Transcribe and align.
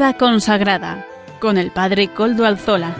Vida 0.00 0.16
consagrada 0.16 1.06
con 1.40 1.58
el 1.58 1.72
Padre 1.72 2.08
Coldo 2.08 2.46
Alzola. 2.46 2.96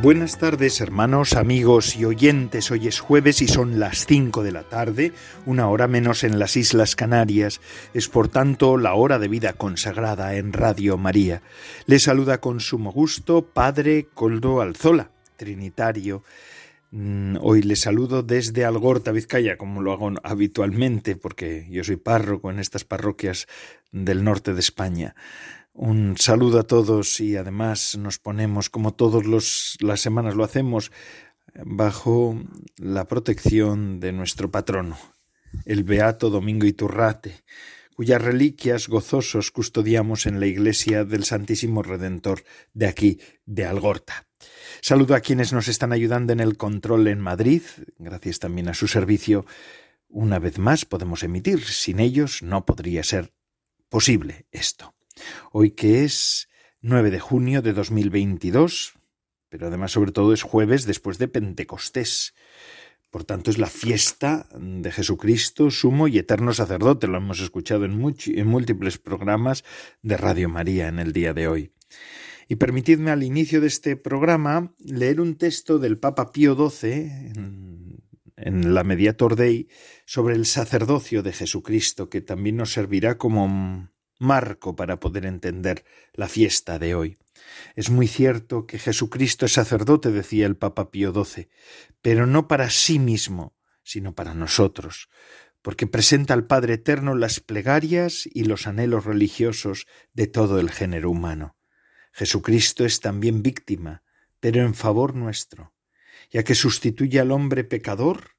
Buenas 0.00 0.38
tardes 0.38 0.80
hermanos, 0.80 1.34
amigos 1.34 1.96
y 1.96 2.06
oyentes. 2.06 2.70
Hoy 2.70 2.88
es 2.88 3.00
jueves 3.00 3.42
y 3.42 3.48
son 3.48 3.78
las 3.78 4.06
5 4.06 4.42
de 4.42 4.52
la 4.52 4.62
tarde, 4.62 5.12
una 5.44 5.68
hora 5.68 5.86
menos 5.86 6.24
en 6.24 6.38
las 6.38 6.56
Islas 6.56 6.96
Canarias. 6.96 7.60
Es 7.92 8.08
por 8.08 8.28
tanto 8.28 8.78
la 8.78 8.94
hora 8.94 9.18
de 9.18 9.28
vida 9.28 9.52
consagrada 9.52 10.36
en 10.36 10.54
Radio 10.54 10.96
María. 10.96 11.42
Le 11.84 11.98
saluda 11.98 12.38
con 12.38 12.58
sumo 12.58 12.90
gusto 12.90 13.42
Padre 13.42 14.06
Coldo 14.14 14.62
Alzola, 14.62 15.10
Trinitario. 15.36 16.22
Mm, 16.94 17.38
hoy 17.40 17.62
le 17.62 17.76
saludo 17.76 18.22
desde 18.22 18.66
Algorta, 18.66 19.12
Vizcaya, 19.12 19.56
como 19.56 19.80
lo 19.80 19.92
hago 19.92 20.12
habitualmente, 20.22 21.16
porque 21.16 21.66
yo 21.70 21.82
soy 21.84 21.96
párroco 21.96 22.50
en 22.50 22.58
estas 22.58 22.84
parroquias 22.84 23.46
del 23.92 24.22
norte 24.24 24.52
de 24.52 24.60
España. 24.60 25.16
Un 25.72 26.18
saludo 26.18 26.60
a 26.60 26.66
todos 26.66 27.18
y 27.20 27.36
además 27.38 27.96
nos 27.96 28.18
ponemos, 28.18 28.68
como 28.68 28.92
todas 28.92 29.24
las 29.80 30.00
semanas 30.02 30.36
lo 30.36 30.44
hacemos, 30.44 30.92
bajo 31.64 32.38
la 32.76 33.08
protección 33.08 33.98
de 33.98 34.12
nuestro 34.12 34.50
patrono, 34.50 34.98
el 35.64 35.84
Beato 35.84 36.28
Domingo 36.28 36.66
Iturrate, 36.66 37.42
cuyas 37.96 38.20
reliquias 38.20 38.86
gozosos 38.88 39.50
custodiamos 39.50 40.26
en 40.26 40.40
la 40.40 40.46
iglesia 40.46 41.06
del 41.06 41.24
Santísimo 41.24 41.82
Redentor 41.82 42.44
de 42.74 42.86
aquí, 42.86 43.18
de 43.46 43.64
Algorta. 43.64 44.26
Saludo 44.84 45.14
a 45.14 45.20
quienes 45.20 45.52
nos 45.52 45.68
están 45.68 45.92
ayudando 45.92 46.32
en 46.32 46.40
el 46.40 46.56
control 46.56 47.06
en 47.06 47.20
Madrid, 47.20 47.62
gracias 47.98 48.40
también 48.40 48.68
a 48.68 48.74
su 48.74 48.88
servicio. 48.88 49.46
Una 50.08 50.40
vez 50.40 50.58
más 50.58 50.84
podemos 50.84 51.22
emitir, 51.22 51.62
sin 51.62 52.00
ellos 52.00 52.42
no 52.42 52.66
podría 52.66 53.04
ser 53.04 53.32
posible 53.88 54.46
esto. 54.50 54.92
Hoy 55.52 55.70
que 55.70 56.02
es 56.02 56.48
9 56.80 57.12
de 57.12 57.20
junio 57.20 57.62
de 57.62 57.74
2022, 57.74 58.94
pero 59.48 59.68
además 59.68 59.92
sobre 59.92 60.10
todo 60.10 60.32
es 60.32 60.42
jueves 60.42 60.84
después 60.84 61.16
de 61.18 61.28
Pentecostés. 61.28 62.34
Por 63.08 63.22
tanto, 63.22 63.52
es 63.52 63.58
la 63.58 63.68
fiesta 63.68 64.48
de 64.58 64.90
Jesucristo, 64.90 65.70
sumo 65.70 66.08
y 66.08 66.18
eterno 66.18 66.52
sacerdote. 66.52 67.06
Lo 67.06 67.18
hemos 67.18 67.38
escuchado 67.38 67.84
en, 67.84 67.92
en, 67.92 68.46
múltiples 68.48 68.98
programas 68.98 69.62
de 70.02 70.16
Radio 70.16 70.48
María 70.48 70.88
en 70.88 70.98
el 70.98 71.12
día 71.12 71.34
de 71.34 71.46
hoy. 71.46 71.70
Y 72.52 72.56
permitidme 72.56 73.10
al 73.10 73.22
inicio 73.22 73.62
de 73.62 73.66
este 73.66 73.96
programa 73.96 74.74
leer 74.78 75.22
un 75.22 75.36
texto 75.36 75.78
del 75.78 75.96
Papa 75.96 76.32
Pío 76.32 76.54
XII 76.54 77.32
en, 78.36 78.74
la 78.74 78.84
Mediator 78.84 79.36
Dei 79.36 79.68
sobre 80.04 80.34
el 80.34 80.44
sacerdocio 80.44 81.22
de 81.22 81.32
Jesucristo, 81.32 82.10
que 82.10 82.20
también 82.20 82.58
nos 82.58 82.74
servirá 82.74 83.16
como 83.16 83.88
marco 84.18 84.76
para 84.76 85.00
poder 85.00 85.24
entender 85.24 85.86
la 86.12 86.28
fiesta 86.28 86.78
de 86.78 86.94
hoy. 86.94 87.16
Es 87.74 87.88
muy 87.88 88.06
cierto 88.06 88.66
que 88.66 88.78
Jesucristo 88.78 89.46
es 89.46 89.54
sacerdote, 89.54 90.10
decía 90.10 90.44
el 90.44 90.58
Papa 90.58 90.90
Pío 90.90 91.10
XII, 91.10 91.48
pero 92.02 92.26
no 92.26 92.48
para 92.48 92.68
sí 92.68 92.98
mismo, 92.98 93.56
sino 93.82 94.14
para 94.14 94.34
nosotros, 94.34 95.08
porque 95.62 95.86
presenta 95.86 96.34
al 96.34 96.46
Padre 96.46 96.74
Eterno 96.74 97.14
las 97.14 97.40
plegarias 97.40 98.28
y 98.30 98.44
los 98.44 98.66
anhelos 98.66 99.06
religiosos 99.06 99.86
de 100.12 100.26
todo 100.26 100.60
el 100.60 100.70
género 100.70 101.10
humano. 101.10 101.56
Jesucristo 102.12 102.84
es 102.84 103.00
también 103.00 103.42
víctima, 103.42 104.02
pero 104.40 104.62
en 104.62 104.74
favor 104.74 105.14
nuestro, 105.14 105.72
ya 106.30 106.44
que 106.44 106.54
sustituye 106.54 107.20
al 107.20 107.32
hombre 107.32 107.64
pecador. 107.64 108.36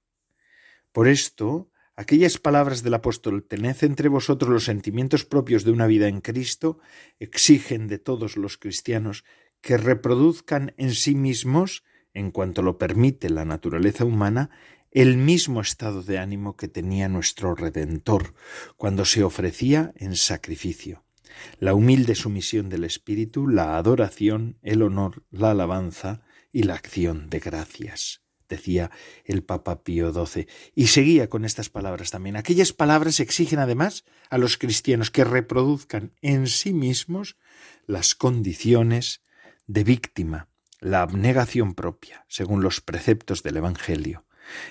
Por 0.92 1.08
esto, 1.08 1.70
Aquellas 1.96 2.40
palabras 2.40 2.82
del 2.82 2.96
apóstol 2.96 3.44
Tened 3.44 3.84
entre 3.84 4.10
vosotros 4.10 4.50
los 4.50 4.64
sentimientos 4.66 5.26
propios 5.26 5.64
de 5.64 5.72
una 5.72 5.86
vida 5.86 6.08
en 6.08 6.22
Cristo 6.22 6.80
exigen 7.20 7.88
de 7.88 8.00
todos 8.00 8.36
los 8.36 8.58
cristianos 8.58 9.24
que 9.62 9.78
reproduzcan 9.78 10.74
en 10.78 10.96
sí 10.96 11.14
mismos, 11.14 11.84
en 12.16 12.32
cuanto 12.32 12.64
lo 12.64 12.80
permite 12.80 13.30
la 13.30 13.46
naturaleza 13.46 14.06
humana, 14.06 14.50
el 14.90 15.18
mismo 15.18 15.62
estado 15.62 16.02
de 16.02 16.18
ánimo 16.18 16.56
que 16.56 16.68
tenía 16.68 17.10
nuestro 17.10 17.54
Redentor 17.54 18.34
cuando 18.76 19.06
se 19.06 19.24
ofrecía 19.24 19.94
en 19.96 20.16
sacrificio. 20.16 21.03
La 21.60 21.74
humilde 21.74 22.16
sumisión 22.16 22.70
del 22.70 22.84
Espíritu, 22.84 23.48
la 23.48 23.78
adoración, 23.78 24.58
el 24.62 24.82
honor, 24.82 25.24
la 25.32 25.52
alabanza 25.52 26.22
y 26.52 26.64
la 26.64 26.76
acción 26.76 27.30
de 27.30 27.40
gracias 27.40 28.24
decía 28.54 28.92
el 29.26 29.44
Papa 29.44 29.84
Pío 29.84 30.14
XII. 30.14 30.48
Y 30.76 30.88
seguía 30.88 31.30
con 31.30 31.46
estas 31.46 31.70
palabras 31.70 32.12
también. 32.12 32.36
Aquellas 32.36 32.74
palabras 32.74 33.20
exigen 33.20 33.60
además 33.60 34.06
a 34.30 34.38
los 34.38 34.58
cristianos 34.58 35.12
que 35.12 35.24
reproduzcan 35.24 36.14
en 36.22 36.48
sí 36.48 36.74
mismos 36.74 37.38
las 37.86 38.16
condiciones 38.16 39.22
de 39.68 39.84
víctima, 39.84 40.50
la 40.80 41.02
abnegación 41.02 41.74
propia, 41.74 42.26
según 42.28 42.62
los 42.62 42.82
preceptos 42.82 43.44
del 43.44 43.58
Evangelio, 43.58 44.26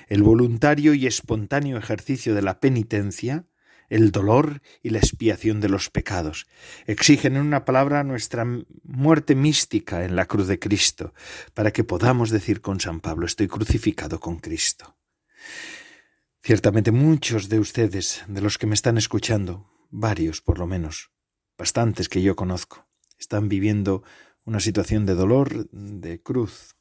el 0.08 0.22
voluntario 0.22 0.94
y 0.94 1.06
espontáneo 1.06 1.78
ejercicio 1.78 2.34
de 2.34 2.42
la 2.42 2.60
penitencia, 2.60 3.46
el 3.92 4.10
dolor 4.10 4.62
y 4.82 4.88
la 4.88 4.98
expiación 4.98 5.60
de 5.60 5.68
los 5.68 5.90
pecados. 5.90 6.46
Exigen 6.86 7.36
en 7.36 7.42
una 7.42 7.66
palabra 7.66 8.02
nuestra 8.04 8.46
muerte 8.84 9.34
mística 9.34 10.06
en 10.06 10.16
la 10.16 10.24
cruz 10.24 10.46
de 10.46 10.58
Cristo, 10.58 11.12
para 11.52 11.72
que 11.72 11.84
podamos 11.84 12.30
decir 12.30 12.62
con 12.62 12.80
San 12.80 13.00
Pablo, 13.00 13.26
estoy 13.26 13.48
crucificado 13.48 14.18
con 14.18 14.38
Cristo. 14.38 14.96
Ciertamente 16.42 16.90
muchos 16.90 17.50
de 17.50 17.58
ustedes, 17.58 18.24
de 18.28 18.40
los 18.40 18.56
que 18.56 18.66
me 18.66 18.74
están 18.74 18.96
escuchando, 18.96 19.70
varios 19.90 20.40
por 20.40 20.58
lo 20.58 20.66
menos, 20.66 21.10
bastantes 21.58 22.08
que 22.08 22.22
yo 22.22 22.34
conozco, 22.34 22.88
están 23.18 23.50
viviendo 23.50 24.04
una 24.44 24.60
situación 24.60 25.04
de 25.04 25.14
dolor, 25.14 25.68
de 25.70 26.22
cruz. 26.22 26.76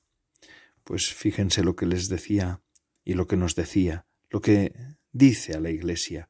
Pues 0.86 1.14
fíjense 1.14 1.62
lo 1.62 1.76
que 1.76 1.86
les 1.86 2.08
decía 2.08 2.62
y 3.04 3.16
lo 3.16 3.28
que 3.28 3.36
nos 3.36 3.56
decía, 3.56 4.06
lo 4.30 4.40
que 4.40 4.74
dice 5.12 5.54
a 5.56 5.60
la 5.60 5.72
Iglesia 5.72 6.30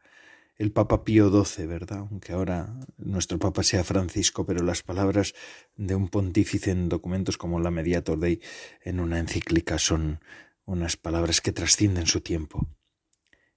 el 0.61 0.71
Papa 0.71 1.03
Pío 1.03 1.31
XII, 1.31 1.65
¿verdad? 1.65 2.05
Aunque 2.11 2.33
ahora 2.33 2.71
nuestro 2.97 3.39
Papa 3.39 3.63
sea 3.63 3.83
Francisco, 3.83 4.45
pero 4.45 4.63
las 4.63 4.83
palabras 4.83 5.33
de 5.75 5.95
un 5.95 6.07
pontífice 6.07 6.69
en 6.69 6.87
documentos 6.87 7.35
como 7.35 7.59
la 7.59 7.71
Mediator 7.71 8.19
Dei 8.19 8.41
en 8.83 8.99
una 8.99 9.17
encíclica 9.17 9.79
son 9.79 10.19
unas 10.65 10.97
palabras 10.97 11.41
que 11.41 11.51
trascienden 11.51 12.05
su 12.05 12.21
tiempo. 12.21 12.67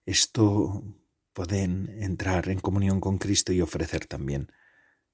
Esto 0.06 0.82
pueden 1.34 1.94
entrar 2.03 2.48
en 2.48 2.59
comunión 2.59 3.00
con 3.00 3.19
Cristo 3.19 3.53
y 3.53 3.60
ofrecer 3.60 4.06
también 4.06 4.50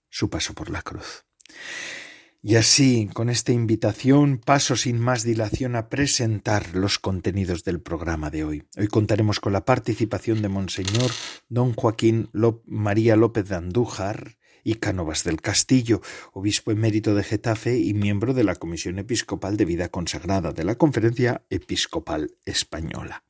su 0.09 0.31
paso 0.31 0.55
por 0.55 0.71
la 0.71 0.83
cruz. 0.83 1.25
Y 2.43 2.57
así, 2.57 3.11
con 3.13 3.29
esta 3.29 3.53
invitación, 3.53 4.39
paso 4.39 4.75
sin 4.75 4.99
más 4.99 5.25
dilación 5.25 5.77
a 5.77 5.91
presentar 5.91 6.75
los 6.75 6.99
contenidos 6.99 7.65
del 7.65 7.83
programa 7.83 8.31
de 8.31 8.45
hoy. 8.45 8.63
Hoy 8.79 8.89
contaremos 8.89 9.41
con 9.41 9.53
la 9.53 9.67
participación 9.67 10.41
de 10.41 10.49
Monseñor 10.49 11.11
don 11.51 11.75
Joaquín 11.75 12.31
María 12.65 13.17
López 13.17 13.47
de 13.51 13.57
Andújar 13.57 14.39
y 14.65 14.77
Cánovas 14.77 15.23
del 15.23 15.43
Castillo, 15.43 16.01
obispo 16.33 16.71
emérito 16.71 17.15
de 17.15 17.25
Getafe 17.25 17.79
y 17.79 17.93
miembro 17.93 18.33
de 18.33 18.45
la 18.45 18.55
Comisión 18.55 18.99
Episcopal 18.99 19.59
de 19.59 19.67
Vida 19.67 19.91
Consagrada 19.91 20.53
de 20.53 20.65
la 20.65 20.77
Conferencia 20.77 21.45
Episcopal 21.51 22.37
Española. 22.47 23.23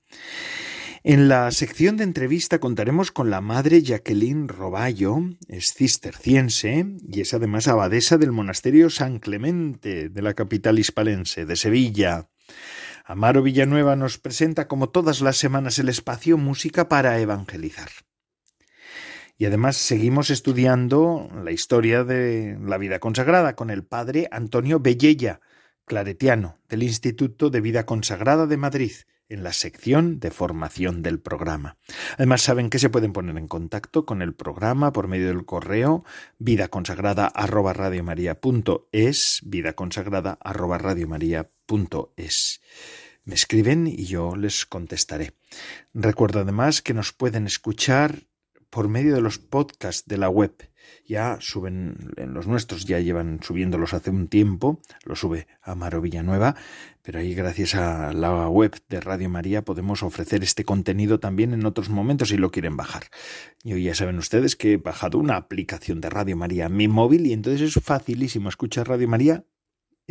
En 1.03 1.29
la 1.29 1.51
sección 1.51 1.97
de 1.97 2.05
entrevista 2.05 2.59
contaremos 2.59 3.11
con 3.11 3.31
la 3.31 3.41
madre 3.41 3.81
Jacqueline 3.81 4.49
Roballo, 4.49 5.17
es 5.49 5.73
cisterciense 5.73 6.85
y 7.09 7.23
es 7.23 7.33
además 7.33 7.69
abadesa 7.69 8.19
del 8.19 8.33
monasterio 8.33 8.91
San 8.91 9.19
Clemente 9.19 10.11
de 10.11 10.23
la 10.23 10.35
capital 10.35 10.79
hispalense, 10.79 11.47
de 11.47 11.57
Sevilla. 11.57 12.29
Amaro 13.07 13.43
Villanueva 13.43 13.97
nos 13.97 14.19
presenta 14.19 14.69
como 14.69 14.91
todas 14.91 15.23
las 15.23 15.39
semanas 15.39 15.79
el 15.79 15.89
espacio 15.89 16.37
Música 16.37 16.91
para 16.91 17.19
Evangelizar. 17.19 17.89
Y 19.39 19.47
además 19.47 19.79
seguimos 19.79 20.29
estudiando 20.29 21.31
la 21.43 21.51
historia 21.51 22.05
de 22.05 22.59
la 22.61 22.77
vida 22.77 22.99
consagrada 22.99 23.57
con 23.57 23.71
el 23.71 23.85
padre 23.85 24.29
Antonio 24.31 24.81
Bellella, 24.81 25.41
claretiano, 25.87 26.59
del 26.69 26.83
Instituto 26.83 27.49
de 27.49 27.63
Vida 27.63 27.87
Consagrada 27.87 28.47
de 28.47 28.59
Madrid, 28.59 28.93
en 29.31 29.43
la 29.43 29.53
sección 29.53 30.21
de 30.21 30.31
formación 30.31 31.03
del 31.03 31.21
programa. 31.21 31.77
Además, 32.17 32.43
saben 32.43 32.69
que 32.69 32.79
se 32.79 32.91
pueden 32.91 33.13
poner 33.13 33.37
en 33.39 33.49
contacto 33.49 34.05
con 34.05 34.21
el 34.23 34.35
programa 34.35 34.93
por 34.93 35.09
medio 35.09 35.29
del 35.29 35.47
correo 35.47 36.05
vida 36.39 36.69
consagrada 36.69 37.27
arroba 37.27 37.75
es 38.93 39.41
vida 39.45 39.73
consagrada 39.73 40.39
arroba 40.43 40.79
es. 42.17 42.61
Me 43.25 43.35
escriben 43.35 43.87
y 43.87 44.07
yo 44.07 44.35
les 44.35 44.67
contestaré. 44.67 45.33
Recuerdo 45.95 46.41
además 46.41 46.83
que 46.83 46.95
nos 46.95 47.13
pueden 47.13 47.47
escuchar 47.47 48.30
por 48.71 48.89
medio 48.89 49.15
de 49.15 49.21
los 49.21 49.39
podcasts 49.39 50.09
de 50.09 50.17
la 50.17 50.29
web. 50.29 50.55
Ya 51.07 51.39
suben 51.41 52.13
en 52.17 52.33
los 52.33 52.47
nuestros, 52.47 52.85
ya 52.85 53.01
llevan 53.01 53.41
subiéndolos 53.43 53.93
hace 53.93 54.11
un 54.11 54.29
tiempo, 54.29 54.81
lo 55.05 55.15
sube 55.15 55.47
Amaro 55.61 56.01
Villanueva, 56.01 56.57
pero 57.03 57.19
ahí 57.19 57.35
gracias 57.35 57.75
a 57.75 58.13
la 58.13 58.49
web 58.49 58.77
de 58.89 59.01
Radio 59.01 59.29
María 59.29 59.63
podemos 59.63 60.03
ofrecer 60.03 60.43
este 60.43 60.65
contenido 60.65 61.21
también 61.21 61.53
en 61.53 61.67
otros 61.67 61.91
momentos 61.91 62.31
si 62.31 62.37
lo 62.37 62.51
quieren 62.51 62.77
bajar. 62.77 63.05
Y 63.63 63.75
hoy 63.75 63.85
ya 63.85 63.95
saben 63.95 64.19
ustedes 64.19 64.57
que 64.57 64.73
he 64.73 64.77
bajado 64.79 65.19
una 65.19 65.37
aplicación 65.37 66.01
de 66.01 66.11
Radio 66.11 66.37
María 66.37 66.67
a 66.67 66.71
mi 66.71 66.89
móvil 66.89 67.27
y 67.27 67.33
entonces 67.33 67.77
es 67.77 67.85
facilísimo 67.85 68.49
escuchar 68.49 68.89
Radio 68.89 69.09
María 69.09 69.45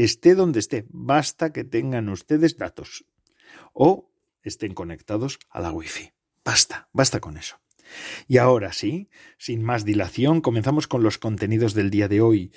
esté 0.03 0.33
donde 0.33 0.59
esté, 0.59 0.85
basta 0.89 1.51
que 1.51 1.63
tengan 1.65 2.07
ustedes 2.09 2.57
datos 2.57 3.05
o 3.73 4.11
estén 4.43 4.73
conectados 4.73 5.39
a 5.49 5.59
la 5.59 5.71
wifi. 5.71 6.11
Basta, 6.45 6.87
basta 6.93 7.19
con 7.19 7.37
eso. 7.37 7.57
Y 8.27 8.37
ahora 8.37 8.73
sí, 8.73 9.09
sin 9.37 9.63
más 9.63 9.85
dilación, 9.85 10.41
comenzamos 10.41 10.87
con 10.87 11.03
los 11.03 11.17
contenidos 11.17 11.73
del 11.73 11.89
día 11.89 12.07
de 12.07 12.21
hoy. 12.21 12.51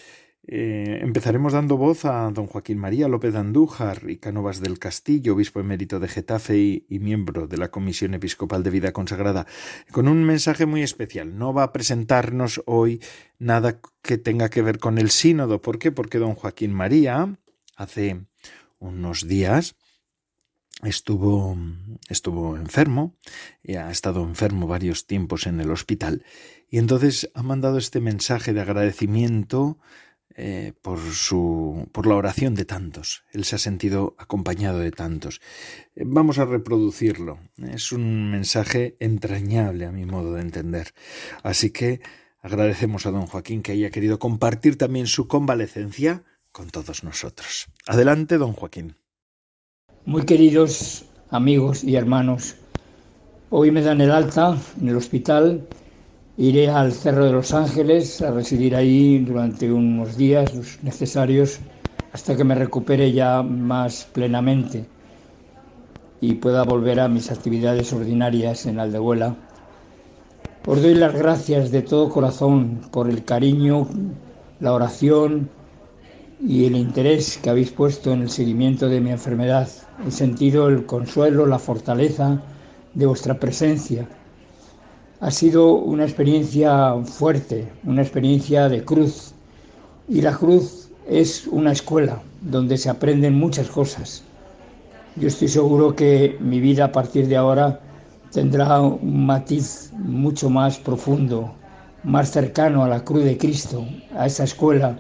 Eh, 0.45 0.99
empezaremos 1.03 1.53
dando 1.53 1.77
voz 1.77 2.05
a 2.05 2.29
don 2.33 2.49
Joaquín 2.49 2.77
María 2.77 3.07
López 3.07 3.37
Andújar 3.37 4.11
y 4.11 4.17
Cánovas 4.17 4.61
del 4.61 4.81
Castillo, 4.81 5.35
obispo 5.35 5.61
emérito 5.61 6.01
de 6.01 6.09
Getafe 6.09 6.59
y, 6.59 6.87
y, 6.89 6.99
miembro 6.99 7.47
de 7.47 7.59
la 7.59 7.71
Comisión 7.71 8.15
Episcopal 8.15 8.65
de 8.65 8.71
Vida 8.71 8.93
Consagrada, 8.93 9.47
con 9.93 10.09
un 10.09 10.25
mensaje 10.25 10.67
muy 10.67 10.83
especial. 10.83 11.39
No 11.39 11.55
va 11.55 11.63
a 11.63 11.73
presentarnos 11.73 12.61
hoy 12.67 13.01
nada 13.39 13.79
que 14.03 14.19
tenga 14.19 14.49
que 14.49 14.63
ver 14.63 14.81
con 14.81 14.99
el 14.99 15.11
sínodo. 15.11 15.63
¿Por 15.63 15.79
qué? 15.79 15.93
Porque 15.93 16.19
don 16.19 16.35
Joaquín 16.35 16.73
María 16.73 17.39
hace 17.77 18.27
unos 18.81 19.29
días 19.29 19.77
estuvo, 20.83 21.57
estuvo 22.09 22.57
enfermo, 22.57 23.17
y 23.63 23.77
ha 23.77 23.91
estado 23.91 24.23
enfermo 24.23 24.67
varios 24.67 25.07
tiempos 25.07 25.47
en 25.47 25.61
el 25.61 25.71
hospital, 25.71 26.25
y 26.69 26.79
entonces 26.79 27.31
ha 27.35 27.43
mandado 27.43 27.79
este 27.79 28.01
mensaje 28.01 28.53
de 28.53 28.61
agradecimiento 28.61 29.79
eh, 30.35 30.73
por 30.81 30.99
su 30.99 31.91
por 31.93 32.07
la 32.07 32.15
oración 32.15 32.55
de 32.55 32.65
tantos. 32.65 33.25
Él 33.33 33.45
se 33.45 33.57
ha 33.57 33.59
sentido 33.59 34.17
acompañado 34.19 34.79
de 34.79 34.91
tantos. 34.91 35.43
Eh, 35.95 36.05
vamos 36.07 36.39
a 36.39 36.47
reproducirlo. 36.47 37.39
Es 37.59 37.93
un 37.93 38.31
mensaje 38.31 38.97
entrañable 38.99 39.85
a 39.85 39.93
mi 39.93 40.07
modo 40.07 40.33
de 40.35 40.41
entender. 40.41 40.95
Así 41.43 41.69
que 41.69 42.01
agradecemos 42.41 43.05
a 43.05 43.11
don 43.11 43.27
Joaquín 43.27 43.61
que 43.61 43.73
haya 43.73 43.91
querido 43.91 44.19
compartir 44.19 44.79
también 44.79 45.07
su 45.07 45.29
convalecencia 45.29 46.25
con 46.51 46.71
todos 46.71 47.05
nosotros. 47.05 47.69
Adelante, 47.87 48.39
don 48.39 48.55
Joaquín. 48.55 49.02
Muy 50.05 50.25
queridos 50.25 51.05
amigos 51.31 51.85
y 51.85 51.95
hermanos, 51.95 52.57
hoy 53.51 53.71
me 53.71 53.83
dan 53.83 54.01
el 54.01 54.11
alta 54.11 54.59
en 54.81 54.89
el 54.89 54.97
hospital. 54.97 55.65
Iré 56.37 56.69
al 56.69 56.91
Cerro 56.91 57.25
de 57.25 57.31
los 57.31 57.55
Ángeles 57.55 58.21
a 58.21 58.33
residir 58.33 58.75
ahí 58.75 59.21
durante 59.21 59.71
unos 59.71 60.17
días 60.17 60.81
necesarios 60.83 61.61
hasta 62.13 62.37
que 62.37 62.43
me 62.43 62.57
recupere 62.57 63.13
ya 63.13 63.45
más 63.45 64.09
plenamente 64.13 64.87
y 66.21 66.35
pueda 66.35 66.65
volver 66.65 66.99
a 66.99 67.07
mis 67.07 67.31
actividades 67.31 67.93
ordinarias 67.93 68.67
en 68.67 68.81
Aldehuela. 68.81 69.37
Os 70.67 70.83
doy 70.83 70.95
las 70.95 71.15
gracias 71.15 71.71
de 71.71 71.83
todo 71.83 72.09
corazón 72.09 72.81
por 72.91 73.09
el 73.09 73.25
cariño, 73.25 73.87
la 74.59 74.73
oración 74.73 75.49
y 76.45 76.65
el 76.67 76.77
interés 76.77 77.39
que 77.39 77.51
habéis 77.51 77.71
puesto 77.71 78.13
en 78.13 78.23
el 78.23 78.31
seguimiento 78.31 78.89
de 78.89 79.01
mi 79.01 79.11
enfermedad. 79.11 79.69
He 80.07 80.11
sentido 80.11 80.69
el 80.69 80.87
consuelo, 80.87 81.47
la 81.47 81.59
fortaleza 81.59 82.43
de 82.95 83.07
vuestra 83.07 83.39
presencia. 83.39 84.09
Ha 85.21 85.31
sido 85.31 85.75
una 85.75 86.03
experiencia 86.03 86.95
fuerte, 87.05 87.71
una 87.85 88.03
experiencia 88.03 88.69
de 88.69 88.85
cruz. 88.85 89.35
Y 90.09 90.21
la 90.21 90.37
cruz 90.37 90.91
es 91.09 91.47
una 91.47 91.73
escuela 91.73 92.21
donde 92.41 92.77
se 92.77 92.91
aprenden 92.91 93.35
muchas 93.35 93.69
cosas. 93.69 94.25
Yo 95.15 95.29
estoy 95.29 95.47
seguro 95.47 95.95
que 95.95 96.37
mi 96.41 96.59
vida 96.59 96.87
a 96.87 96.93
partir 96.93 97.29
de 97.29 97.37
ahora 97.37 97.81
tendrá 98.33 98.81
un 98.81 99.27
matiz 99.27 99.93
mucho 99.97 100.51
más 100.51 100.79
profundo, 100.79 101.55
más 102.03 102.33
cercano 102.33 102.83
a 102.83 102.89
la 102.89 103.05
cruz 103.05 103.23
de 103.23 103.39
Cristo, 103.39 103.87
a 104.17 104.27
esa 104.27 104.43
escuela 104.43 104.99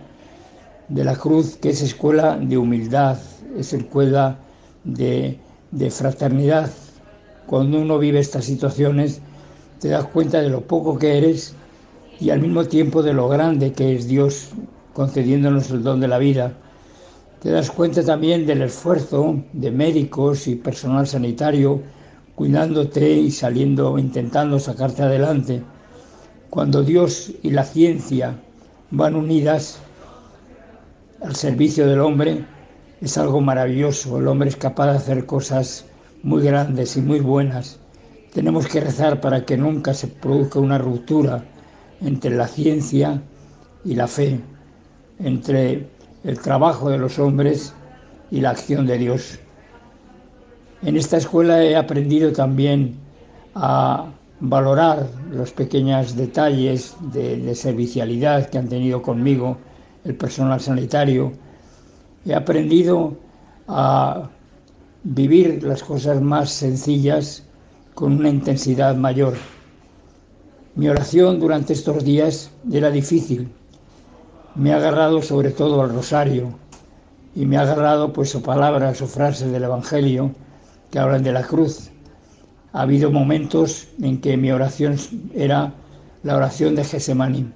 de 0.88 1.05
la 1.05 1.17
cruz, 1.17 1.56
que 1.56 1.70
es 1.70 1.82
escuela 1.82 2.37
de 2.37 2.58
humildad, 2.58 3.19
es 3.56 3.73
escuela 3.73 4.38
de, 4.84 5.38
de 5.70 5.90
fraternidad. 5.90 6.70
Cuando 7.46 7.81
uno 7.81 7.99
vive 7.99 8.20
estas 8.20 8.44
situaciones, 8.44 9.20
te 9.81 9.88
das 9.88 10.05
cuenta 10.05 10.40
de 10.40 10.49
lo 10.49 10.62
poco 10.62 10.99
que 10.99 11.19
eres 11.19 11.55
y 12.20 12.31
al 12.31 12.40
mismo 12.40 12.64
tiempo 12.64 13.02
de 13.02 13.12
lo 13.12 13.29
grande 13.29 13.73
que 13.73 13.96
es 13.96 14.06
Dios 14.06 14.50
concediéndonos 14.93 15.70
el 15.70 15.82
don 15.82 16.00
de 16.00 16.08
la 16.08 16.19
vida. 16.19 16.52
Te 17.40 17.50
das 17.50 17.70
cuenta 17.70 18.05
también 18.05 18.46
del 18.46 18.62
esfuerzo 18.62 19.43
de 19.52 19.73
médicos 19.73 20.46
y 20.46 20.55
personal 20.55 21.06
sanitario 21.06 21.82
cuidándote 22.34 23.11
y 23.11 23.31
saliendo, 23.31 23.99
intentando 23.99 24.58
sacarte 24.58 25.02
adelante. 25.02 25.62
Cuando 26.50 26.82
Dios 26.82 27.32
y 27.43 27.50
la 27.50 27.64
ciencia 27.64 28.37
van 28.90 29.17
unidas, 29.17 29.81
al 31.24 31.36
servicio 31.36 31.86
del 31.86 32.00
hombre 32.00 32.44
es 33.00 33.16
algo 33.16 33.40
maravilloso. 33.40 34.19
El 34.19 34.28
hombre 34.28 34.48
es 34.48 34.56
capaz 34.56 34.90
de 34.90 34.98
hacer 34.98 35.26
cosas 35.26 35.84
muy 36.22 36.42
grandes 36.42 36.96
y 36.96 37.00
muy 37.00 37.20
buenas. 37.20 37.78
Tenemos 38.32 38.66
que 38.66 38.80
rezar 38.80 39.20
para 39.20 39.44
que 39.44 39.56
nunca 39.56 39.94
se 39.94 40.08
produzca 40.08 40.58
una 40.58 40.78
ruptura 40.78 41.44
entre 42.00 42.34
la 42.36 42.48
ciencia 42.48 43.22
y 43.84 43.94
la 43.94 44.08
fe, 44.08 44.40
entre 45.19 45.86
el 46.24 46.40
trabajo 46.40 46.90
de 46.90 46.98
los 46.98 47.19
hombres 47.19 47.74
y 48.30 48.40
la 48.40 48.50
acción 48.50 48.86
de 48.86 48.98
Dios. 48.98 49.38
En 50.82 50.96
esta 50.96 51.19
escuela 51.19 51.62
he 51.62 51.76
aprendido 51.76 52.32
también 52.32 52.96
a 53.54 54.06
valorar 54.40 55.06
los 55.30 55.52
pequeños 55.52 56.16
detalles 56.16 56.96
de, 57.12 57.36
de 57.36 57.54
servicialidad 57.54 58.48
que 58.48 58.58
han 58.58 58.69
tenido 58.69 59.02
conmigo 59.02 59.58
el 60.04 60.14
personal 60.14 60.60
sanitario. 60.60 61.32
He 62.24 62.34
aprendido 62.34 63.16
a 63.68 64.28
vivir 65.02 65.62
las 65.62 65.82
cosas 65.82 66.20
más 66.20 66.50
sencillas 66.50 67.44
con 67.94 68.12
una 68.12 68.28
intensidad 68.28 68.96
mayor. 68.96 69.34
Mi 70.74 70.88
oración 70.88 71.38
durante 71.38 71.72
estos 71.72 72.04
días 72.04 72.50
era 72.70 72.90
difícil. 72.90 73.52
Me 74.54 74.72
ha 74.72 74.76
agarrado 74.76 75.22
sobre 75.22 75.50
todo 75.50 75.82
al 75.82 75.94
rosario 75.94 76.58
y 77.34 77.46
me 77.46 77.56
ha 77.56 77.62
agarrado 77.62 78.12
pues 78.12 78.34
o 78.34 78.42
palabras 78.42 79.00
o 79.02 79.06
frases 79.06 79.50
del 79.50 79.64
Evangelio 79.64 80.32
que 80.90 80.98
hablan 80.98 81.22
de 81.22 81.32
la 81.32 81.42
cruz. 81.42 81.90
Ha 82.72 82.82
habido 82.82 83.10
momentos 83.10 83.88
en 84.00 84.20
que 84.20 84.36
mi 84.36 84.50
oración 84.50 84.96
era 85.34 85.74
la 86.22 86.36
oración 86.36 86.74
de 86.74 86.84
Gesemaní 86.84 87.52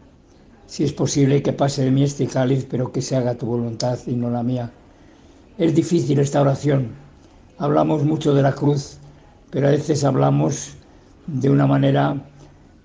si 0.67 0.85
es 0.85 0.93
posible 0.93 1.43
que 1.43 1.53
pase 1.53 1.85
de 1.85 1.91
mí 1.91 2.03
este 2.03 2.27
cáliz, 2.27 2.67
pero 2.69 2.93
que 2.93 3.03
se 3.03 3.17
haga 3.17 3.35
tu 3.35 3.47
voluntad 3.47 3.99
y 4.07 4.15
no 4.15 4.31
la 4.31 4.43
mía. 4.43 4.71
Es 5.59 5.75
difícil 5.75 6.19
esta 6.19 6.41
oración. 6.41 6.91
Hablamos 7.59 8.05
mucho 8.05 8.35
de 8.35 8.43
la 8.43 8.53
cruz, 8.53 8.99
pero 9.51 9.69
a 9.69 9.71
veces 9.71 10.05
hablamos 10.05 10.75
de 11.27 11.51
una 11.51 11.67
manera 11.67 12.17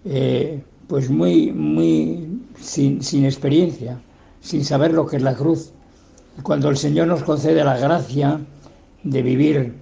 eh, 0.05 0.63
pues 0.88 1.09
muy, 1.09 1.51
muy 1.51 2.41
sin, 2.59 3.25
experiencia, 3.25 4.00
sin 4.41 4.63
saber 4.63 4.93
lo 4.93 5.05
que 5.05 5.17
es 5.17 5.23
la 5.23 5.35
cruz. 5.35 5.71
Cuando 6.43 6.69
el 6.69 6.77
Señor 6.77 7.07
nos 7.07 7.23
concede 7.23 7.63
la 7.63 7.77
gracia 7.77 8.39
de 9.03 9.21
vivir 9.21 9.73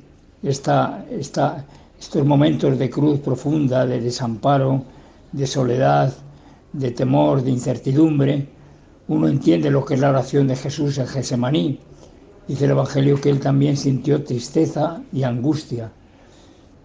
esta, 0.43 1.05
esta, 1.11 1.65
estos 1.99 2.25
momentos 2.25 2.79
de 2.79 2.89
cruz 2.89 3.19
profunda, 3.19 3.85
de 3.85 4.01
desamparo, 4.01 4.83
de 5.31 5.45
soledad, 5.45 6.13
de 6.73 6.91
temor, 6.91 7.43
de 7.43 7.51
incertidumbre, 7.51 8.47
uno 9.07 9.27
entiende 9.27 9.71
lo 9.71 9.83
que 9.83 9.95
es 9.95 9.99
la 9.99 10.11
oración 10.11 10.47
de 10.47 10.55
Jesús 10.55 10.97
en 10.99 11.07
Gesemaní. 11.07 11.79
Dice 12.47 12.65
el 12.65 12.71
Evangelio 12.71 13.19
que 13.19 13.29
él 13.31 13.39
también 13.39 13.75
sintió 13.75 14.23
tristeza 14.23 15.01
y 15.11 15.23
angustia. 15.23 15.91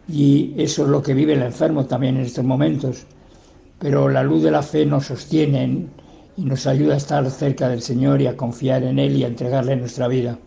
Y 0.08 0.54
eso 0.56 0.84
es 0.84 0.88
lo 0.88 1.02
que 1.02 1.14
vive 1.14 1.34
el 1.34 1.42
enfermo 1.42 1.84
también 1.84 2.16
en 2.16 2.24
estos 2.24 2.44
momentos. 2.44 3.06
Pero 3.78 4.08
la 4.08 4.22
luz 4.22 4.42
de 4.42 4.50
la 4.50 4.62
fe 4.62 4.86
nos 4.86 5.06
sostiene 5.06 5.86
y 6.36 6.44
nos 6.44 6.66
ayuda 6.66 6.94
a 6.94 6.98
estar 6.98 7.30
cerca 7.30 7.68
del 7.68 7.82
Señor 7.82 8.22
y 8.22 8.26
a 8.26 8.36
confiar 8.36 8.84
en 8.84 8.98
Él 8.98 9.16
y 9.16 9.24
a 9.24 9.28
entregarle 9.28 9.76
nuestra 9.76 10.08
vida. 10.08 10.38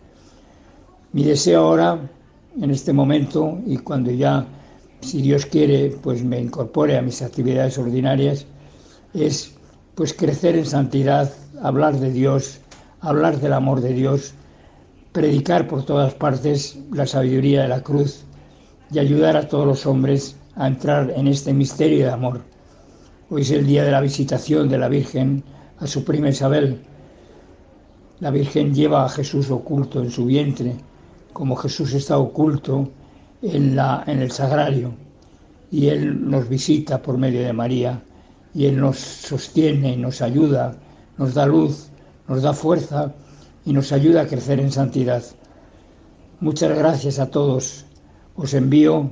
Mi 1.12 1.24
deseo 1.24 1.60
ahora, 1.60 2.10
en 2.60 2.70
este 2.70 2.92
momento, 2.92 3.58
y 3.66 3.78
cuando 3.78 4.10
ya, 4.10 4.46
si 5.00 5.22
Dios 5.22 5.46
quiere, 5.46 5.96
pues 6.02 6.24
me 6.24 6.40
incorpore 6.40 6.98
a 6.98 7.02
mis 7.02 7.22
actividades 7.22 7.78
ordinarias, 7.78 8.46
es 9.14 9.54
pues 9.94 10.14
crecer 10.14 10.56
en 10.56 10.66
santidad, 10.66 11.32
hablar 11.62 11.98
de 11.98 12.12
Dios, 12.12 12.60
hablar 13.00 13.40
del 13.40 13.52
amor 13.52 13.80
de 13.80 13.92
Dios, 13.92 14.34
predicar 15.12 15.66
por 15.66 15.84
todas 15.84 16.14
partes 16.14 16.78
la 16.92 17.06
sabiduría 17.06 17.62
de 17.62 17.68
la 17.68 17.82
cruz 17.82 18.24
y 18.92 18.98
ayudar 18.98 19.36
a 19.36 19.48
todos 19.48 19.66
los 19.66 19.86
hombres 19.86 20.36
a 20.54 20.66
entrar 20.66 21.12
en 21.16 21.28
este 21.28 21.52
misterio 21.52 22.06
de 22.06 22.12
amor. 22.12 22.42
Hoy 23.30 23.42
es 23.42 23.50
el 23.50 23.66
día 23.66 23.84
de 23.84 23.90
la 23.90 24.00
visitación 24.00 24.68
de 24.68 24.78
la 24.78 24.88
Virgen 24.88 25.42
a 25.78 25.86
su 25.86 26.04
prima 26.04 26.28
Isabel. 26.28 26.80
La 28.20 28.30
Virgen 28.30 28.74
lleva 28.74 29.04
a 29.04 29.08
Jesús 29.08 29.50
oculto 29.50 30.00
en 30.02 30.10
su 30.10 30.26
vientre, 30.26 30.76
como 31.32 31.56
Jesús 31.56 31.92
está 31.92 32.18
oculto 32.18 32.88
en, 33.42 33.76
la, 33.76 34.02
en 34.06 34.20
el 34.20 34.30
sagrario. 34.30 34.92
Y 35.70 35.88
Él 35.88 36.28
nos 36.28 36.48
visita 36.48 37.02
por 37.02 37.18
medio 37.18 37.40
de 37.40 37.52
María, 37.52 38.02
y 38.54 38.66
Él 38.66 38.80
nos 38.80 38.98
sostiene, 38.98 39.96
nos 39.96 40.22
ayuda, 40.22 40.76
nos 41.16 41.34
da 41.34 41.46
luz, 41.46 41.88
nos 42.26 42.42
da 42.42 42.52
fuerza 42.52 43.14
y 43.64 43.72
nos 43.72 43.92
ayuda 43.92 44.22
a 44.22 44.26
crecer 44.26 44.60
en 44.60 44.72
santidad. 44.72 45.22
Muchas 46.40 46.76
gracias 46.76 47.18
a 47.18 47.30
todos. 47.30 47.84
Os 48.36 48.54
envío 48.54 49.10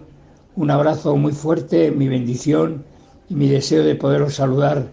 un 0.54 0.70
abrazo 0.70 1.16
muy 1.16 1.32
fuerte, 1.32 1.90
mi 1.90 2.08
bendición 2.08 2.84
y 3.28 3.34
mi 3.34 3.48
deseo 3.48 3.84
de 3.84 3.94
poderos 3.94 4.34
saludar 4.36 4.88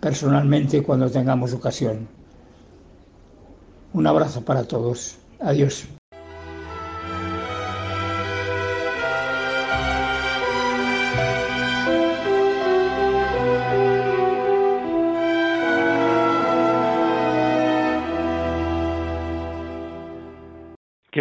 personalmente 0.00 0.82
cuando 0.82 1.10
tengamos 1.10 1.52
ocasión. 1.52 2.08
Un 3.92 4.06
abrazo 4.06 4.40
para 4.44 4.64
todos. 4.64 5.18
Adiós. 5.38 5.86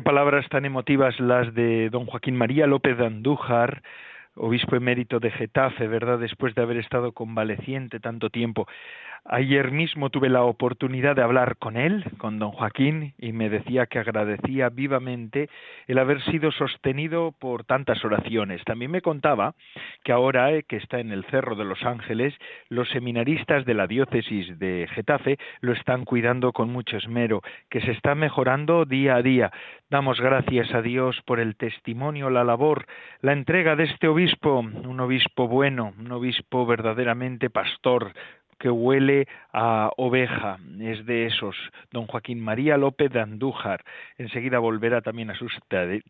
Palabras 0.03 0.48
tan 0.50 0.65
emotivas 0.65 1.20
las 1.20 1.53
de 1.53 1.89
don 1.89 2.05
Joaquín 2.05 2.36
María 2.36 2.65
López 2.65 2.98
de 2.98 3.05
Andújar, 3.05 3.84
obispo 4.36 4.75
emérito 4.75 5.20
de 5.20 5.29
Getafe, 5.31 5.88
¿verdad? 5.88 6.17
Después 6.17 6.55
de 6.55 6.62
haber 6.62 6.77
estado 6.77 7.12
convaleciente 7.12 8.00
tanto 8.00 8.29
tiempo. 8.29 8.67
Ayer 9.24 9.72
mismo 9.72 10.10
tuve 10.10 10.30
la 10.30 10.42
oportunidad 10.42 11.16
de 11.16 11.22
hablar 11.22 11.58
con 11.58 11.78
él, 11.78 12.04
con 12.18 12.40
don 12.40 12.51
Joaquín, 12.51 13.13
y 13.20 13.34
me 13.34 13.51
decía 13.51 13.86
que 13.86 14.00
agradecía 14.00 14.70
vivamente 14.70 15.48
el 15.86 16.00
haber 16.00 16.24
sido 16.24 16.51
sostenido 16.51 17.32
por 17.32 17.63
tantas 17.63 18.04
oraciones. 18.04 18.63
También 18.63 18.90
me 18.90 19.01
contaba 19.01 19.54
que 20.04 20.12
ahora 20.12 20.51
eh, 20.51 20.63
que 20.63 20.78
está 20.78 21.00
en 21.00 21.12
el 21.12 21.24
Cerro 21.25 21.56
de 21.56 21.66
los 21.66 21.84
Ángeles, 21.84 22.34
los 22.70 22.90
seminaristas 22.90 23.63
de 23.66 23.75
la 23.75 23.86
diócesis 23.86 24.58
de 24.58 24.90
Getafe 24.92 25.38
lo 25.60 25.74
están 25.74 26.04
cuidando 26.04 26.51
con 26.51 26.72
mucho 26.72 26.98
esmero, 26.98 27.44
que 27.70 27.82
se 27.82 27.92
está 27.92 28.16
mejorando 28.16 28.86
día 28.86 29.18
a 29.18 29.22
día. 29.22 29.51
Damos 29.92 30.20
gracias 30.20 30.74
a 30.74 30.82
Dios 30.82 31.22
por 31.25 31.40
el 31.40 31.58
testimonio, 31.58 32.32
la 32.32 32.44
labor, 32.44 32.88
la 33.22 33.34
entrega 33.34 33.75
de 33.75 33.84
este 33.84 34.08
obispo, 34.08 34.60
un 34.60 35.00
obispo 35.00 35.48
bueno, 35.48 35.94
un 36.00 36.12
obispo 36.12 36.66
verdaderamente 36.66 37.51
pastor, 37.51 38.13
que 38.62 38.70
huele 38.70 39.27
a 39.53 39.89
oveja, 39.98 40.60
es 40.80 41.03
de 41.08 41.25
esos. 41.25 41.56
Don 41.91 42.06
Joaquín 42.06 42.39
María 42.39 42.77
López 42.77 43.12
de 43.12 43.20
Andújar 43.20 43.84
enseguida 44.20 44.60
volverá 44.60 45.01
también 45.01 45.32
a 45.32 45.36
sus 45.36 45.51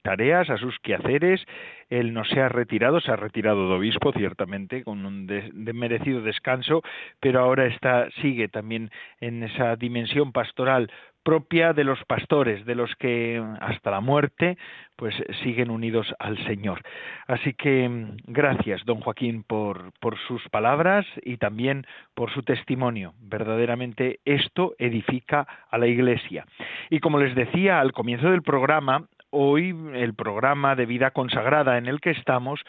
tareas, 0.01 0.50
a 0.50 0.58
sus 0.58 0.77
quehaceres. 0.79 1.41
Él 1.89 2.13
no 2.13 2.25
se 2.25 2.41
ha 2.41 2.50
retirado, 2.50 3.00
se 3.00 3.12
ha 3.12 3.15
retirado 3.15 3.70
de 3.70 3.75
obispo, 3.75 4.12
ciertamente, 4.12 4.84
con 4.84 5.05
un 5.05 5.27
merecido 5.74 6.22
descanso, 6.22 6.84
pero 7.22 7.39
ahora 7.39 7.67
está, 7.67 8.10
sigue 8.22 8.50
también 8.50 8.91
en 9.22 9.43
esa 9.43 9.77
dimensión 9.77 10.34
pastoral 10.34 10.91
propia 11.24 11.74
de 11.74 11.84
los 11.84 12.04
pastores, 12.06 12.66
de 12.66 12.75
los 12.75 12.94
que 12.96 13.44
hasta 13.60 13.92
la 13.92 14.01
muerte 14.01 14.58
pues 14.96 15.16
siguen 15.44 15.72
unidos 15.72 16.13
al 16.20 16.38
Señor. 16.46 16.82
Así 17.28 17.54
que 17.54 17.90
mm, 17.90 18.18
gracias, 18.28 18.86
don 18.86 19.01
Joaquín, 19.01 19.44
por, 19.44 19.94
por 20.00 20.18
sus 20.28 20.48
palabras 20.50 21.06
y 21.24 21.38
también 21.38 21.86
por 22.13 22.32
su 22.32 22.44
testimonio. 22.44 23.13
Verdaderamente 23.20 24.20
esto 24.25 24.75
edifica 24.78 25.48
a 25.70 25.78
la 25.78 25.88
Iglesia. 25.88 26.46
Y 26.90 27.00
como 27.00 27.20
les 27.20 27.36
decía 27.36 27.80
al 27.80 27.94
comienzo 27.94 28.30
del 28.30 28.44
programa, 28.44 29.08
hoy 29.32 29.75
el 29.94 30.13
programa 30.13 30.75
de 30.75 30.86
vida 30.86 31.12
consagrada 31.12 31.78
en 31.78 31.88
el 31.88 32.00
que 32.00 32.12
estamos 32.12 32.60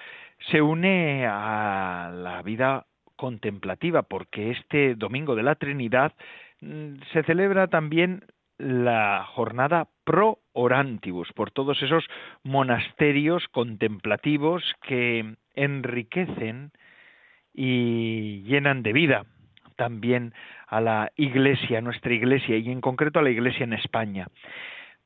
se 0.51 0.63
une 0.63 1.27
a 1.29 2.11
la 2.15 2.43
vida 2.43 2.87
contemplativa, 3.17 4.03
porque 4.03 4.51
este 4.51 4.95
domingo 4.95 5.37
de 5.37 5.43
la 5.43 5.55
Trinidad 5.55 6.13
mm, 6.61 6.95
se 7.13 7.23
celebra 7.25 7.67
también 7.67 8.25
la 8.59 9.25
jornada 9.27 9.89
pro 10.05 10.39
orantibus, 10.53 11.33
por 11.33 11.51
todos 11.51 11.83
esos 11.83 12.05
monasterios 12.43 13.47
contemplativos 13.49 14.63
que 14.83 15.35
enriquecen 15.55 16.73
y 17.55 18.43
llenan 18.43 18.83
de 18.83 18.93
vida 18.93 19.27
también 19.77 20.33
a 20.69 20.81
la 20.81 21.11
iglesia, 21.17 21.79
a 21.79 21.83
nuestra 21.83 22.13
iglesia 22.13 22.57
y 22.57 22.71
en 22.71 22.81
concreto 22.81 23.19
a 23.19 23.23
la 23.23 23.31
iglesia 23.31 23.65
en 23.65 23.73
España. 23.73 24.29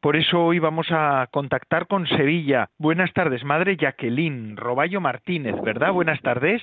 Por 0.00 0.17
eso 0.17 0.45
hoy 0.45 0.59
vamos 0.59 0.88
a 0.91 1.26
contactar 1.31 1.87
con 1.87 2.07
Sevilla. 2.07 2.69
Buenas 2.79 3.12
tardes, 3.12 3.43
madre 3.45 3.76
Jacqueline 3.76 4.57
Roballo 4.57 5.00
Martínez, 5.00 5.61
¿verdad? 5.62 5.93
Buenas 5.93 6.21
tardes. 6.21 6.62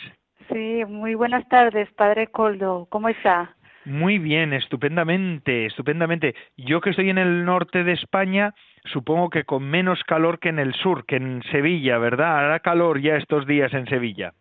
Sí, 0.52 0.84
muy 0.88 1.16
buenas 1.16 1.48
tardes, 1.50 1.92
padre 1.94 2.28
Coldo. 2.28 2.88
¿Cómo 2.90 3.10
está? 3.10 3.56
Muy 3.86 4.18
bien, 4.18 4.54
estupendamente, 4.54 5.66
estupendamente. 5.66 6.36
Yo 6.58 6.82
que 6.82 6.92
estoy 6.92 7.10
en 7.10 7.18
el 7.18 7.46
norte 7.46 7.84
de 7.84 7.94
España, 7.94 8.54
supongo 8.86 9.30
que 9.30 9.44
con 9.44 9.64
menos 9.64 10.04
calor 10.04 10.40
que 10.40 10.50
en 10.50 10.60
el 10.60 10.74
sur, 10.74 11.06
que 11.06 11.18
en 11.18 11.44
Sevilla, 11.52 11.98
¿verdad? 11.98 12.38
Hará 12.40 12.60
calor 12.60 13.02
ya 13.02 13.16
estos 13.18 13.46
días 13.46 13.74
en 13.74 13.86
Sevilla. 13.88 14.34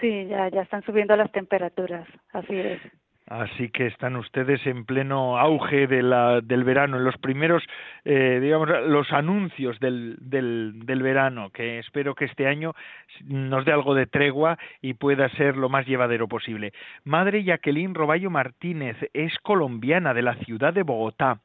Sí, 0.00 0.26
ya, 0.26 0.48
ya 0.48 0.62
están 0.62 0.82
subiendo 0.82 1.16
las 1.16 1.30
temperaturas, 1.32 2.06
así 2.32 2.54
es. 2.56 2.80
Así 3.28 3.68
que 3.68 3.86
están 3.86 4.16
ustedes 4.16 4.66
en 4.66 4.86
pleno 4.86 5.38
auge 5.38 5.86
de 5.86 6.02
la, 6.02 6.40
del 6.40 6.64
verano, 6.64 6.96
en 6.96 7.04
los 7.04 7.18
primeros, 7.18 7.62
eh, 8.06 8.38
digamos, 8.40 8.68
los 8.86 9.12
anuncios 9.12 9.78
del, 9.80 10.16
del, 10.18 10.86
del, 10.86 11.02
verano, 11.02 11.50
que 11.50 11.78
espero 11.78 12.14
que 12.14 12.24
este 12.24 12.46
año 12.46 12.74
nos 13.24 13.66
dé 13.66 13.72
algo 13.72 13.94
de 13.94 14.06
tregua 14.06 14.58
y 14.80 14.94
pueda 14.94 15.28
ser 15.30 15.58
lo 15.58 15.68
más 15.68 15.86
llevadero 15.86 16.26
posible. 16.26 16.72
Madre 17.04 17.44
Jacqueline 17.44 17.94
Roballo 17.94 18.30
Martínez 18.30 18.96
es 19.12 19.38
colombiana 19.40 20.14
de 20.14 20.22
la 20.22 20.34
ciudad 20.36 20.72
de 20.72 20.82
Bogotá. 20.82 21.40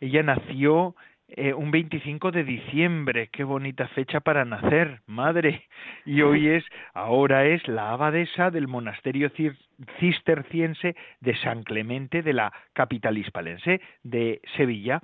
Ella 0.00 0.22
nació 0.22 0.94
eh, 1.28 1.52
un 1.52 1.72
25 1.72 2.30
de 2.30 2.44
diciembre, 2.44 3.28
qué 3.32 3.42
bonita 3.42 3.88
fecha 3.88 4.20
para 4.20 4.44
nacer, 4.44 5.00
madre. 5.06 5.64
Y 6.04 6.22
hoy 6.22 6.48
es, 6.48 6.64
ahora 6.94 7.46
es 7.46 7.66
la 7.66 7.90
abadesa 7.90 8.52
del 8.52 8.68
monasterio 8.68 9.32
cisterciense 9.98 10.94
de 11.20 11.36
San 11.38 11.64
Clemente 11.64 12.22
de 12.22 12.32
la 12.32 12.52
capital 12.72 13.18
hispalense 13.18 13.80
de 14.04 14.40
Sevilla. 14.56 15.02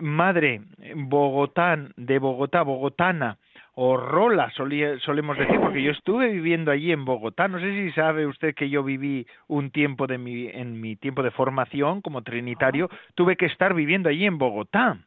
Madre, 0.00 0.62
Bogotá, 0.94 1.76
de 1.96 2.18
Bogotá, 2.18 2.62
bogotana, 2.62 3.36
o 3.74 3.96
Rola, 3.98 4.50
solemos 4.54 5.38
decir, 5.38 5.60
porque 5.60 5.82
yo 5.82 5.90
estuve 5.90 6.30
viviendo 6.30 6.70
allí 6.70 6.90
en 6.90 7.04
Bogotá. 7.04 7.48
No 7.48 7.60
sé 7.60 7.70
si 7.72 7.92
sabe 7.92 8.26
usted 8.26 8.54
que 8.54 8.70
yo 8.70 8.82
viví 8.82 9.26
un 9.46 9.70
tiempo 9.70 10.06
de 10.06 10.16
mi, 10.16 10.48
en 10.48 10.80
mi 10.80 10.96
tiempo 10.96 11.22
de 11.22 11.30
formación 11.30 12.00
como 12.00 12.22
trinitario, 12.22 12.88
tuve 13.14 13.36
que 13.36 13.46
estar 13.46 13.74
viviendo 13.74 14.08
allí 14.08 14.24
en 14.24 14.38
Bogotá 14.38 14.98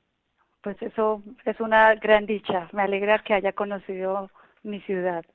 pues 0.64 0.82
eso 0.82 1.22
es 1.46 1.60
una 1.60 1.94
gran 1.96 2.26
dicha. 2.26 2.70
Me 2.72 2.82
alegra 2.82 3.20
que 3.20 3.34
haya 3.34 3.52
conocido 3.52 4.32
mi 4.64 4.80
ciudad. 4.82 5.26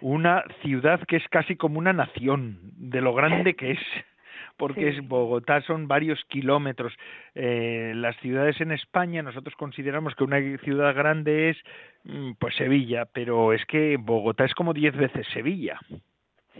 Una 0.00 0.42
ciudad 0.62 1.00
que 1.06 1.16
es 1.16 1.28
casi 1.28 1.54
como 1.54 1.78
una 1.78 1.92
nación, 1.92 2.58
de 2.76 3.00
lo 3.00 3.14
grande 3.14 3.54
que 3.54 3.72
es, 3.72 3.78
porque 4.56 4.88
es 4.88 5.06
Bogotá, 5.06 5.60
son 5.60 5.86
varios 5.86 6.24
kilómetros. 6.28 6.94
Eh, 7.34 7.92
las 7.94 8.16
ciudades 8.16 8.60
en 8.60 8.72
España, 8.72 9.22
nosotros 9.22 9.54
consideramos 9.56 10.14
que 10.16 10.24
una 10.24 10.40
ciudad 10.58 10.94
grande 10.94 11.50
es 11.50 11.58
mm, 12.04 12.32
pues 12.40 12.56
Sevilla, 12.56 13.04
pero 13.04 13.52
es 13.52 13.64
que 13.66 13.98
Bogotá 13.98 14.46
es 14.46 14.54
como 14.54 14.72
diez 14.72 14.96
veces 14.96 15.26
Sevilla. 15.32 15.78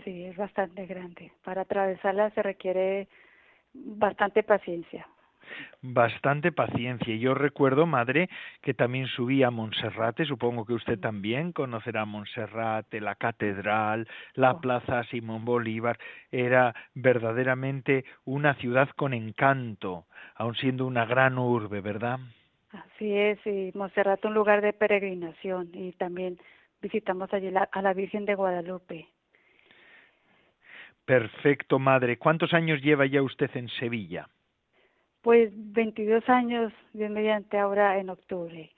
Sí, 0.03 0.25
es 0.25 0.37
bastante 0.37 0.85
grande. 0.85 1.31
Para 1.43 1.61
atravesarla 1.61 2.29
se 2.29 2.43
requiere 2.43 3.07
bastante 3.73 4.43
paciencia 4.43 5.07
bastante 5.81 6.51
paciencia. 6.51 7.15
Yo 7.15 7.33
recuerdo, 7.33 7.85
madre, 7.85 8.29
que 8.61 8.73
también 8.73 9.07
subí 9.07 9.43
a 9.43 9.51
Monserrate, 9.51 10.25
supongo 10.25 10.65
que 10.65 10.73
usted 10.73 10.99
también 10.99 11.51
conocerá 11.51 12.05
Monserrate, 12.05 13.01
la 13.01 13.15
catedral, 13.15 14.07
la 14.33 14.51
oh. 14.51 14.61
plaza 14.61 15.03
Simón 15.05 15.45
Bolívar. 15.45 15.97
Era 16.31 16.73
verdaderamente 16.93 18.05
una 18.25 18.55
ciudad 18.55 18.89
con 18.95 19.13
encanto, 19.13 20.05
aun 20.35 20.55
siendo 20.55 20.85
una 20.85 21.05
gran 21.05 21.37
urbe, 21.37 21.81
¿verdad? 21.81 22.19
Así 22.71 23.13
es, 23.13 23.39
y 23.45 23.71
Monserrate 23.73 24.27
un 24.27 24.33
lugar 24.33 24.61
de 24.61 24.73
peregrinación 24.73 25.69
y 25.73 25.93
también 25.93 26.37
visitamos 26.81 27.33
allí 27.33 27.49
a 27.71 27.81
la 27.81 27.93
Virgen 27.93 28.25
de 28.25 28.35
Guadalupe. 28.35 29.07
Perfecto, 31.05 31.77
madre. 31.77 32.17
¿Cuántos 32.17 32.53
años 32.53 32.81
lleva 32.81 33.05
ya 33.05 33.21
usted 33.21 33.49
en 33.55 33.69
Sevilla? 33.69 34.27
Pues 35.25 35.49
22 35.55 36.29
años, 36.29 36.71
de 36.93 37.09
mediante 37.09 37.57
ahora 37.57 37.97
en 37.97 38.11
octubre. 38.11 38.69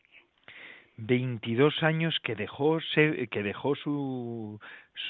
22 0.96 1.84
años 1.84 2.18
que 2.24 2.36
dejó, 2.36 2.78
que 2.96 3.44
dejó 3.44 3.76
su, 3.76 4.58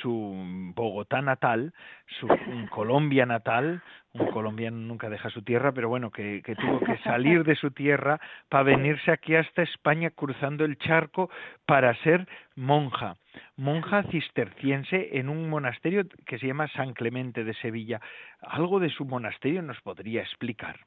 su 0.01 0.71
Bogotá 0.73 1.21
natal, 1.21 1.75
su 2.19 2.27
Colombia 2.71 3.27
natal, 3.27 3.83
un 4.13 4.31
colombiano 4.31 4.77
nunca 4.77 5.09
deja 5.09 5.29
su 5.29 5.43
tierra, 5.43 5.71
pero 5.73 5.89
bueno, 5.89 6.09
que, 6.09 6.41
que 6.43 6.55
tuvo 6.55 6.79
que 6.79 6.97
salir 7.03 7.43
de 7.43 7.55
su 7.55 7.69
tierra 7.69 8.19
para 8.49 8.63
venirse 8.63 9.11
aquí 9.11 9.35
hasta 9.35 9.61
España 9.61 10.09
cruzando 10.09 10.65
el 10.65 10.79
charco 10.79 11.29
para 11.67 11.93
ser 12.01 12.27
monja, 12.55 13.15
monja 13.57 14.01
cisterciense 14.09 15.19
en 15.19 15.29
un 15.29 15.51
monasterio 15.51 16.03
que 16.25 16.39
se 16.39 16.47
llama 16.47 16.67
San 16.69 16.95
Clemente 16.95 17.43
de 17.43 17.53
Sevilla. 17.53 18.01
¿Algo 18.41 18.79
de 18.79 18.89
su 18.89 19.05
monasterio 19.05 19.61
nos 19.61 19.79
podría 19.81 20.23
explicar? 20.23 20.79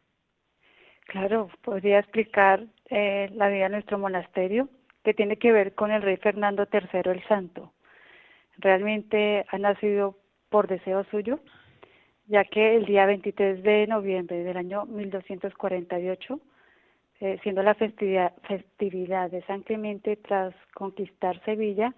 Claro, 1.10 1.50
podría 1.62 1.98
explicar 1.98 2.66
eh, 2.88 3.28
la 3.34 3.48
vida 3.48 3.64
de 3.64 3.70
nuestro 3.70 3.98
monasterio, 3.98 4.68
que 5.02 5.12
tiene 5.12 5.38
que 5.38 5.50
ver 5.50 5.74
con 5.74 5.90
el 5.90 6.02
rey 6.02 6.16
Fernando 6.18 6.68
III 6.72 7.00
el 7.10 7.24
Santo. 7.26 7.72
Realmente 8.58 9.44
ha 9.50 9.58
nacido 9.58 10.16
por 10.50 10.68
deseo 10.68 11.02
suyo, 11.10 11.40
ya 12.28 12.44
que 12.44 12.76
el 12.76 12.84
día 12.86 13.06
23 13.06 13.60
de 13.64 13.88
noviembre 13.88 14.44
del 14.44 14.56
año 14.56 14.86
1248, 14.86 16.38
eh, 17.18 17.40
siendo 17.42 17.64
la 17.64 17.74
festividad, 17.74 18.32
festividad 18.46 19.32
de 19.32 19.42
San 19.46 19.62
Clemente 19.62 20.14
tras 20.14 20.54
conquistar 20.74 21.44
Sevilla, 21.44 21.92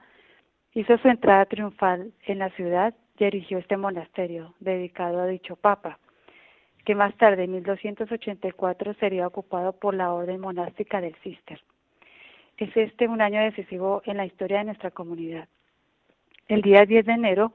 hizo 0.73 0.97
su 0.97 1.09
entrada 1.09 1.45
triunfal 1.45 2.14
en 2.25 2.38
la 2.38 2.49
ciudad 2.52 2.95
y 3.19 3.25
erigió 3.25 3.59
este 3.59 3.76
monasterio 3.76 4.54
dedicado 4.59 5.21
a 5.21 5.26
dicho 5.26 5.57
papa, 5.57 5.99
que 6.85 6.95
más 6.95 7.15
tarde, 7.17 7.45
en 7.45 7.53
1284, 7.53 8.95
sería 8.95 9.27
ocupado 9.27 9.73
por 9.73 9.95
la 9.95 10.12
orden 10.12 10.41
monástica 10.41 11.01
del 11.01 11.15
Cister. 11.17 11.61
Es 12.57 12.77
este 12.77 13.09
un 13.09 13.21
año 13.21 13.41
decisivo 13.41 14.03
en 14.05 14.17
la 14.17 14.27
historia 14.27 14.59
de 14.59 14.65
nuestra 14.65 14.91
comunidad. 14.91 15.49
El 16.49 16.62
día 16.62 16.85
10 16.85 17.07
de 17.07 17.12
enero, 17.12 17.55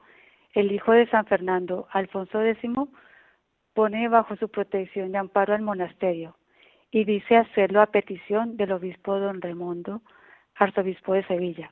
el 0.53 0.71
hijo 0.71 0.91
de 0.91 1.07
San 1.07 1.25
Fernando, 1.25 1.87
Alfonso 1.91 2.41
X, 2.41 2.71
pone 3.73 4.07
bajo 4.07 4.35
su 4.37 4.49
protección 4.49 5.13
y 5.13 5.17
amparo 5.17 5.53
al 5.53 5.61
monasterio 5.61 6.35
y 6.91 7.03
dice 7.03 7.37
hacerlo 7.37 7.81
a 7.81 7.87
petición 7.87 8.57
del 8.57 8.71
obispo 8.71 9.19
don 9.19 9.41
Raimondo, 9.41 10.01
arzobispo 10.55 11.13
de 11.13 11.25
Sevilla. 11.25 11.71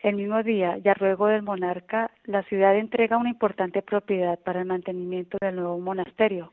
El 0.00 0.16
mismo 0.16 0.42
día, 0.42 0.78
y 0.82 0.88
a 0.88 0.94
ruego 0.94 1.26
del 1.26 1.42
monarca, 1.42 2.10
la 2.24 2.42
ciudad 2.44 2.76
entrega 2.76 3.16
una 3.16 3.30
importante 3.30 3.82
propiedad 3.82 4.38
para 4.38 4.60
el 4.60 4.66
mantenimiento 4.66 5.38
del 5.40 5.56
nuevo 5.56 5.78
monasterio. 5.80 6.52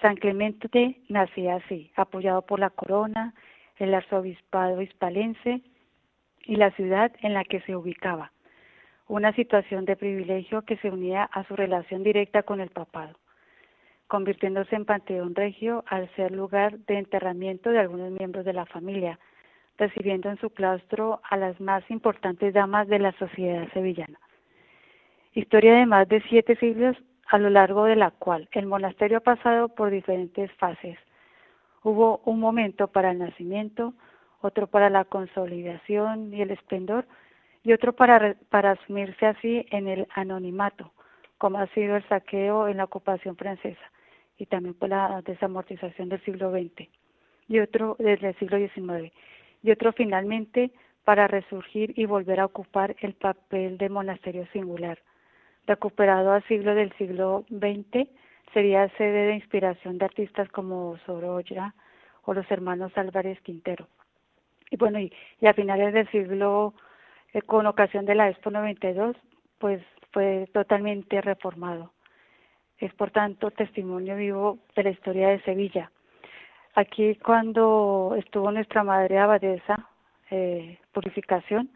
San 0.00 0.16
Clemente 0.16 0.96
nacía 1.08 1.56
así, 1.56 1.90
apoyado 1.96 2.42
por 2.42 2.58
la 2.58 2.70
corona, 2.70 3.34
el 3.76 3.94
arzobispado 3.94 4.80
hispalense 4.80 5.62
y 6.44 6.56
la 6.56 6.70
ciudad 6.72 7.12
en 7.20 7.34
la 7.34 7.44
que 7.44 7.60
se 7.62 7.76
ubicaba, 7.76 8.32
una 9.08 9.32
situación 9.34 9.84
de 9.84 9.96
privilegio 9.96 10.62
que 10.62 10.76
se 10.78 10.90
unía 10.90 11.24
a 11.24 11.44
su 11.44 11.56
relación 11.56 12.02
directa 12.02 12.42
con 12.42 12.60
el 12.60 12.70
papado, 12.70 13.18
convirtiéndose 14.06 14.74
en 14.74 14.86
panteón 14.86 15.34
regio 15.34 15.84
al 15.86 16.08
ser 16.16 16.32
lugar 16.32 16.78
de 16.80 16.98
enterramiento 16.98 17.70
de 17.70 17.80
algunos 17.80 18.10
miembros 18.10 18.44
de 18.44 18.54
la 18.54 18.66
familia, 18.66 19.18
recibiendo 19.76 20.30
en 20.30 20.38
su 20.38 20.50
claustro 20.50 21.20
a 21.28 21.36
las 21.36 21.60
más 21.60 21.88
importantes 21.90 22.54
damas 22.54 22.88
de 22.88 22.98
la 22.98 23.12
sociedad 23.12 23.68
sevillana. 23.72 24.18
Historia 25.32 25.74
de 25.74 25.86
más 25.86 26.08
de 26.08 26.22
siete 26.28 26.56
siglos 26.56 26.96
a 27.30 27.38
lo 27.38 27.48
largo 27.48 27.84
de 27.84 27.94
la 27.94 28.10
cual 28.10 28.48
el 28.50 28.66
monasterio 28.66 29.18
ha 29.18 29.20
pasado 29.20 29.68
por 29.68 29.90
diferentes 29.90 30.50
fases. 30.54 30.98
Hubo 31.84 32.20
un 32.24 32.40
momento 32.40 32.88
para 32.88 33.12
el 33.12 33.18
nacimiento, 33.20 33.94
otro 34.40 34.66
para 34.66 34.90
la 34.90 35.04
consolidación 35.04 36.34
y 36.34 36.42
el 36.42 36.50
esplendor, 36.50 37.06
y 37.62 37.72
otro 37.72 37.92
para, 37.92 38.34
para 38.48 38.72
asumirse 38.72 39.26
así 39.26 39.64
en 39.70 39.86
el 39.86 40.08
anonimato, 40.14 40.92
como 41.38 41.58
ha 41.58 41.68
sido 41.68 41.96
el 41.96 42.08
saqueo 42.08 42.66
en 42.66 42.78
la 42.78 42.84
ocupación 42.84 43.36
francesa 43.36 43.92
y 44.36 44.46
también 44.46 44.74
por 44.74 44.88
la 44.88 45.22
desamortización 45.22 46.08
del 46.08 46.24
siglo 46.24 46.50
XX, 46.50 46.88
y 47.46 47.60
otro 47.60 47.94
desde 48.00 48.30
el 48.30 48.38
siglo 48.38 48.58
XIX 48.58 49.12
y 49.62 49.70
otro 49.70 49.92
finalmente 49.92 50.72
para 51.04 51.28
resurgir 51.28 51.92
y 51.96 52.06
volver 52.06 52.40
a 52.40 52.46
ocupar 52.46 52.96
el 53.00 53.14
papel 53.14 53.78
de 53.78 53.88
monasterio 53.88 54.46
singular. 54.52 54.98
Recuperado 55.66 56.32
a 56.32 56.40
siglo 56.42 56.74
del 56.74 56.92
siglo 56.96 57.44
XX, 57.50 58.08
sería 58.52 58.88
sede 58.96 59.26
de 59.26 59.34
inspiración 59.34 59.98
de 59.98 60.06
artistas 60.06 60.48
como 60.50 60.96
Sorolla 61.06 61.74
o 62.24 62.34
los 62.34 62.50
hermanos 62.50 62.92
Álvarez 62.96 63.40
Quintero. 63.42 63.86
Y 64.70 64.76
bueno, 64.76 64.98
y, 65.00 65.12
a 65.46 65.54
finales 65.54 65.92
del 65.92 66.08
siglo, 66.10 66.74
eh, 67.32 67.42
con 67.42 67.66
ocasión 67.66 68.06
de 68.06 68.14
la 68.14 68.28
Expo 68.28 68.50
92, 68.50 69.16
pues 69.58 69.82
fue 70.12 70.48
totalmente 70.52 71.20
reformado. 71.20 71.92
Es 72.78 72.92
por 72.94 73.10
tanto 73.10 73.50
testimonio 73.50 74.16
vivo 74.16 74.58
de 74.74 74.84
la 74.84 74.90
historia 74.90 75.28
de 75.28 75.42
Sevilla. 75.42 75.90
Aquí 76.74 77.16
cuando 77.16 78.14
estuvo 78.16 78.50
nuestra 78.50 78.84
madre 78.84 79.18
abadesa, 79.18 79.88
eh, 80.30 80.78
Purificación, 80.92 81.70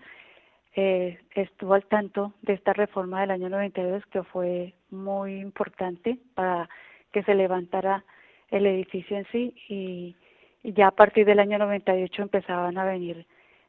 eh, 0.76 1.18
estuvo 1.34 1.74
al 1.74 1.84
tanto 1.86 2.32
de 2.42 2.54
esta 2.54 2.72
reforma 2.72 3.20
del 3.20 3.30
año 3.30 3.48
92 3.48 4.04
que 4.06 4.22
fue 4.24 4.74
muy 4.90 5.36
importante 5.40 6.18
para 6.34 6.68
que 7.12 7.22
se 7.22 7.34
levantara 7.34 8.04
el 8.50 8.66
edificio 8.66 9.16
en 9.16 9.26
sí 9.30 9.54
y, 9.68 10.16
ya 10.64 10.88
a 10.88 10.92
partir 10.92 11.26
del 11.26 11.40
año 11.40 11.58
98 11.58 12.22
empezaban 12.22 12.78
a 12.78 12.84
venir 12.84 13.26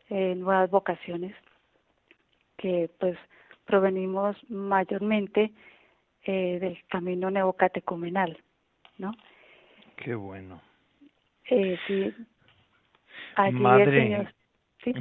eh, 0.10 0.34
nuevas 0.36 0.70
vocaciones 0.72 1.36
que 2.56 2.89
pues 3.00 3.18
provenimos 3.65 4.38
mayormente 4.50 5.52
eh, 6.24 6.58
del 6.60 6.78
camino 6.88 7.30
neocatecumenal, 7.30 8.38
¿no? 8.98 9.13
Qué 9.98 10.15
bueno. 10.15 10.62
Eh, 11.50 11.78
sí. 11.86 12.13
madre, 13.52 14.28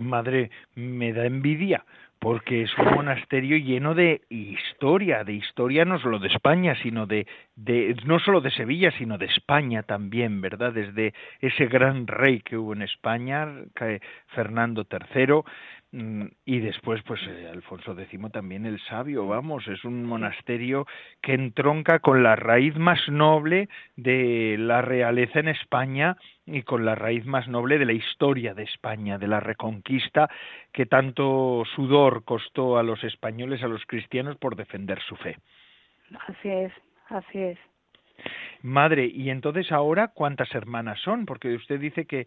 madre, 0.00 0.50
me 0.74 1.12
da 1.12 1.26
envidia 1.26 1.84
porque 2.18 2.62
es 2.62 2.78
un 2.78 2.86
monasterio 2.94 3.58
lleno 3.58 3.94
de 3.94 4.22
historia, 4.84 5.24
de 5.24 5.32
historia 5.32 5.86
no 5.86 5.98
solo 5.98 6.18
de 6.18 6.28
España, 6.28 6.74
sino 6.82 7.06
de, 7.06 7.26
de, 7.56 7.96
no 8.04 8.18
solo 8.18 8.42
de 8.42 8.50
Sevilla, 8.50 8.90
sino 8.98 9.16
de 9.16 9.24
España 9.24 9.82
también, 9.82 10.42
¿verdad? 10.42 10.74
Desde 10.74 11.14
ese 11.40 11.68
gran 11.68 12.06
rey 12.06 12.40
que 12.40 12.58
hubo 12.58 12.74
en 12.74 12.82
España, 12.82 13.48
Fernando 14.34 14.86
III, 14.86 15.42
Mm, 15.94 16.26
y 16.44 16.58
después 16.58 17.00
pues 17.06 17.20
eh, 17.28 17.48
Alfonso 17.48 17.96
X 17.96 18.20
también 18.32 18.66
el 18.66 18.80
sabio 18.80 19.28
vamos 19.28 19.68
es 19.68 19.84
un 19.84 20.04
monasterio 20.04 20.88
que 21.22 21.34
entronca 21.34 22.00
con 22.00 22.24
la 22.24 22.34
raíz 22.34 22.74
más 22.74 23.08
noble 23.08 23.68
de 23.94 24.56
la 24.58 24.82
realeza 24.82 25.38
en 25.38 25.46
España 25.46 26.16
y 26.46 26.62
con 26.62 26.84
la 26.84 26.96
raíz 26.96 27.24
más 27.26 27.46
noble 27.46 27.78
de 27.78 27.84
la 27.84 27.92
historia 27.92 28.54
de 28.54 28.64
España 28.64 29.18
de 29.18 29.28
la 29.28 29.38
reconquista 29.38 30.28
que 30.72 30.84
tanto 30.84 31.62
sudor 31.76 32.24
costó 32.24 32.76
a 32.76 32.82
los 32.82 33.04
españoles 33.04 33.62
a 33.62 33.68
los 33.68 33.86
cristianos 33.86 34.36
por 34.36 34.56
defender 34.56 34.73
su 35.08 35.16
fe 35.16 35.36
así 36.28 36.48
es 36.48 36.72
así 37.08 37.38
es 37.38 37.58
Madre, 38.62 39.06
y 39.06 39.28
entonces 39.28 39.70
ahora, 39.72 40.08
¿cuántas 40.08 40.54
hermanas 40.54 40.98
son? 41.00 41.26
Porque 41.26 41.54
usted 41.54 41.78
dice 41.78 42.06
que 42.06 42.26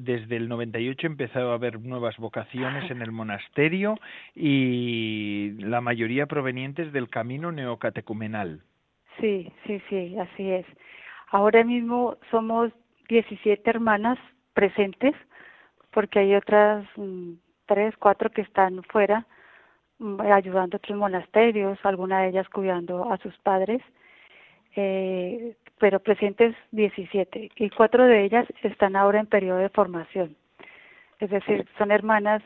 desde 0.00 0.36
el 0.36 0.48
98 0.48 1.06
empezó 1.08 1.50
a 1.50 1.54
haber 1.54 1.80
nuevas 1.80 2.16
vocaciones 2.18 2.88
en 2.90 3.02
el 3.02 3.10
monasterio 3.10 3.96
y 4.34 5.56
la 5.58 5.80
mayoría 5.80 6.26
provenientes 6.26 6.92
del 6.92 7.08
camino 7.08 7.50
neocatecumenal. 7.50 8.62
Sí, 9.20 9.50
sí, 9.66 9.82
sí, 9.88 10.16
así 10.18 10.50
es. 10.50 10.66
Ahora 11.30 11.64
mismo 11.64 12.16
somos 12.30 12.70
17 13.08 13.68
hermanas 13.68 14.18
presentes, 14.54 15.14
porque 15.90 16.20
hay 16.20 16.36
otras 16.36 16.86
mm, 16.96 17.32
tres, 17.66 17.96
cuatro 17.96 18.30
que 18.30 18.42
están 18.42 18.84
fuera 18.84 19.26
ayudando 20.30 20.76
a 20.76 20.78
otros 20.78 20.98
monasterios, 20.98 21.78
alguna 21.84 22.22
de 22.22 22.28
ellas 22.28 22.48
cuidando 22.48 23.10
a 23.10 23.16
sus 23.18 23.36
padres 23.38 23.82
eh, 24.76 25.56
pero 25.78 26.00
presentes 26.00 26.54
17 26.72 27.50
y 27.56 27.70
cuatro 27.70 28.06
de 28.06 28.24
ellas 28.24 28.46
están 28.62 28.94
ahora 28.94 29.20
en 29.20 29.26
periodo 29.26 29.58
de 29.58 29.70
formación. 29.70 30.36
Es 31.18 31.30
decir, 31.30 31.66
son 31.78 31.90
hermanas 31.90 32.42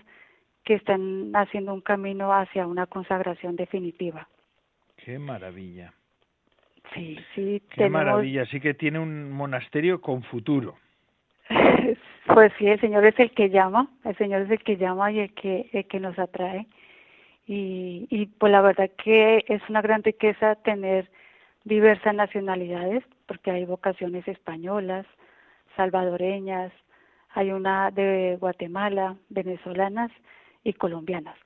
que 0.64 0.74
están 0.74 1.32
haciendo 1.34 1.74
un 1.74 1.80
camino 1.80 2.32
hacia 2.32 2.66
una 2.66 2.86
consagración 2.86 3.56
definitiva. 3.56 4.28
Qué 5.04 5.18
maravilla. 5.18 5.92
Sí, 6.94 7.18
sí. 7.34 7.62
Qué 7.70 7.88
maravilla, 7.88 8.46
sí 8.46 8.60
que 8.60 8.74
tiene 8.74 8.98
un 8.98 9.30
monasterio 9.32 10.00
con 10.00 10.22
futuro. 10.22 10.76
pues 12.34 12.52
sí, 12.58 12.66
el 12.66 12.80
Señor 12.80 13.04
es 13.06 13.18
el 13.18 13.32
que 13.32 13.50
llama, 13.50 13.88
el 14.04 14.16
Señor 14.16 14.42
es 14.42 14.50
el 14.50 14.62
que 14.62 14.76
llama 14.76 15.10
y 15.10 15.20
el 15.20 15.34
que, 15.34 15.68
el 15.72 15.86
que 15.86 15.98
nos 15.98 16.18
atrae. 16.18 16.66
Y, 17.46 18.06
y 18.10 18.26
pues 18.26 18.52
la 18.52 18.60
verdad 18.60 18.90
que 19.02 19.44
es 19.48 19.62
una 19.68 19.82
gran 19.82 20.02
riqueza 20.02 20.54
tener 20.56 21.10
diversas 21.64 22.14
nacionalidades, 22.14 23.04
porque 23.26 23.50
hay 23.50 23.64
vocaciones 23.64 24.26
españolas, 24.28 25.06
salvadoreñas, 25.76 26.72
hay 27.32 27.52
una 27.52 27.90
de 27.90 28.36
Guatemala, 28.40 29.16
venezolanas 29.28 30.10
y 30.64 30.72
colombianas. 30.72 31.36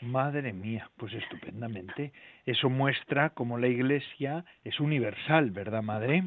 Madre 0.00 0.52
mía, 0.52 0.88
pues 0.96 1.12
estupendamente. 1.12 2.12
Eso 2.46 2.70
muestra 2.70 3.30
cómo 3.30 3.58
la 3.58 3.66
Iglesia 3.66 4.44
es 4.64 4.78
universal, 4.78 5.50
¿verdad, 5.50 5.82
Madre? 5.82 6.22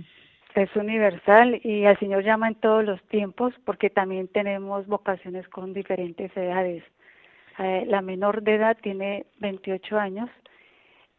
Es 0.56 0.76
universal 0.76 1.62
y 1.64 1.86
al 1.86 1.98
Señor 2.00 2.24
llama 2.24 2.50
en 2.50 2.56
todos 2.56 2.84
los 2.84 3.02
tiempos 3.08 3.54
porque 3.66 3.90
también 3.90 4.28
tenemos 4.28 4.86
vocaciones 4.88 5.48
con 5.48 5.74
diferentes 5.74 6.36
edades. 6.36 6.84
Eh, 7.60 7.86
la 7.88 8.02
menor 8.02 8.42
de 8.44 8.56
edad 8.56 8.78
tiene 8.82 9.26
28 9.40 10.00
años 10.00 10.30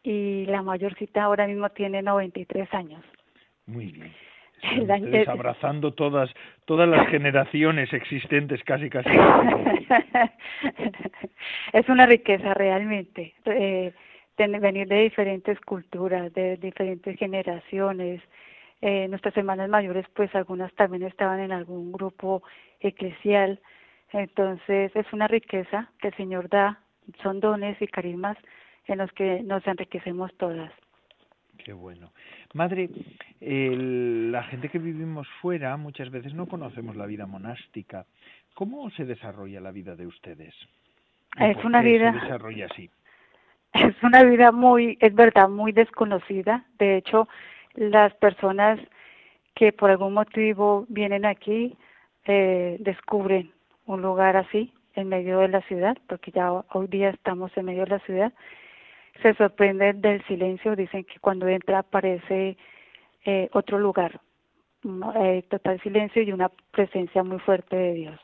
y 0.03 0.45
la 0.47 0.61
mayorcita 0.61 1.23
ahora 1.23 1.47
mismo 1.47 1.69
tiene 1.69 2.01
93 2.01 2.73
años. 2.73 3.03
Muy 3.65 3.91
bien. 3.91 4.13
Están 4.61 5.29
abrazando 5.29 5.93
todas 5.93 6.29
todas 6.65 6.87
las 6.87 7.07
generaciones 7.11 7.91
existentes 7.93 8.63
casi 8.63 8.89
casi. 8.89 9.09
es 11.73 11.89
una 11.89 12.05
riqueza 12.05 12.53
realmente 12.53 13.33
eh, 13.45 13.91
venir 14.37 14.87
de 14.87 15.03
diferentes 15.03 15.59
culturas, 15.61 16.33
de 16.33 16.57
diferentes 16.57 17.17
generaciones. 17.17 18.21
Eh, 18.81 19.07
nuestras 19.07 19.35
hermanas 19.37 19.69
mayores, 19.69 20.05
pues 20.13 20.33
algunas 20.35 20.73
también 20.73 21.03
estaban 21.03 21.39
en 21.39 21.51
algún 21.51 21.91
grupo 21.91 22.43
eclesial. 22.79 23.59
Entonces 24.13 24.95
es 24.95 25.11
una 25.11 25.27
riqueza 25.27 25.89
que 25.99 26.09
el 26.09 26.15
Señor 26.15 26.47
da, 26.47 26.79
son 27.21 27.39
dones 27.39 27.81
y 27.81 27.87
carismas 27.87 28.37
en 28.85 28.99
los 28.99 29.11
que 29.13 29.41
nos 29.41 29.65
enriquecemos 29.67 30.31
todas. 30.37 30.71
Qué 31.57 31.73
bueno. 31.73 32.11
Madre, 32.53 32.89
la 33.39 34.43
gente 34.43 34.69
que 34.69 34.79
vivimos 34.79 35.27
fuera 35.41 35.75
muchas 35.77 36.11
veces 36.11 36.33
no 36.33 36.47
conocemos 36.47 36.95
la 36.95 37.05
vida 37.05 37.25
monástica. 37.25 38.05
¿Cómo 38.53 38.89
se 38.91 39.05
desarrolla 39.05 39.61
la 39.61 39.71
vida 39.71 39.95
de 39.95 40.05
ustedes? 40.05 40.53
Es 41.39 41.63
una 41.63 41.81
vida. 41.81 42.13
Se 42.13 42.19
desarrolla 42.19 42.65
así. 42.65 42.89
Es 43.73 43.95
una 44.03 44.23
vida 44.23 44.51
muy, 44.51 44.99
es 45.01 45.15
verdad, 45.15 45.49
muy 45.49 45.71
desconocida. 45.71 46.63
De 46.77 46.95
hecho, 46.97 47.27
las 47.73 48.13
personas 48.13 48.79
que 49.55 49.73
por 49.73 49.89
algún 49.89 50.13
motivo 50.13 50.85
vienen 50.89 51.25
aquí 51.25 51.75
eh, 52.25 52.77
descubren 52.79 53.51
un 53.85 54.01
lugar 54.01 54.37
así 54.37 54.73
en 54.95 55.09
medio 55.09 55.39
de 55.39 55.47
la 55.47 55.61
ciudad, 55.61 55.97
porque 56.07 56.31
ya 56.31 56.51
hoy 56.51 56.87
día 56.87 57.09
estamos 57.09 57.55
en 57.57 57.65
medio 57.65 57.83
de 57.85 57.91
la 57.91 57.99
ciudad. 57.99 58.33
Se 59.21 59.33
sorprende 59.35 59.93
del 59.93 60.23
silencio, 60.25 60.75
dicen 60.75 61.03
que 61.03 61.19
cuando 61.19 61.47
entra 61.47 61.79
aparece 61.79 62.57
eh, 63.25 63.49
otro 63.53 63.79
lugar, 63.79 64.19
eh, 65.15 65.43
total 65.49 65.79
silencio 65.81 66.21
y 66.21 66.31
una 66.31 66.49
presencia 66.71 67.23
muy 67.23 67.39
fuerte 67.39 67.75
de 67.75 67.93
Dios. 67.93 68.19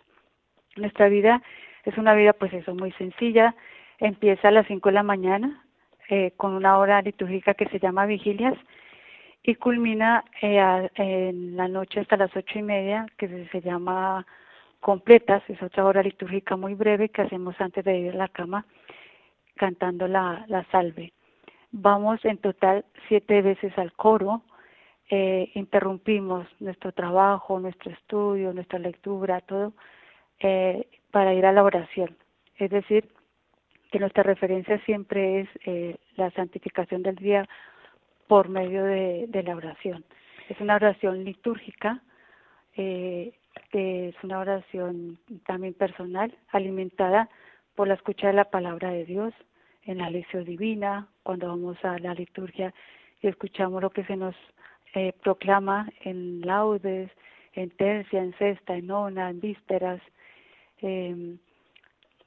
Nuestra 0.76 1.10
vida 1.10 1.42
es 1.86 1.98
una 1.98 2.14
vida 2.14 2.34
pues 2.34 2.54
eso, 2.54 2.76
muy 2.76 2.92
sencilla, 2.94 3.56
empieza 4.00 4.50
a 4.50 4.52
las 4.52 4.68
5 4.68 4.90
de 4.90 4.94
la 4.94 5.04
mañana 5.04 5.64
eh, 6.10 6.32
con 6.38 6.54
una 6.54 6.78
hora 6.78 7.02
litúrgica 7.02 7.54
que 7.54 7.68
se 7.70 7.80
llama 7.80 8.06
vigilias 8.06 8.56
y 9.44 9.56
culmina 9.56 10.26
eh, 10.42 10.90
en 10.96 11.56
la 11.56 11.68
noche 11.68 12.00
hasta 12.00 12.18
las 12.18 12.36
ocho 12.36 12.60
y 12.60 12.64
media 12.64 13.06
que 13.18 13.48
se 13.52 13.62
llama 13.62 14.26
completas, 14.80 15.44
es 15.50 15.62
otra 15.62 15.86
hora 15.86 16.04
litúrgica 16.04 16.56
muy 16.56 16.74
breve 16.74 17.10
que 17.10 17.22
hacemos 17.22 17.60
antes 17.60 17.84
de 17.84 17.98
ir 17.98 18.14
a 18.14 18.18
la 18.18 18.28
cama 18.28 18.66
cantando 19.56 20.08
la, 20.08 20.46
la 20.48 20.64
salve. 20.72 21.14
Vamos 21.72 22.24
en 22.26 22.38
total 22.38 22.86
siete 23.08 23.42
veces 23.42 23.78
al 23.78 23.94
coro, 23.94 24.42
eh, 25.10 25.52
interrumpimos 25.56 26.48
nuestro 26.60 26.92
trabajo, 26.92 27.60
nuestro 27.60 27.92
estudio, 27.92 28.54
nuestra 28.54 28.80
lectura, 28.80 29.42
todo, 29.42 29.74
eh, 30.40 30.88
para 31.12 31.34
ir 31.34 31.46
a 31.46 31.52
la 31.52 31.64
oración. 31.64 32.16
Es 32.58 32.70
decir, 32.70 33.10
que 33.92 34.00
nuestra 34.00 34.24
referencia 34.24 34.80
siempre 34.86 35.42
es 35.42 35.50
eh, 35.66 35.98
la 36.16 36.32
santificación 36.32 37.04
del 37.04 37.16
día 37.16 37.48
por 38.28 38.50
medio 38.50 38.84
de, 38.84 39.26
de, 39.28 39.44
la 39.44 39.56
oración. 39.56 40.06
Es 40.48 40.60
una 40.62 40.76
oración 40.76 41.24
litúrgica, 41.24 42.02
eh, 42.76 43.34
es 43.72 44.16
una 44.24 44.40
oración 44.40 45.20
también 45.46 45.74
personal, 45.74 46.36
alimentada 46.52 47.30
por 47.76 47.88
la 47.88 47.94
escucha 47.94 48.28
de 48.28 48.34
la 48.34 48.46
palabra 48.46 48.92
de 48.92 49.06
Dios, 49.06 49.34
en 49.84 50.00
la 50.00 50.10
lección 50.10 50.44
divina, 50.46 51.08
cuando 51.24 51.48
vamos 51.48 51.78
a 51.84 51.98
la 52.00 52.14
liturgia 52.14 52.74
y 53.22 53.28
escuchamos 53.28 53.82
lo 53.82 53.90
que 53.90 54.04
se 54.06 54.16
nos 54.16 54.36
eh, 54.94 55.14
proclama 55.24 55.90
en 56.02 56.42
laudes, 56.42 57.10
en 57.54 57.70
tercia, 57.72 58.22
en 58.22 58.38
sexta, 58.38 58.76
en 58.76 58.88
nona, 58.88 59.30
en 59.30 59.40
vísperas. 59.40 60.02
Eh, 60.82 61.38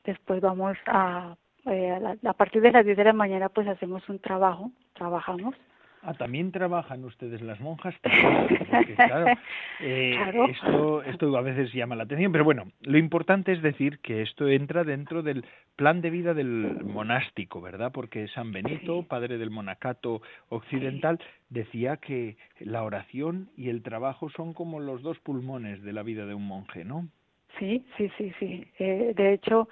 después 0.05 0.41
vamos 0.41 0.77
a, 0.87 1.37
eh, 1.67 1.91
a, 1.91 2.29
a, 2.29 2.33
partir 2.33 2.63
de 2.63 2.73
las 2.73 2.85
10 2.85 2.97
de 2.97 3.05
la 3.05 3.13
mañana 3.13 3.49
pues 3.49 3.69
hacemos 3.69 4.09
un 4.09 4.19
trabajo, 4.19 4.71
trabajamos 4.95 5.55
Ah, 6.05 6.15
también 6.15 6.51
trabajan 6.51 7.05
ustedes 7.05 7.41
las 7.43 7.61
monjas. 7.61 7.95
Porque, 8.03 8.13
eh, 9.81 10.15
claro, 10.17 10.47
Esto, 10.49 11.03
esto 11.05 11.37
a 11.37 11.43
veces 11.43 11.73
llama 11.73 11.95
la 11.95 12.03
atención, 12.03 12.33
pero 12.33 12.43
bueno, 12.43 12.65
lo 12.81 12.99
importante 12.99 13.53
es 13.53 13.63
decir 13.63 14.01
que 14.01 14.23
esto 14.23 14.49
entra 14.49 14.83
dentro 14.83 15.23
del 15.23 15.45
plan 15.77 16.01
de 16.01 16.11
vida 16.11 16.35
del 16.35 16.83
monástico, 16.85 17.61
¿verdad? 17.61 17.93
Porque 17.93 18.27
San 18.29 18.51
Benito, 18.51 19.05
padre 19.05 19.39
del 19.39 19.51
monacato 19.51 20.23
occidental, 20.49 21.21
decía 21.51 21.99
que 21.99 22.37
la 22.59 22.83
oración 22.83 23.51
y 23.57 23.69
el 23.69 23.83
trabajo 23.83 24.29
son 24.31 24.55
como 24.55 24.81
los 24.81 25.03
dos 25.03 25.21
pulmones 25.21 25.83
de 25.83 25.93
la 25.93 26.03
vida 26.03 26.27
de 26.27 26.35
un 26.35 26.49
monje, 26.49 26.85
¿no? 26.85 27.07
Sí, 27.61 27.85
sí, 27.97 28.11
sí, 28.19 28.33
sí. 28.41 28.67
Eh, 28.81 29.13
de 29.15 29.35
hecho, 29.35 29.69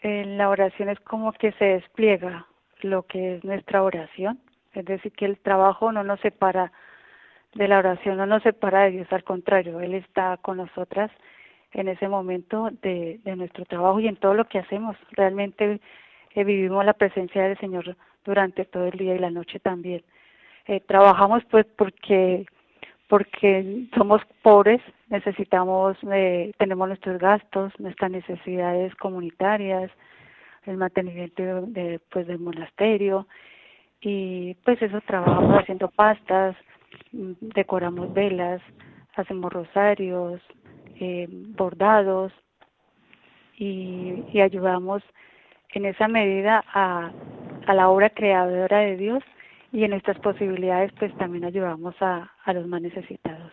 en 0.00 0.38
la 0.38 0.48
oración 0.48 0.88
es 0.88 1.00
como 1.00 1.32
que 1.32 1.52
se 1.52 1.64
despliega 1.64 2.46
lo 2.80 3.02
que 3.02 3.36
es 3.36 3.44
nuestra 3.44 3.82
oración 3.82 4.38
es 4.74 4.84
decir, 4.84 5.12
que 5.12 5.24
el 5.24 5.38
trabajo 5.38 5.92
no 5.92 6.04
nos 6.04 6.20
separa 6.20 6.72
de 7.54 7.68
la 7.68 7.78
oración, 7.78 8.16
no 8.16 8.26
nos 8.26 8.42
separa 8.42 8.84
de 8.84 8.92
Dios, 8.92 9.12
al 9.12 9.24
contrario, 9.24 9.80
Él 9.80 9.94
está 9.94 10.36
con 10.38 10.56
nosotras 10.56 11.10
en 11.72 11.88
ese 11.88 12.08
momento 12.08 12.70
de, 12.82 13.20
de 13.24 13.36
nuestro 13.36 13.64
trabajo 13.64 14.00
y 14.00 14.08
en 14.08 14.16
todo 14.16 14.34
lo 14.34 14.46
que 14.46 14.58
hacemos. 14.58 14.96
Realmente 15.12 15.80
eh, 16.34 16.44
vivimos 16.44 16.84
la 16.84 16.94
presencia 16.94 17.42
del 17.42 17.58
Señor 17.58 17.96
durante 18.24 18.64
todo 18.64 18.86
el 18.86 18.98
día 18.98 19.14
y 19.14 19.18
la 19.18 19.30
noche 19.30 19.58
también. 19.60 20.02
Eh, 20.66 20.80
trabajamos 20.80 21.44
pues 21.50 21.66
porque 21.76 22.46
porque 23.08 23.86
somos 23.94 24.22
pobres, 24.42 24.80
necesitamos, 25.08 25.96
eh, 26.10 26.52
tenemos 26.58 26.88
nuestros 26.88 27.18
gastos, 27.18 27.72
nuestras 27.78 28.10
necesidades 28.10 28.94
comunitarias, 28.96 29.90
el 30.64 30.78
mantenimiento 30.78 31.66
de, 31.66 32.00
pues 32.10 32.26
del 32.26 32.38
monasterio 32.38 33.28
y 34.04 34.54
pues 34.64 34.80
eso 34.82 35.00
trabajamos 35.06 35.62
haciendo 35.62 35.88
pastas, 35.88 36.54
mm, 37.12 37.32
decoramos 37.54 38.12
velas, 38.12 38.60
hacemos 39.16 39.50
rosarios, 39.50 40.42
eh, 41.00 41.26
bordados 41.30 42.32
y, 43.56 44.24
y, 44.32 44.40
ayudamos 44.40 45.02
en 45.72 45.86
esa 45.86 46.06
medida 46.06 46.62
a, 46.72 47.10
a 47.66 47.74
la 47.74 47.88
obra 47.88 48.10
creadora 48.10 48.78
de 48.80 48.96
Dios 48.96 49.24
y 49.72 49.84
en 49.84 49.90
nuestras 49.90 50.18
posibilidades 50.18 50.92
pues 50.98 51.16
también 51.16 51.44
ayudamos 51.44 51.94
a, 52.00 52.30
a 52.44 52.52
los 52.52 52.66
más 52.66 52.82
necesitados. 52.82 53.52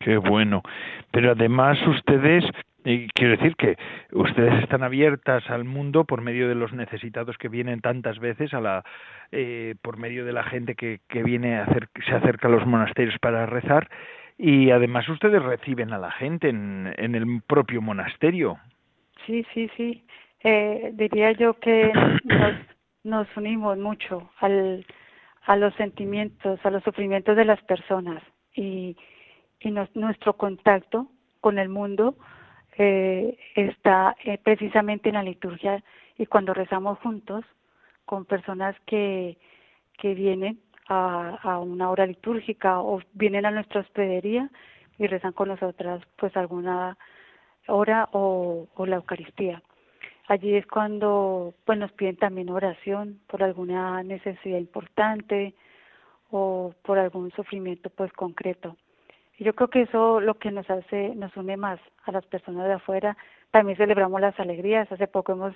Qué 0.00 0.16
bueno. 0.16 0.62
Pero 1.12 1.32
además 1.32 1.78
ustedes 1.86 2.44
y 2.86 3.08
quiero 3.08 3.36
decir 3.36 3.56
que 3.56 3.76
ustedes 4.12 4.62
están 4.62 4.84
abiertas 4.84 5.50
al 5.50 5.64
mundo 5.64 6.04
por 6.04 6.22
medio 6.22 6.48
de 6.48 6.54
los 6.54 6.72
necesitados 6.72 7.36
que 7.36 7.48
vienen 7.48 7.80
tantas 7.80 8.20
veces, 8.20 8.54
a 8.54 8.60
la, 8.60 8.84
eh, 9.32 9.74
por 9.82 9.96
medio 9.96 10.24
de 10.24 10.32
la 10.32 10.44
gente 10.44 10.76
que, 10.76 11.00
que 11.08 11.24
viene 11.24 11.64
se 12.06 12.14
acerca 12.14 12.46
a 12.46 12.50
los 12.52 12.64
monasterios 12.64 13.18
para 13.18 13.44
rezar 13.44 13.88
y 14.38 14.70
además 14.70 15.08
ustedes 15.08 15.42
reciben 15.42 15.92
a 15.92 15.98
la 15.98 16.12
gente 16.12 16.48
en, 16.48 16.94
en 16.96 17.16
el 17.16 17.42
propio 17.48 17.82
monasterio. 17.82 18.58
Sí, 19.26 19.44
sí, 19.52 19.68
sí. 19.76 20.04
Eh, 20.44 20.92
diría 20.94 21.32
yo 21.32 21.54
que 21.54 21.92
nos, 22.22 22.54
nos 23.02 23.36
unimos 23.36 23.78
mucho 23.78 24.30
al, 24.38 24.86
a 25.44 25.56
los 25.56 25.74
sentimientos, 25.74 26.60
a 26.62 26.70
los 26.70 26.84
sufrimientos 26.84 27.36
de 27.36 27.46
las 27.46 27.60
personas 27.62 28.22
y, 28.54 28.96
y 29.58 29.72
nos, 29.72 29.88
nuestro 29.96 30.34
contacto 30.34 31.08
con 31.40 31.58
el 31.58 31.68
mundo 31.68 32.16
eh, 32.78 33.38
está 33.54 34.16
eh, 34.24 34.38
precisamente 34.38 35.08
en 35.08 35.14
la 35.14 35.22
liturgia 35.22 35.82
y 36.18 36.26
cuando 36.26 36.54
rezamos 36.54 36.98
juntos 36.98 37.44
con 38.04 38.24
personas 38.24 38.76
que, 38.86 39.36
que 39.98 40.14
vienen 40.14 40.60
a, 40.88 41.38
a 41.42 41.58
una 41.58 41.90
hora 41.90 42.06
litúrgica 42.06 42.80
o 42.80 43.00
vienen 43.14 43.46
a 43.46 43.50
nuestra 43.50 43.80
hospedería 43.80 44.50
y 44.98 45.06
rezan 45.06 45.32
con 45.32 45.48
nosotras 45.48 46.02
pues 46.16 46.36
alguna 46.36 46.96
hora 47.66 48.08
o, 48.12 48.68
o 48.74 48.86
la 48.86 48.96
Eucaristía. 48.96 49.62
Allí 50.28 50.54
es 50.56 50.66
cuando 50.66 51.54
pues 51.64 51.78
nos 51.78 51.92
piden 51.92 52.16
también 52.16 52.50
oración 52.50 53.20
por 53.26 53.42
alguna 53.42 54.02
necesidad 54.02 54.58
importante 54.58 55.54
o 56.30 56.74
por 56.82 56.98
algún 56.98 57.30
sufrimiento 57.32 57.90
pues 57.90 58.12
concreto. 58.12 58.76
Yo 59.38 59.54
creo 59.54 59.68
que 59.68 59.82
eso 59.82 60.20
lo 60.20 60.34
que 60.34 60.50
nos 60.50 60.68
hace, 60.70 61.14
nos 61.14 61.36
une 61.36 61.56
más 61.56 61.78
a 62.04 62.12
las 62.12 62.24
personas 62.26 62.66
de 62.66 62.74
afuera. 62.74 63.16
También 63.50 63.76
celebramos 63.76 64.20
las 64.20 64.38
alegrías. 64.40 64.90
Hace 64.90 65.06
poco 65.08 65.32
hemos 65.32 65.54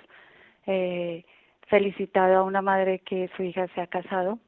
eh, 0.67 1.25
felicitado 1.67 2.37
a 2.37 2.43
una 2.43 2.61
madre 2.61 2.99
que 2.99 3.29
su 3.35 3.43
hija 3.43 3.67
se 3.69 3.81
ha 3.81 3.87
casado 3.87 4.39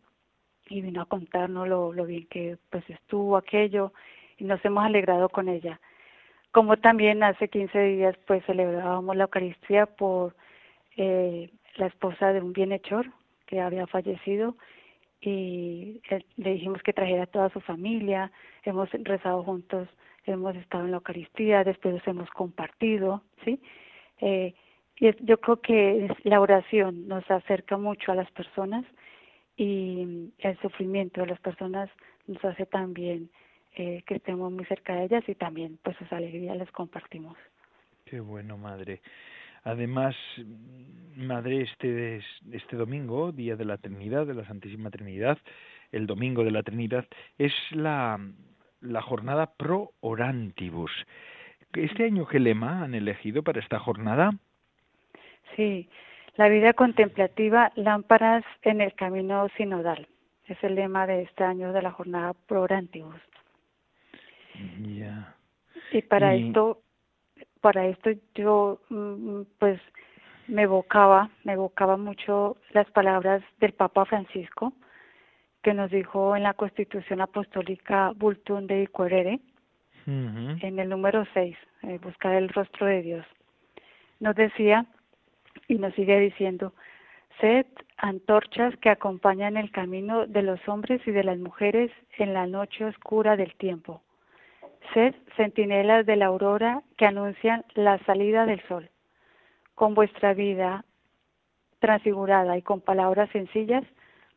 y 0.69 0.81
vino 0.81 1.01
a 1.01 1.05
contarnos 1.05 1.67
lo, 1.67 1.93
lo 1.93 2.05
bien 2.05 2.27
que 2.27 2.57
pues 2.69 2.87
estuvo 2.89 3.35
aquello 3.37 3.91
y 4.37 4.43
nos 4.43 4.63
hemos 4.65 4.83
alegrado 4.83 5.29
con 5.29 5.49
ella. 5.49 5.79
Como 6.51 6.77
también 6.77 7.23
hace 7.23 7.47
15 7.47 7.79
días 7.79 8.15
pues 8.27 8.45
celebrábamos 8.45 9.15
la 9.15 9.23
Eucaristía 9.23 9.87
por 9.87 10.35
eh, 10.95 11.49
la 11.75 11.87
esposa 11.87 12.33
de 12.33 12.41
un 12.41 12.53
bienhechor 12.53 13.07
que 13.47 13.61
había 13.61 13.87
fallecido 13.87 14.55
y 15.25 16.01
le 16.37 16.53
dijimos 16.53 16.81
que 16.83 16.93
trajera 16.93 17.23
a 17.23 17.27
toda 17.27 17.49
su 17.49 17.61
familia, 17.61 18.31
hemos 18.63 18.89
rezado 18.91 19.43
juntos, 19.43 19.87
hemos 20.25 20.55
estado 20.55 20.85
en 20.85 20.91
la 20.91 20.97
Eucaristía, 20.97 21.63
después 21.63 22.01
hemos 22.05 22.29
compartido, 22.31 23.23
¿sí? 23.45 23.59
Eh, 24.19 24.53
y 24.99 25.25
yo 25.25 25.39
creo 25.39 25.61
que 25.61 26.13
la 26.23 26.41
oración 26.41 27.07
nos 27.07 27.29
acerca 27.31 27.77
mucho 27.77 28.11
a 28.11 28.15
las 28.15 28.29
personas 28.31 28.85
y 29.55 30.31
el 30.39 30.59
sufrimiento 30.61 31.21
de 31.21 31.27
las 31.27 31.39
personas 31.39 31.89
nos 32.27 32.43
hace 32.45 32.65
también 32.65 33.29
eh, 33.75 34.03
que 34.05 34.15
estemos 34.15 34.51
muy 34.51 34.65
cerca 34.65 34.95
de 34.95 35.05
ellas 35.05 35.23
y 35.27 35.35
también 35.35 35.79
pues 35.83 35.97
sus 35.97 36.11
alegrías 36.11 36.57
les 36.57 36.71
compartimos. 36.71 37.37
Qué 38.05 38.19
bueno, 38.19 38.57
madre. 38.57 39.01
Además, 39.63 40.15
madre, 41.15 41.61
este 41.61 42.21
este 42.51 42.75
domingo, 42.75 43.31
día 43.31 43.55
de 43.55 43.65
la 43.65 43.77
Trinidad, 43.77 44.25
de 44.25 44.33
la 44.33 44.45
Santísima 44.45 44.89
Trinidad, 44.89 45.37
el 45.91 46.07
domingo 46.07 46.43
de 46.43 46.51
la 46.51 46.63
Trinidad, 46.63 47.05
es 47.37 47.53
la 47.71 48.19
la 48.81 49.01
jornada 49.01 49.53
pro 49.57 49.91
orantibus. 50.01 50.91
¿Este 51.73 52.05
año 52.05 52.27
qué 52.27 52.39
lema 52.39 52.83
han 52.83 52.93
elegido 52.93 53.41
para 53.41 53.59
esta 53.59 53.79
jornada? 53.79 54.31
Sí, 55.55 55.89
la 56.35 56.49
vida 56.49 56.73
contemplativa, 56.73 57.71
lámparas 57.75 58.43
en 58.61 58.81
el 58.81 58.93
camino 58.93 59.47
sinodal. 59.57 60.07
Es 60.45 60.61
el 60.63 60.75
lema 60.75 61.07
de 61.07 61.23
este 61.23 61.43
año 61.43 61.73
de 61.73 61.81
la 61.81 61.91
jornada 61.91 62.33
Pro 62.33 62.63
Orantibus. 62.63 63.21
Ya. 64.81 65.35
Y 65.91 66.01
para 66.01 66.35
esto, 66.35 66.82
para 67.63 67.87
esto 67.87 68.09
yo, 68.35 68.81
mm, 68.89 69.43
pues, 69.57 69.79
me 70.47 70.63
evocaba, 70.63 71.29
me 71.45 71.53
evocaba 71.53 71.95
mucho 71.95 72.57
las 72.71 72.91
palabras 72.91 73.41
del 73.61 73.71
Papa 73.71 74.03
Francisco, 74.03 74.73
que 75.61 75.73
nos 75.73 75.89
dijo 75.89 76.35
en 76.35 76.43
la 76.43 76.55
Constitución 76.55 77.21
Apostólica 77.21 78.11
Bultum 78.17 78.67
de 78.67 78.89
Querere, 78.93 79.39
en 80.05 80.77
el 80.77 80.89
número 80.89 81.25
6, 81.33 81.55
eh, 81.83 81.97
buscar 82.03 82.33
el 82.33 82.49
rostro 82.49 82.85
de 82.85 83.01
Dios. 83.01 83.25
Nos 84.19 84.35
decía 84.35 84.85
y 85.69 85.75
nos 85.75 85.93
sigue 85.93 86.19
diciendo, 86.19 86.73
sed 87.39 87.65
antorchas 87.95 88.75
que 88.81 88.89
acompañan 88.89 89.55
el 89.55 89.71
camino 89.71 90.27
de 90.27 90.41
los 90.41 90.59
hombres 90.67 90.99
y 91.07 91.11
de 91.11 91.23
las 91.23 91.37
mujeres 91.37 91.89
en 92.17 92.33
la 92.33 92.45
noche 92.45 92.83
oscura 92.83 93.37
del 93.37 93.55
tiempo. 93.55 94.01
Sed 94.93 95.15
centinelas 95.35 96.05
de 96.05 96.15
la 96.15 96.27
aurora 96.27 96.81
que 96.97 97.05
anuncian 97.05 97.63
la 97.75 97.97
salida 98.05 98.45
del 98.45 98.61
sol. 98.67 98.89
Con 99.75 99.93
vuestra 99.93 100.33
vida 100.33 100.85
transfigurada 101.79 102.57
y 102.57 102.61
con 102.61 102.79
palabras 102.79 103.29
sencillas, 103.31 103.83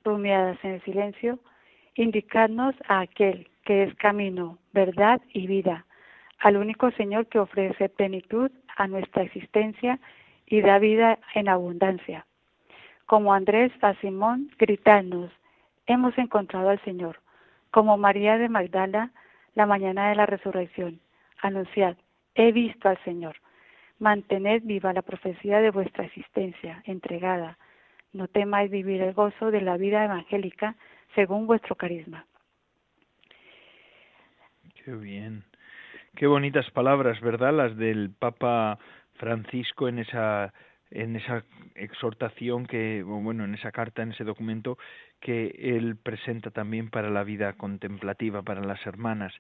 rumiadas 0.03 0.59
en 0.65 0.73
el 0.73 0.83
silencio, 0.83 1.39
indicadnos 1.95 2.75
a 2.89 3.01
aquel 3.01 3.49
que 3.65 3.85
es 3.85 3.95
camino, 3.97 4.59
verdad 4.73 5.21
y 5.33 5.47
vida, 5.47 5.87
al 6.41 6.57
único 6.57 6.91
Señor 6.93 7.27
que 7.27 7.39
ofrece 7.39 7.89
plenitud 7.89 8.51
a 8.77 8.87
nuestra 8.89 9.23
existencia 9.23 9.99
y 10.47 10.61
da 10.61 10.79
vida 10.79 11.19
en 11.35 11.49
abundancia. 11.49 12.27
Como 13.07 13.33
Andrés 13.33 13.73
a 13.81 13.95
Simón, 14.01 14.51
gritadnos, 14.59 15.31
hemos 15.87 16.17
encontrado 16.19 16.71
al 16.71 16.83
Señor. 16.83 17.21
Como 17.71 17.97
María 17.97 18.39
de 18.39 18.49
Magdala, 18.49 19.13
la 19.57 19.67
mañana 19.67 20.11
de 20.11 20.15
la 20.15 20.27
resurrección, 20.27 21.01
anunciad, 21.43 21.97
he 22.35 22.53
visto 22.53 22.89
al 22.89 23.03
Señor. 23.03 23.37
Mantened 23.99 24.63
viva 24.65 24.93
la 24.93 25.03
profecía 25.03 25.61
de 25.61 25.71
vuestra 25.71 26.05
existencia, 26.05 26.83
entregada. 26.85 27.59
No 28.13 28.29
temáis 28.29 28.71
vivir 28.71 29.01
el 29.01 29.15
gozo 29.15 29.51
de 29.51 29.63
la 29.63 29.79
vida 29.79 30.05
evangélica 30.05 30.77
según 31.15 31.47
vuestro 31.47 31.75
carisma. 31.75 32.27
Qué 34.85 34.93
bien. 34.93 35.45
Qué 36.15 36.27
bonitas 36.27 36.71
palabras, 36.71 37.19
¿verdad? 37.23 37.55
Las 37.55 37.77
del 37.79 38.11
Papa 38.11 38.79
Francisco 39.15 39.89
en 39.89 39.99
esa 39.99 40.53
en 40.91 41.17
esa 41.17 41.45
exhortación 41.75 42.67
que 42.67 43.03
bueno 43.03 43.45
en 43.45 43.55
esa 43.55 43.73
carta 43.73 44.03
en 44.03 44.13
ese 44.13 44.23
documento 44.23 44.79
que 45.21 45.55
él 45.59 45.97
presenta 45.97 46.51
también 46.51 46.91
para 46.91 47.11
la 47.11 47.25
vida 47.25 47.55
contemplativa 47.55 48.43
para 48.43 48.61
las 48.61 48.85
hermanas 48.87 49.33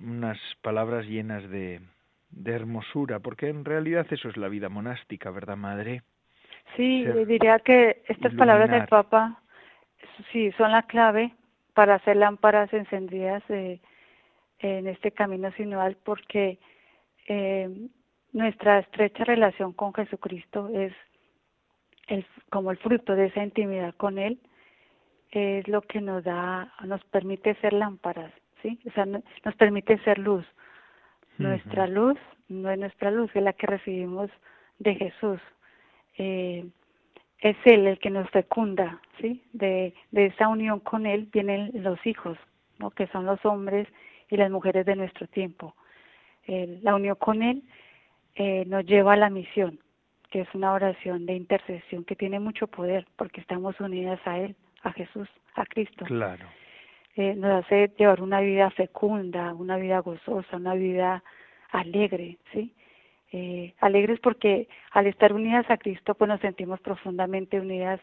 unas 0.00 0.38
palabras 0.62 1.06
llenas 1.06 1.48
de 1.50 1.80
de 2.30 2.52
hermosura 2.52 3.20
porque 3.20 3.48
en 3.48 3.64
realidad 3.64 4.06
eso 4.10 4.28
es 4.28 4.36
la 4.36 4.48
vida 4.48 4.68
monástica 4.68 5.30
verdad 5.30 5.56
madre 5.56 6.02
sí 6.76 7.04
diría 7.26 7.58
que 7.60 8.02
estas 8.08 8.34
palabras 8.34 8.70
del 8.70 8.86
papa 8.86 9.40
sí 10.32 10.52
son 10.52 10.72
la 10.72 10.82
clave 10.82 11.32
para 11.74 11.94
hacer 11.94 12.16
lámparas 12.16 12.72
encendidas 12.72 13.42
eh, 13.48 13.80
en 14.58 14.86
este 14.86 15.12
camino 15.12 15.50
sinodal 15.52 15.96
porque 16.04 16.58
eh, 17.28 17.88
nuestra 18.32 18.80
estrecha 18.80 19.24
relación 19.24 19.72
con 19.72 19.94
Jesucristo 19.94 20.68
es 20.74 20.92
el, 22.08 22.26
como 22.50 22.70
el 22.70 22.78
fruto 22.78 23.14
de 23.14 23.26
esa 23.26 23.42
intimidad 23.42 23.94
con 23.94 24.18
Él, 24.18 24.38
es 25.30 25.68
lo 25.68 25.82
que 25.82 26.00
nos 26.00 26.24
da, 26.24 26.72
nos 26.84 27.02
permite 27.04 27.54
ser 27.56 27.72
lámparas, 27.72 28.32
¿sí? 28.62 28.78
O 28.86 28.90
sea, 28.92 29.06
nos 29.06 29.54
permite 29.56 29.98
ser 29.98 30.18
luz. 30.18 30.46
Nuestra 31.38 31.86
luz 31.86 32.18
no 32.48 32.70
es 32.70 32.78
nuestra 32.78 33.10
luz, 33.10 33.30
es 33.34 33.42
la 33.42 33.52
que 33.52 33.66
recibimos 33.66 34.30
de 34.78 34.94
Jesús. 34.94 35.40
Eh, 36.16 36.66
es 37.40 37.56
Él 37.64 37.86
el 37.86 37.98
que 37.98 38.10
nos 38.10 38.28
fecunda, 38.30 39.00
¿sí? 39.20 39.44
De, 39.52 39.94
de 40.10 40.26
esa 40.26 40.48
unión 40.48 40.80
con 40.80 41.06
Él 41.06 41.28
vienen 41.32 41.70
los 41.74 42.04
hijos, 42.06 42.36
¿no? 42.78 42.90
Que 42.90 43.06
son 43.08 43.26
los 43.26 43.44
hombres 43.44 43.86
y 44.30 44.36
las 44.36 44.50
mujeres 44.50 44.84
de 44.86 44.96
nuestro 44.96 45.26
tiempo. 45.28 45.74
Eh, 46.46 46.80
la 46.82 46.94
unión 46.94 47.16
con 47.16 47.42
Él 47.42 47.62
eh, 48.34 48.64
nos 48.66 48.84
lleva 48.86 49.12
a 49.12 49.16
la 49.16 49.30
misión, 49.30 49.78
que 50.30 50.40
es 50.40 50.48
una 50.54 50.72
oración 50.72 51.26
de 51.26 51.34
intercesión 51.34 52.04
que 52.04 52.16
tiene 52.16 52.40
mucho 52.40 52.66
poder 52.66 53.06
porque 53.16 53.40
estamos 53.40 53.78
unidas 53.80 54.20
a 54.24 54.38
Él, 54.38 54.56
a 54.88 54.92
Jesús, 54.92 55.28
a 55.54 55.64
Cristo. 55.66 56.04
Claro. 56.04 56.46
Eh, 57.16 57.34
nos 57.34 57.64
hace 57.64 57.90
llevar 57.98 58.22
una 58.22 58.40
vida 58.40 58.70
fecunda, 58.70 59.52
una 59.54 59.76
vida 59.76 59.98
gozosa, 60.00 60.56
una 60.56 60.74
vida 60.74 61.22
alegre, 61.70 62.38
¿sí? 62.52 62.74
Eh, 63.32 63.74
alegres 63.80 64.20
porque 64.20 64.68
al 64.92 65.06
estar 65.06 65.32
unidas 65.32 65.70
a 65.70 65.76
Cristo 65.76 66.14
pues 66.14 66.28
nos 66.28 66.40
sentimos 66.40 66.80
profundamente 66.80 67.60
unidas 67.60 68.00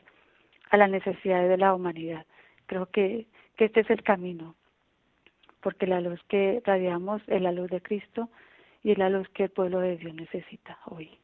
a 0.70 0.78
las 0.78 0.90
necesidades 0.90 1.50
de 1.50 1.58
la 1.58 1.74
humanidad. 1.74 2.26
Creo 2.68 2.88
que, 2.88 3.26
que 3.56 3.66
este 3.66 3.82
es 3.82 3.90
el 3.90 4.04
camino, 4.04 4.56
porque 5.62 5.88
la 5.88 6.02
luz 6.02 6.22
que 6.28 6.62
radiamos 6.64 7.22
es 7.28 7.42
la 7.42 7.52
luz 7.52 7.70
de 7.70 7.82
Cristo 7.82 8.30
y 8.84 8.92
es 8.92 8.98
la 8.98 9.10
luz 9.10 9.28
que 9.30 9.46
el 9.46 9.50
pueblo 9.50 9.80
de 9.80 9.98
Dios 9.98 10.14
necesita 10.14 10.78
hoy. 10.86 11.18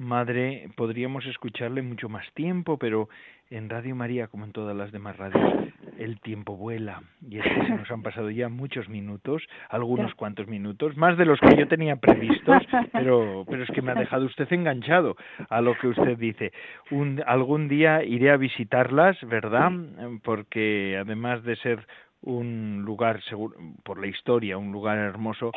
Madre, 0.00 0.70
podríamos 0.76 1.26
escucharle 1.26 1.82
mucho 1.82 2.08
más 2.08 2.24
tiempo, 2.32 2.78
pero 2.78 3.10
en 3.50 3.68
Radio 3.68 3.94
María, 3.94 4.28
como 4.28 4.46
en 4.46 4.52
todas 4.52 4.74
las 4.74 4.92
demás 4.92 5.18
radios, 5.18 5.68
el 5.98 6.18
tiempo 6.20 6.56
vuela. 6.56 7.02
Y 7.28 7.36
es 7.36 7.44
que 7.44 7.66
se 7.66 7.74
nos 7.74 7.90
han 7.90 8.02
pasado 8.02 8.30
ya 8.30 8.48
muchos 8.48 8.88
minutos, 8.88 9.42
algunos 9.68 10.14
cuantos 10.14 10.46
minutos, 10.46 10.96
más 10.96 11.18
de 11.18 11.26
los 11.26 11.38
que 11.40 11.54
yo 11.54 11.68
tenía 11.68 11.96
previstos, 11.96 12.62
pero, 12.94 13.44
pero 13.46 13.62
es 13.62 13.70
que 13.72 13.82
me 13.82 13.92
ha 13.92 13.94
dejado 13.94 14.24
usted 14.24 14.50
enganchado 14.50 15.16
a 15.50 15.60
lo 15.60 15.76
que 15.76 15.88
usted 15.88 16.16
dice. 16.16 16.50
Un, 16.90 17.22
algún 17.26 17.68
día 17.68 18.02
iré 18.02 18.30
a 18.30 18.38
visitarlas, 18.38 19.18
¿verdad? 19.28 19.70
Porque 20.22 20.96
además 20.98 21.44
de 21.44 21.56
ser 21.56 21.86
un 22.22 22.82
lugar 22.86 23.22
seguro, 23.24 23.54
por 23.82 24.00
la 24.00 24.06
historia, 24.06 24.56
un 24.56 24.72
lugar 24.72 24.96
hermoso, 24.96 25.52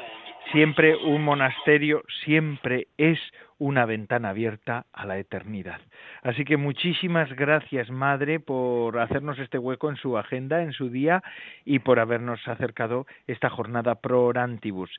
siempre 0.51 0.97
un 0.97 1.23
monasterio 1.23 2.03
siempre 2.25 2.87
es 2.97 3.19
una 3.63 3.85
ventana 3.85 4.31
abierta 4.31 4.87
a 4.91 5.05
la 5.05 5.17
eternidad. 5.17 5.79
Así 6.21 6.43
que 6.43 6.57
muchísimas 6.57 7.31
gracias, 7.31 7.89
Madre, 7.89 8.41
por 8.41 8.99
hacernos 8.99 9.39
este 9.39 9.57
hueco 9.57 9.89
en 9.89 9.95
su 9.95 10.17
agenda, 10.17 10.63
en 10.63 10.73
su 10.73 10.89
día, 10.89 11.23
y 11.63 11.79
por 11.79 12.01
habernos 12.01 12.45
acercado 12.45 13.07
esta 13.25 13.49
jornada 13.49 13.95
pro 13.95 14.25
orantibus. 14.25 14.91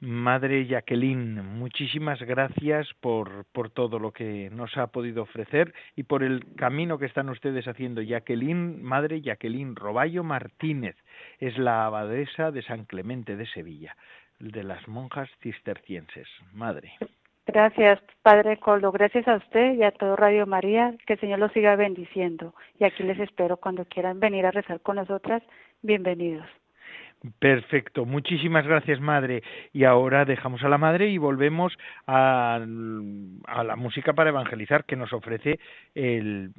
Madre 0.00 0.66
Jacqueline, 0.66 1.42
muchísimas 1.42 2.20
gracias 2.20 2.88
por, 3.00 3.46
por 3.52 3.70
todo 3.70 3.98
lo 3.98 4.12
que 4.12 4.50
nos 4.50 4.76
ha 4.76 4.88
podido 4.88 5.22
ofrecer 5.22 5.72
y 5.96 6.02
por 6.02 6.22
el 6.22 6.44
camino 6.56 6.98
que 6.98 7.06
están 7.06 7.30
ustedes 7.30 7.66
haciendo. 7.68 8.02
Jacqueline, 8.02 8.82
Madre 8.82 9.22
Jacqueline 9.22 9.76
Roballo 9.76 10.24
Martínez, 10.24 10.96
es 11.38 11.56
la 11.56 11.86
abadesa 11.86 12.50
de 12.50 12.60
San 12.62 12.84
Clemente 12.84 13.36
de 13.36 13.46
Sevilla, 13.46 13.96
de 14.38 14.62
las 14.62 14.86
monjas 14.88 15.30
cistercienses. 15.40 16.28
Madre. 16.52 16.92
Gracias, 17.46 18.00
Padre 18.22 18.58
Coldo. 18.58 18.92
Gracias 18.92 19.26
a 19.26 19.36
usted 19.36 19.74
y 19.74 19.82
a 19.82 19.90
todo 19.90 20.16
Radio 20.16 20.46
María. 20.46 20.94
Que 21.06 21.14
el 21.14 21.20
Señor 21.20 21.38
los 21.38 21.52
siga 21.52 21.76
bendiciendo. 21.76 22.54
Y 22.78 22.84
aquí 22.84 23.02
les 23.02 23.18
espero 23.18 23.56
cuando 23.56 23.84
quieran 23.84 24.20
venir 24.20 24.46
a 24.46 24.50
rezar 24.50 24.80
con 24.80 24.96
nosotras. 24.96 25.42
Bienvenidos. 25.82 26.46
Perfecto, 27.38 28.06
muchísimas 28.06 28.66
gracias 28.66 28.98
madre. 28.98 29.42
Y 29.74 29.84
ahora 29.84 30.24
dejamos 30.24 30.62
a 30.64 30.70
la 30.70 30.78
madre 30.78 31.10
y 31.10 31.18
volvemos 31.18 31.76
a, 32.06 32.54
a, 32.56 33.64
la 33.64 33.76
música 33.76 34.14
para 34.14 34.30
evangelizar 34.30 34.84
que 34.84 34.96
nos 34.96 35.12
ofrece 35.12 35.60
el 35.94 36.52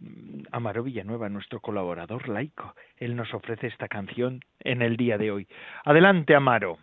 Amaro 0.52 0.84
Villanueva, 0.84 1.30
nuestro 1.30 1.62
colaborador 1.62 2.30
laico. 2.30 2.76
Él 2.98 3.16
nos 3.16 3.34
ofrece 3.34 3.68
esta 3.68 3.88
canción 3.88 4.42
en 4.60 4.84
el 4.84 4.98
día 4.98 5.18
de 5.18 5.32
hoy. 5.32 5.48
Adelante, 5.84 6.36
Amaro. 6.36 6.78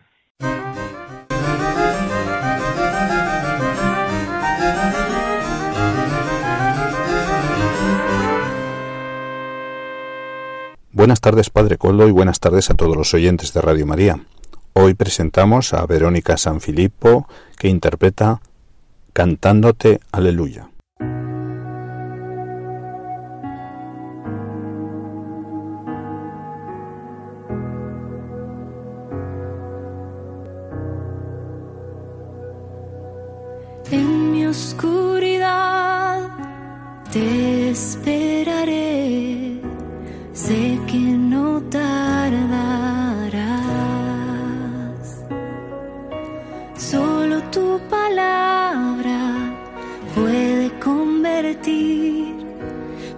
Buenas 10.99 11.21
tardes, 11.21 11.49
Padre 11.49 11.77
Coldo, 11.77 12.09
y 12.09 12.11
buenas 12.11 12.41
tardes 12.41 12.69
a 12.69 12.73
todos 12.73 12.97
los 12.97 13.13
oyentes 13.13 13.53
de 13.53 13.61
Radio 13.61 13.85
María. 13.85 14.19
Hoy 14.73 14.95
presentamos 14.95 15.73
a 15.73 15.85
Verónica 15.85 16.35
Sanfilippo, 16.35 17.25
que 17.57 17.69
interpreta 17.69 18.41
Cantándote 19.13 20.01
Aleluya. 20.11 20.69
En 33.89 34.31
mi 34.33 34.45
oscuridad 34.47 36.29
te 37.13 37.69
esperaré 37.69 38.38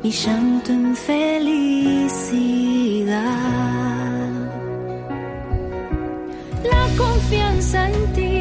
mi 0.03 0.11
llanto 0.11 0.71
en 0.71 0.95
felicidad. 0.95 2.01
La 6.63 6.87
confianza 6.97 7.89
en 7.89 8.13
ti 8.13 8.40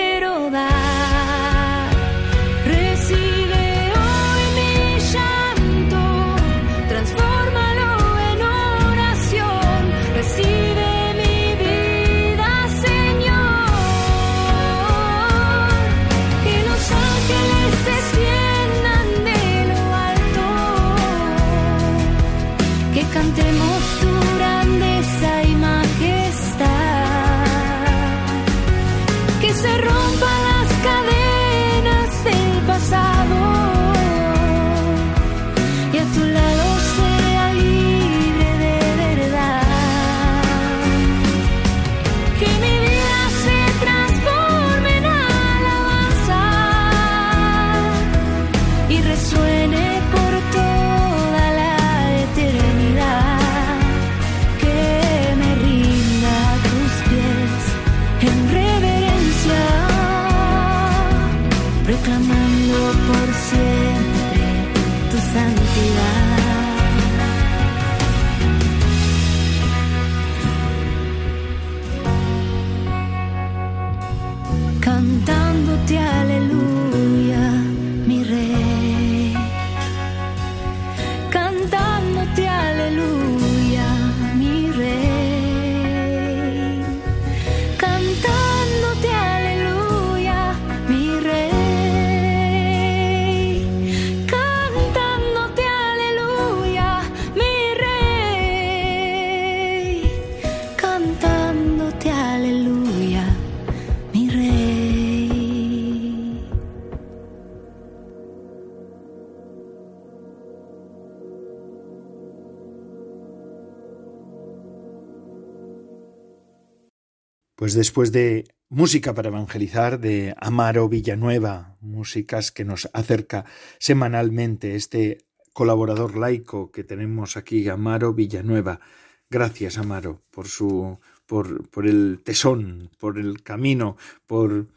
Pues 117.71 117.77
después 117.77 118.11
de 118.11 118.53
música 118.67 119.13
para 119.13 119.29
evangelizar 119.29 119.97
de 119.97 120.35
Amaro 120.41 120.89
Villanueva, 120.89 121.77
músicas 121.79 122.51
que 122.51 122.65
nos 122.65 122.89
acerca 122.91 123.45
semanalmente 123.79 124.75
este 124.75 125.19
colaborador 125.53 126.17
laico 126.17 126.69
que 126.73 126.83
tenemos 126.83 127.37
aquí, 127.37 127.69
Amaro 127.69 128.13
Villanueva. 128.13 128.81
Gracias, 129.29 129.77
Amaro, 129.77 130.21
por 130.31 130.49
su 130.49 130.99
por, 131.25 131.69
por 131.69 131.87
el 131.87 132.19
tesón, 132.25 132.91
por 132.99 133.17
el 133.17 133.41
camino, 133.41 133.95
por 134.27 134.67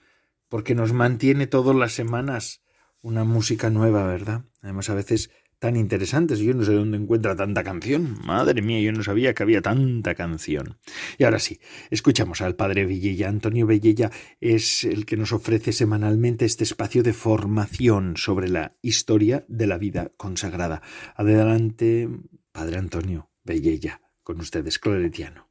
porque 0.48 0.76
nos 0.76 0.92
mantiene 0.92 1.48
todas 1.48 1.74
las 1.74 1.94
semanas 1.94 2.62
una 3.02 3.24
música 3.24 3.70
nueva, 3.70 4.06
¿verdad? 4.06 4.44
Además, 4.62 4.88
a 4.88 4.94
veces 4.94 5.30
tan 5.64 5.76
interesantes. 5.76 6.40
Yo 6.40 6.52
no 6.52 6.62
sé 6.62 6.74
dónde 6.74 6.98
encuentra 6.98 7.34
tanta 7.34 7.64
canción. 7.64 8.18
Madre 8.22 8.60
mía, 8.60 8.82
yo 8.82 8.92
no 8.92 9.02
sabía 9.02 9.32
que 9.32 9.42
había 9.42 9.62
tanta 9.62 10.14
canción. 10.14 10.76
Y 11.16 11.24
ahora 11.24 11.38
sí, 11.38 11.58
escuchamos 11.88 12.42
al 12.42 12.54
padre 12.54 12.84
Villella. 12.84 13.30
Antonio 13.30 13.66
Villella 13.66 14.10
es 14.42 14.84
el 14.84 15.06
que 15.06 15.16
nos 15.16 15.32
ofrece 15.32 15.72
semanalmente 15.72 16.44
este 16.44 16.64
espacio 16.64 17.02
de 17.02 17.14
formación 17.14 18.18
sobre 18.18 18.50
la 18.50 18.76
historia 18.82 19.46
de 19.48 19.66
la 19.66 19.78
vida 19.78 20.12
consagrada. 20.18 20.82
Adelante, 21.16 22.10
padre 22.52 22.76
Antonio 22.76 23.30
Villella, 23.42 24.02
con 24.22 24.40
ustedes, 24.40 24.78
Claretiano. 24.78 25.48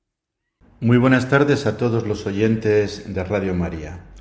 Muy 0.80 0.97
buenas 0.97 1.28
tardes 1.28 1.66
a 1.66 1.76
todos 1.76 2.05
los 2.05 2.28
oyentes 2.28 3.11
de 3.11 3.24
Radio 3.24 3.55
María. 3.55 4.12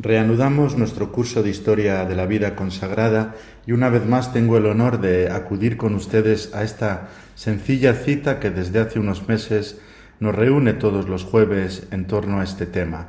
Reanudamos 0.00 0.78
nuestro 0.78 1.10
curso 1.10 1.42
de 1.42 1.50
historia 1.50 2.04
de 2.04 2.14
la 2.14 2.26
vida 2.26 2.54
consagrada 2.54 3.34
y 3.66 3.72
una 3.72 3.88
vez 3.88 4.06
más 4.06 4.32
tengo 4.32 4.56
el 4.56 4.66
honor 4.66 5.00
de 5.00 5.28
acudir 5.28 5.76
con 5.76 5.96
ustedes 5.96 6.54
a 6.54 6.62
esta 6.62 7.08
sencilla 7.34 7.94
cita 7.94 8.38
que 8.38 8.50
desde 8.50 8.78
hace 8.78 9.00
unos 9.00 9.26
meses 9.26 9.80
nos 10.20 10.36
reúne 10.36 10.72
todos 10.74 11.08
los 11.08 11.24
jueves 11.24 11.88
en 11.90 12.06
torno 12.06 12.38
a 12.38 12.44
este 12.44 12.64
tema, 12.64 13.08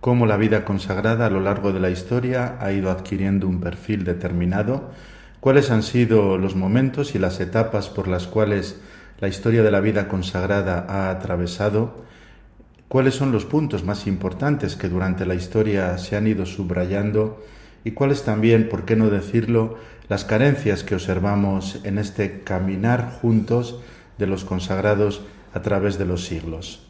cómo 0.00 0.24
la 0.24 0.38
vida 0.38 0.64
consagrada 0.64 1.26
a 1.26 1.30
lo 1.30 1.40
largo 1.40 1.74
de 1.74 1.80
la 1.80 1.90
historia 1.90 2.56
ha 2.58 2.72
ido 2.72 2.90
adquiriendo 2.90 3.46
un 3.46 3.60
perfil 3.60 4.04
determinado, 4.04 4.92
cuáles 5.40 5.70
han 5.70 5.82
sido 5.82 6.38
los 6.38 6.56
momentos 6.56 7.14
y 7.14 7.18
las 7.18 7.38
etapas 7.40 7.90
por 7.90 8.08
las 8.08 8.26
cuales 8.26 8.80
la 9.18 9.28
historia 9.28 9.62
de 9.62 9.70
la 9.70 9.80
vida 9.80 10.08
consagrada 10.08 10.86
ha 10.88 11.10
atravesado, 11.10 12.02
cuáles 12.90 13.14
son 13.14 13.30
los 13.30 13.44
puntos 13.44 13.84
más 13.84 14.08
importantes 14.08 14.74
que 14.74 14.88
durante 14.88 15.24
la 15.24 15.36
historia 15.36 15.96
se 15.96 16.16
han 16.16 16.26
ido 16.26 16.44
subrayando 16.44 17.40
y 17.84 17.92
cuáles 17.92 18.24
también, 18.24 18.68
por 18.68 18.84
qué 18.84 18.96
no 18.96 19.10
decirlo, 19.10 19.76
las 20.08 20.24
carencias 20.24 20.82
que 20.82 20.96
observamos 20.96 21.78
en 21.84 21.98
este 21.98 22.40
caminar 22.40 23.12
juntos 23.22 23.78
de 24.18 24.26
los 24.26 24.44
consagrados 24.44 25.22
a 25.54 25.62
través 25.62 25.98
de 25.98 26.04
los 26.04 26.24
siglos. 26.24 26.84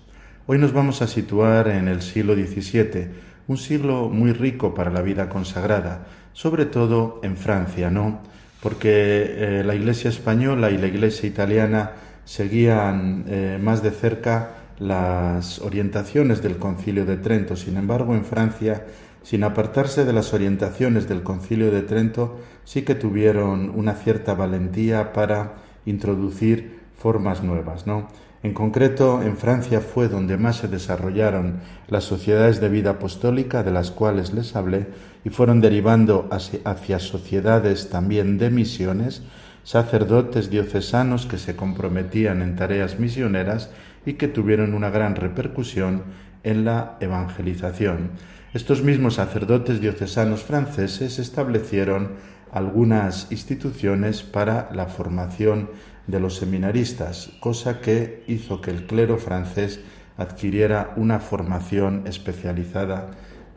Hoy 0.46 0.56
nos 0.56 0.72
vamos 0.72 1.02
a 1.02 1.06
situar 1.06 1.68
en 1.68 1.86
el 1.86 2.00
siglo 2.00 2.34
XVII, 2.34 3.08
un 3.46 3.58
siglo 3.58 4.08
muy 4.08 4.32
rico 4.32 4.72
para 4.72 4.90
la 4.90 5.02
vida 5.02 5.28
consagrada, 5.28 6.06
sobre 6.32 6.64
todo 6.64 7.20
en 7.22 7.36
Francia, 7.36 7.90
¿no? 7.90 8.22
Porque 8.62 8.88
eh, 8.88 9.62
la 9.66 9.74
Iglesia 9.74 10.08
española 10.08 10.70
y 10.70 10.78
la 10.78 10.86
Iglesia 10.86 11.28
italiana 11.28 11.92
seguían 12.24 13.26
eh, 13.28 13.58
más 13.60 13.82
de 13.82 13.90
cerca 13.90 14.59
las 14.80 15.60
orientaciones 15.60 16.42
del 16.42 16.56
concilio 16.56 17.04
de 17.04 17.18
Trento. 17.18 17.54
Sin 17.54 17.76
embargo, 17.76 18.14
en 18.14 18.24
Francia, 18.24 18.86
sin 19.22 19.44
apartarse 19.44 20.04
de 20.04 20.14
las 20.14 20.32
orientaciones 20.32 21.06
del 21.06 21.22
concilio 21.22 21.70
de 21.70 21.82
Trento, 21.82 22.40
sí 22.64 22.82
que 22.82 22.94
tuvieron 22.94 23.70
una 23.76 23.92
cierta 23.94 24.34
valentía 24.34 25.12
para 25.12 25.56
introducir 25.84 26.80
formas 26.96 27.42
nuevas, 27.42 27.86
¿no? 27.86 28.08
En 28.42 28.54
concreto, 28.54 29.20
en 29.20 29.36
Francia 29.36 29.82
fue 29.82 30.08
donde 30.08 30.38
más 30.38 30.56
se 30.56 30.68
desarrollaron 30.68 31.60
las 31.88 32.04
sociedades 32.04 32.58
de 32.58 32.70
vida 32.70 32.92
apostólica 32.92 33.62
de 33.62 33.70
las 33.70 33.90
cuales 33.90 34.32
les 34.32 34.56
hablé 34.56 34.86
y 35.26 35.28
fueron 35.28 35.60
derivando 35.60 36.26
hacia 36.64 36.98
sociedades 37.00 37.90
también 37.90 38.38
de 38.38 38.48
misiones, 38.48 39.22
sacerdotes 39.62 40.48
diocesanos 40.48 41.26
que 41.26 41.36
se 41.36 41.54
comprometían 41.54 42.40
en 42.40 42.56
tareas 42.56 42.98
misioneras 42.98 43.70
y 44.06 44.14
que 44.14 44.28
tuvieron 44.28 44.74
una 44.74 44.90
gran 44.90 45.16
repercusión 45.16 46.04
en 46.42 46.64
la 46.64 46.96
evangelización. 47.00 48.10
Estos 48.54 48.82
mismos 48.82 49.14
sacerdotes 49.14 49.80
diocesanos 49.80 50.42
franceses 50.42 51.18
establecieron 51.18 52.12
algunas 52.52 53.30
instituciones 53.30 54.22
para 54.22 54.70
la 54.72 54.86
formación 54.86 55.70
de 56.06 56.18
los 56.18 56.36
seminaristas, 56.36 57.30
cosa 57.40 57.80
que 57.80 58.24
hizo 58.26 58.60
que 58.60 58.70
el 58.70 58.86
clero 58.86 59.18
francés 59.18 59.80
adquiriera 60.16 60.92
una 60.96 61.20
formación 61.20 62.04
especializada 62.06 63.10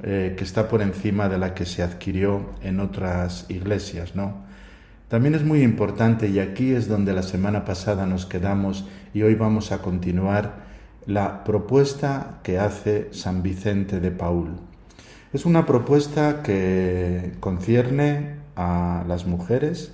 eh, 0.04 0.36
que 0.38 0.44
está 0.44 0.68
por 0.68 0.82
encima 0.82 1.30
de 1.30 1.38
la 1.38 1.54
que 1.54 1.66
se 1.66 1.82
adquirió 1.82 2.52
en 2.62 2.80
otras 2.80 3.46
iglesias, 3.50 4.16
¿no? 4.16 4.44
También 5.14 5.36
es 5.36 5.44
muy 5.44 5.62
importante, 5.62 6.28
y 6.28 6.40
aquí 6.40 6.72
es 6.72 6.88
donde 6.88 7.14
la 7.14 7.22
semana 7.22 7.66
pasada 7.66 8.08
nos 8.08 8.26
quedamos 8.26 8.88
y 9.14 9.22
hoy 9.22 9.36
vamos 9.36 9.72
a 9.72 9.78
continuar, 9.78 10.64
la 11.06 11.44
propuesta 11.44 12.40
que 12.42 12.58
hace 12.58 13.10
San 13.12 13.44
Vicente 13.44 14.00
de 14.00 14.10
Paul. 14.10 14.56
Es 15.32 15.46
una 15.46 15.68
propuesta 15.68 16.42
que 16.42 17.34
concierne 17.40 18.38
a 18.56 19.04
las 19.08 19.28
mujeres, 19.28 19.94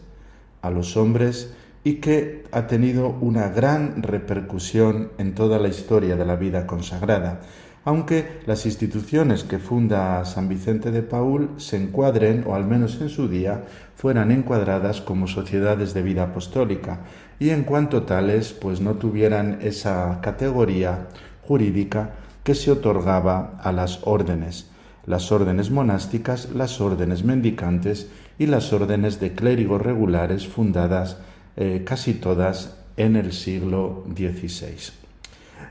a 0.62 0.70
los 0.70 0.96
hombres 0.96 1.54
y 1.84 1.96
que 1.96 2.46
ha 2.54 2.68
tenido 2.68 3.10
una 3.10 3.50
gran 3.50 4.02
repercusión 4.02 5.12
en 5.18 5.36
toda 5.36 5.60
la 5.60 5.68
historia 5.68 6.16
de 6.16 6.26
la 6.26 6.38
vida 6.38 6.66
consagrada 6.66 7.42
aunque 7.86 8.42
las 8.46 8.66
instituciones 8.66 9.44
que 9.44 9.60
funda 9.60 10.24
San 10.26 10.50
Vicente 10.50 10.92
de 10.92 11.02
Paul 11.02 11.52
se 11.58 11.78
encuadren, 11.78 12.44
o 12.46 12.56
al 12.56 12.66
menos 12.66 13.00
en 13.02 13.10
su 13.10 13.28
día, 13.28 13.64
fueran 13.96 14.32
encuadradas 14.32 15.02
como 15.02 15.28
sociedades 15.28 15.94
de 15.94 16.02
vida 16.02 16.24
apostólica, 16.24 17.02
y 17.40 17.50
en 17.52 17.64
cuanto 17.64 18.04
tales, 18.04 18.54
pues 18.54 18.82
no 18.82 18.96
tuvieran 18.96 19.60
esa 19.62 20.20
categoría 20.22 21.08
jurídica 21.42 22.12
que 22.44 22.56
se 22.56 22.72
otorgaba 22.72 23.60
a 23.62 23.72
las 23.72 24.02
órdenes, 24.04 24.70
las 25.06 25.32
órdenes 25.32 25.72
monásticas, 25.72 26.50
las 26.54 26.82
órdenes 26.82 27.24
mendicantes 27.24 28.10
y 28.38 28.46
las 28.46 28.72
órdenes 28.74 29.20
de 29.20 29.34
clérigos 29.34 29.82
regulares 29.82 30.48
fundadas 30.48 31.18
eh, 31.56 31.84
casi 31.86 32.14
todas 32.14 32.78
en 32.98 33.16
el 33.16 33.34
siglo 33.34 34.06
XVI. 34.16 34.99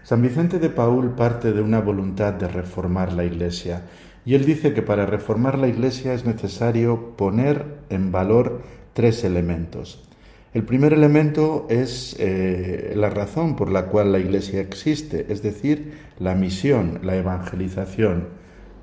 San 0.09 0.23
Vicente 0.23 0.59
de 0.59 0.71
Paul 0.71 1.11
parte 1.11 1.53
de 1.53 1.61
una 1.61 1.83
voluntad 1.83 2.33
de 2.33 2.49
reformar 2.49 3.13
la 3.13 3.25
Iglesia 3.25 3.83
y 4.25 4.37
él 4.37 4.47
dice 4.47 4.73
que 4.73 4.81
para 4.81 5.05
reformar 5.05 5.59
la 5.59 5.69
Iglesia 5.69 6.15
es 6.15 6.25
necesario 6.25 7.15
poner 7.15 7.67
en 7.91 8.11
valor 8.11 8.63
tres 8.95 9.23
elementos. 9.23 10.09
El 10.55 10.65
primer 10.65 10.95
elemento 10.95 11.67
es 11.69 12.17
eh, 12.19 12.95
la 12.97 13.11
razón 13.11 13.55
por 13.55 13.71
la 13.71 13.89
cual 13.89 14.11
la 14.11 14.19
Iglesia 14.19 14.63
existe, 14.63 15.27
es 15.29 15.43
decir, 15.43 15.99
la 16.19 16.35
misión, 16.35 17.01
la 17.03 17.15
evangelización. 17.15 18.29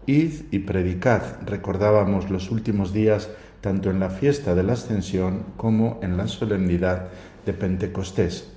Id 0.05 0.43
y 0.51 0.59
predicad, 0.59 1.23
recordábamos 1.43 2.29
los 2.29 2.51
últimos 2.51 2.93
días 2.93 3.31
tanto 3.61 3.89
en 3.89 3.99
la 3.99 4.11
fiesta 4.11 4.53
de 4.53 4.61
la 4.61 4.73
Ascensión 4.73 5.43
como 5.57 5.99
en 6.03 6.17
la 6.17 6.27
solemnidad 6.27 7.07
de 7.47 7.53
Pentecostés. 7.53 8.54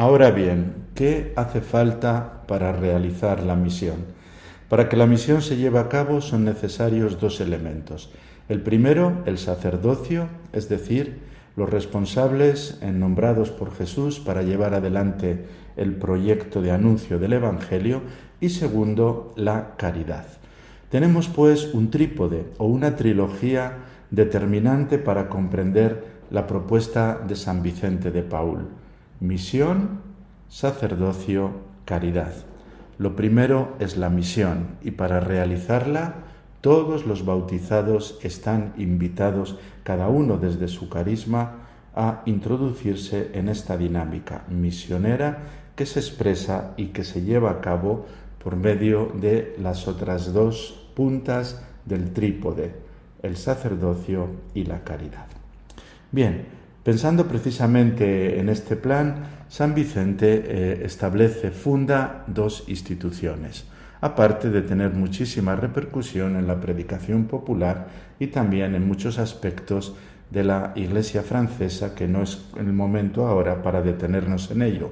Ahora 0.00 0.30
bien, 0.30 0.86
¿qué 0.94 1.34
hace 1.36 1.60
falta 1.60 2.44
para 2.46 2.72
realizar 2.72 3.42
la 3.42 3.54
misión? 3.54 3.96
Para 4.70 4.88
que 4.88 4.96
la 4.96 5.06
misión 5.06 5.42
se 5.42 5.58
lleve 5.58 5.78
a 5.78 5.90
cabo 5.90 6.22
son 6.22 6.46
necesarios 6.46 7.20
dos 7.20 7.38
elementos. 7.42 8.10
El 8.48 8.62
primero, 8.62 9.22
el 9.26 9.36
sacerdocio, 9.36 10.28
es 10.54 10.70
decir, 10.70 11.18
los 11.54 11.68
responsables 11.68 12.80
nombrados 12.82 13.50
por 13.50 13.74
Jesús 13.74 14.20
para 14.20 14.40
llevar 14.40 14.72
adelante 14.72 15.44
el 15.76 15.96
proyecto 15.96 16.62
de 16.62 16.70
anuncio 16.70 17.18
del 17.18 17.34
Evangelio 17.34 18.00
y 18.40 18.48
segundo, 18.48 19.34
la 19.36 19.76
caridad. 19.76 20.24
Tenemos 20.88 21.28
pues 21.28 21.74
un 21.74 21.90
trípode 21.90 22.46
o 22.56 22.64
una 22.64 22.96
trilogía 22.96 23.74
determinante 24.10 24.96
para 24.96 25.28
comprender 25.28 26.04
la 26.30 26.46
propuesta 26.46 27.20
de 27.28 27.36
San 27.36 27.62
Vicente 27.62 28.10
de 28.10 28.22
Paul 28.22 28.79
Misión, 29.20 30.00
sacerdocio, 30.48 31.52
caridad. 31.84 32.32
Lo 32.96 33.16
primero 33.16 33.76
es 33.78 33.98
la 33.98 34.08
misión 34.08 34.78
y 34.82 34.92
para 34.92 35.20
realizarla 35.20 36.14
todos 36.62 37.06
los 37.06 37.26
bautizados 37.26 38.18
están 38.22 38.72
invitados, 38.78 39.58
cada 39.82 40.08
uno 40.08 40.38
desde 40.38 40.68
su 40.68 40.88
carisma, 40.88 41.66
a 41.94 42.22
introducirse 42.24 43.30
en 43.34 43.48
esta 43.48 43.76
dinámica 43.76 44.44
misionera 44.48 45.38
que 45.76 45.84
se 45.84 46.00
expresa 46.00 46.72
y 46.78 46.86
que 46.86 47.04
se 47.04 47.22
lleva 47.22 47.50
a 47.50 47.60
cabo 47.60 48.06
por 48.42 48.56
medio 48.56 49.12
de 49.20 49.54
las 49.58 49.86
otras 49.86 50.32
dos 50.32 50.88
puntas 50.94 51.62
del 51.84 52.12
trípode, 52.12 52.74
el 53.22 53.36
sacerdocio 53.36 54.28
y 54.54 54.64
la 54.64 54.82
caridad. 54.82 55.26
Bien, 56.10 56.59
Pensando 56.90 57.28
precisamente 57.28 58.40
en 58.40 58.48
este 58.48 58.74
plan, 58.74 59.44
San 59.48 59.76
Vicente 59.76 60.42
eh, 60.44 60.82
establece, 60.84 61.52
funda 61.52 62.24
dos 62.26 62.64
instituciones. 62.66 63.64
aparte 64.00 64.50
de 64.50 64.62
tener 64.62 64.90
muchísima 64.90 65.54
repercusión 65.54 66.34
en 66.34 66.48
la 66.48 66.58
predicación 66.58 67.26
popular 67.26 67.86
y 68.18 68.26
también 68.26 68.74
en 68.74 68.88
muchos 68.88 69.20
aspectos 69.20 69.94
de 70.30 70.42
la 70.42 70.72
Iglesia 70.74 71.22
francesa, 71.22 71.94
que 71.94 72.08
no 72.08 72.24
es 72.24 72.44
el 72.58 72.72
momento 72.72 73.28
ahora 73.28 73.62
para 73.62 73.82
detenernos 73.82 74.50
en 74.50 74.62
ello, 74.62 74.90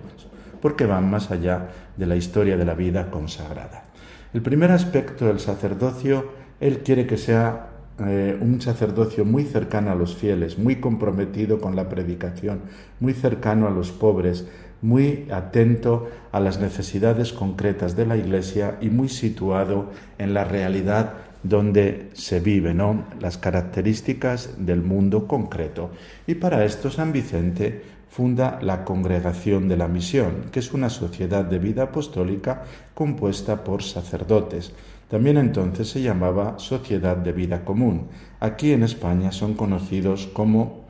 porque 0.63 0.87
van 0.87 1.11
más 1.11 1.33
allá 1.33 1.69
de 1.97 2.07
la 2.07 2.15
historia 2.15 2.57
de 2.57 2.65
la 2.65 2.75
vida 2.75 3.11
consagrada. 3.11 3.87
El 4.33 4.43
primer 4.43 4.71
aspecto 4.71 5.27
del 5.27 5.41
sacerdocio, 5.41 6.31
él 6.61 6.79
quiere 6.85 7.09
que 7.09 7.17
sea 7.17 7.78
eh, 8.01 8.39
un 8.41 8.61
sacerdocio 8.61 9.25
muy 9.25 9.45
cercano 9.45 9.91
a 9.91 9.95
los 9.95 10.15
fieles, 10.15 10.59
muy 10.59 10.77
comprometido 10.77 11.61
con 11.61 11.75
la 11.75 11.89
predicación, 11.89 12.61
muy 13.01 13.13
cercano 13.13 13.67
a 13.67 13.71
los 13.71 13.91
pobres, 13.91 14.47
muy 14.83 15.27
atento 15.31 16.09
a 16.31 16.39
las 16.39 16.61
necesidades 16.61 17.33
concretas 17.33 17.97
de 17.97 18.07
la 18.07 18.17
Iglesia 18.17 18.79
y 18.81 18.91
muy 18.91 19.09
situado 19.09 19.91
en 20.19 20.35
la 20.35 20.45
realidad 20.45 21.15
donde 21.43 22.11
se 22.15 22.41
vive, 22.41 22.75
¿no? 22.75 23.05
Las 23.21 23.39
características 23.39 24.55
del 24.59 24.83
mundo 24.83 25.27
concreto. 25.27 25.91
Y 26.27 26.35
para 26.35 26.65
esto 26.65 26.91
San 26.91 27.13
Vicente 27.13 27.83
funda 28.09 28.59
la 28.63 28.85
Congregación 28.85 29.69
de 29.69 29.77
la 29.77 29.89
Misión, 29.89 30.47
que 30.51 30.61
es 30.61 30.73
una 30.73 30.91
sociedad 30.91 31.45
de 31.45 31.59
vida 31.59 31.85
apostólica 31.85 32.65
compuesta 32.95 33.63
por 33.63 33.83
sacerdotes. 33.83 34.73
También 35.09 35.39
entonces 35.39 35.89
se 35.89 36.03
llamaba 36.03 36.59
Sociedad 36.59 37.17
de 37.17 37.33
Vida 37.33 37.65
Común. 37.65 38.09
Aquí 38.41 38.73
en 38.73 38.83
España 38.83 39.33
son 39.33 39.55
conocidos 39.55 40.27
como 40.27 40.85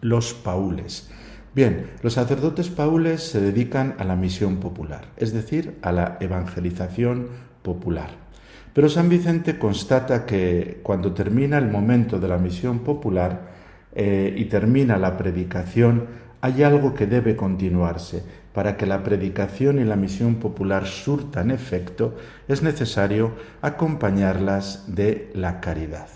los 0.00 0.32
paules. 0.32 1.10
Bien, 1.54 1.90
los 2.02 2.14
sacerdotes 2.14 2.68
paules 2.70 3.22
se 3.22 3.40
dedican 3.40 3.96
a 3.98 4.04
la 4.04 4.16
misión 4.16 4.58
popular, 4.58 5.08
es 5.16 5.32
decir, 5.32 5.78
a 5.82 5.92
la 5.92 6.16
evangelización 6.20 7.26
popular. 7.62 8.10
Pero 8.72 8.88
San 8.88 9.08
Vicente 9.08 9.58
constata 9.58 10.24
que 10.24 10.78
cuando 10.82 11.12
termina 11.12 11.58
el 11.58 11.68
momento 11.68 12.18
de 12.18 12.28
la 12.28 12.38
misión 12.38 12.78
popular 12.80 13.50
eh, 13.92 14.32
y 14.36 14.44
termina 14.44 14.96
la 14.96 15.16
predicación, 15.16 16.06
hay 16.40 16.62
algo 16.62 16.94
que 16.94 17.06
debe 17.06 17.36
continuarse. 17.36 18.22
Para 18.52 18.76
que 18.76 18.86
la 18.86 19.04
predicación 19.04 19.78
y 19.78 19.84
la 19.84 19.96
misión 19.96 20.36
popular 20.36 20.86
surtan 20.86 21.50
efecto, 21.50 22.16
es 22.48 22.62
necesario 22.62 23.32
acompañarlas 23.62 24.84
de 24.94 25.30
la 25.34 25.60
caridad. 25.60 26.08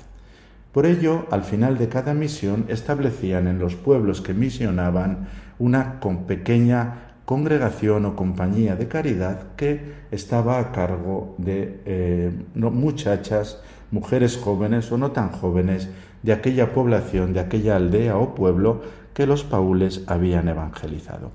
Por 0.73 0.87
ello, 0.87 1.27
al 1.31 1.45
final 1.45 1.79
de 1.79 1.89
cada 1.89 2.15
misión 2.15 2.65
establecían 2.67 3.47
en 3.47 3.61
los 3.61 3.77
pueblos 3.77 4.21
que 4.21 4.35
misionaban 4.35 5.29
una 5.61 6.01
pequeña 6.27 7.15
congregación 7.25 8.05
o 8.05 8.17
compañía 8.17 8.77
de 8.77 8.89
caridad 8.89 9.55
que 9.57 9.95
estaba 10.11 10.59
a 10.59 10.73
cargo 10.73 11.37
de 11.39 11.81
eh, 11.87 12.33
muchachas, 12.55 13.63
mujeres 13.91 14.37
jóvenes 14.37 14.91
o 14.93 14.99
no 14.99 15.13
tan 15.13 15.31
jóvenes 15.31 15.89
de 16.23 16.33
aquella 16.33 16.75
población, 16.75 17.33
de 17.33 17.41
aquella 17.41 17.77
aldea 17.77 18.19
o 18.19 18.35
pueblo 18.35 18.83
que 19.15 19.27
los 19.27 19.45
paules 19.45 20.03
habían 20.07 20.49
evangelizado. 20.49 21.31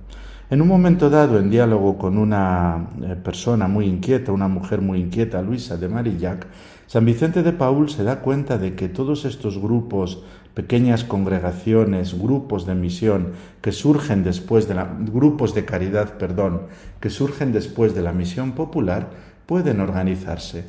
En 0.51 0.63
un 0.63 0.67
momento 0.67 1.11
dado, 1.11 1.37
en 1.37 1.51
diálogo 1.51 1.99
con 1.99 2.17
una 2.17 2.89
eh, 3.03 3.15
persona 3.23 3.67
muy 3.67 3.85
inquieta, 3.85 4.31
una 4.31 4.47
mujer 4.47 4.81
muy 4.81 4.99
inquieta, 4.99 5.43
Luisa 5.43 5.77
de 5.77 5.87
Marillac, 5.87 6.47
San 6.87 7.05
Vicente 7.05 7.43
de 7.43 7.53
Paul 7.53 7.87
se 7.87 8.03
da 8.03 8.21
cuenta 8.21 8.57
de 8.57 8.73
que 8.73 8.89
todos 8.89 9.25
estos 9.25 9.59
grupos, 9.59 10.23
pequeñas 10.55 11.03
congregaciones, 11.03 12.19
grupos 12.19 12.65
de 12.65 12.73
misión 12.73 13.33
que 13.61 13.71
surgen 13.71 14.23
después 14.23 14.67
de 14.67 14.73
la 14.73 14.85
grupos 14.99 15.53
de 15.53 15.65
caridad, 15.65 16.17
perdón, 16.17 16.63
que 16.99 17.11
surgen 17.11 17.51
después 17.51 17.93
de 17.93 18.01
la 18.01 18.11
misión 18.11 18.53
popular, 18.53 19.11
pueden 19.45 19.79
organizarse. 19.79 20.63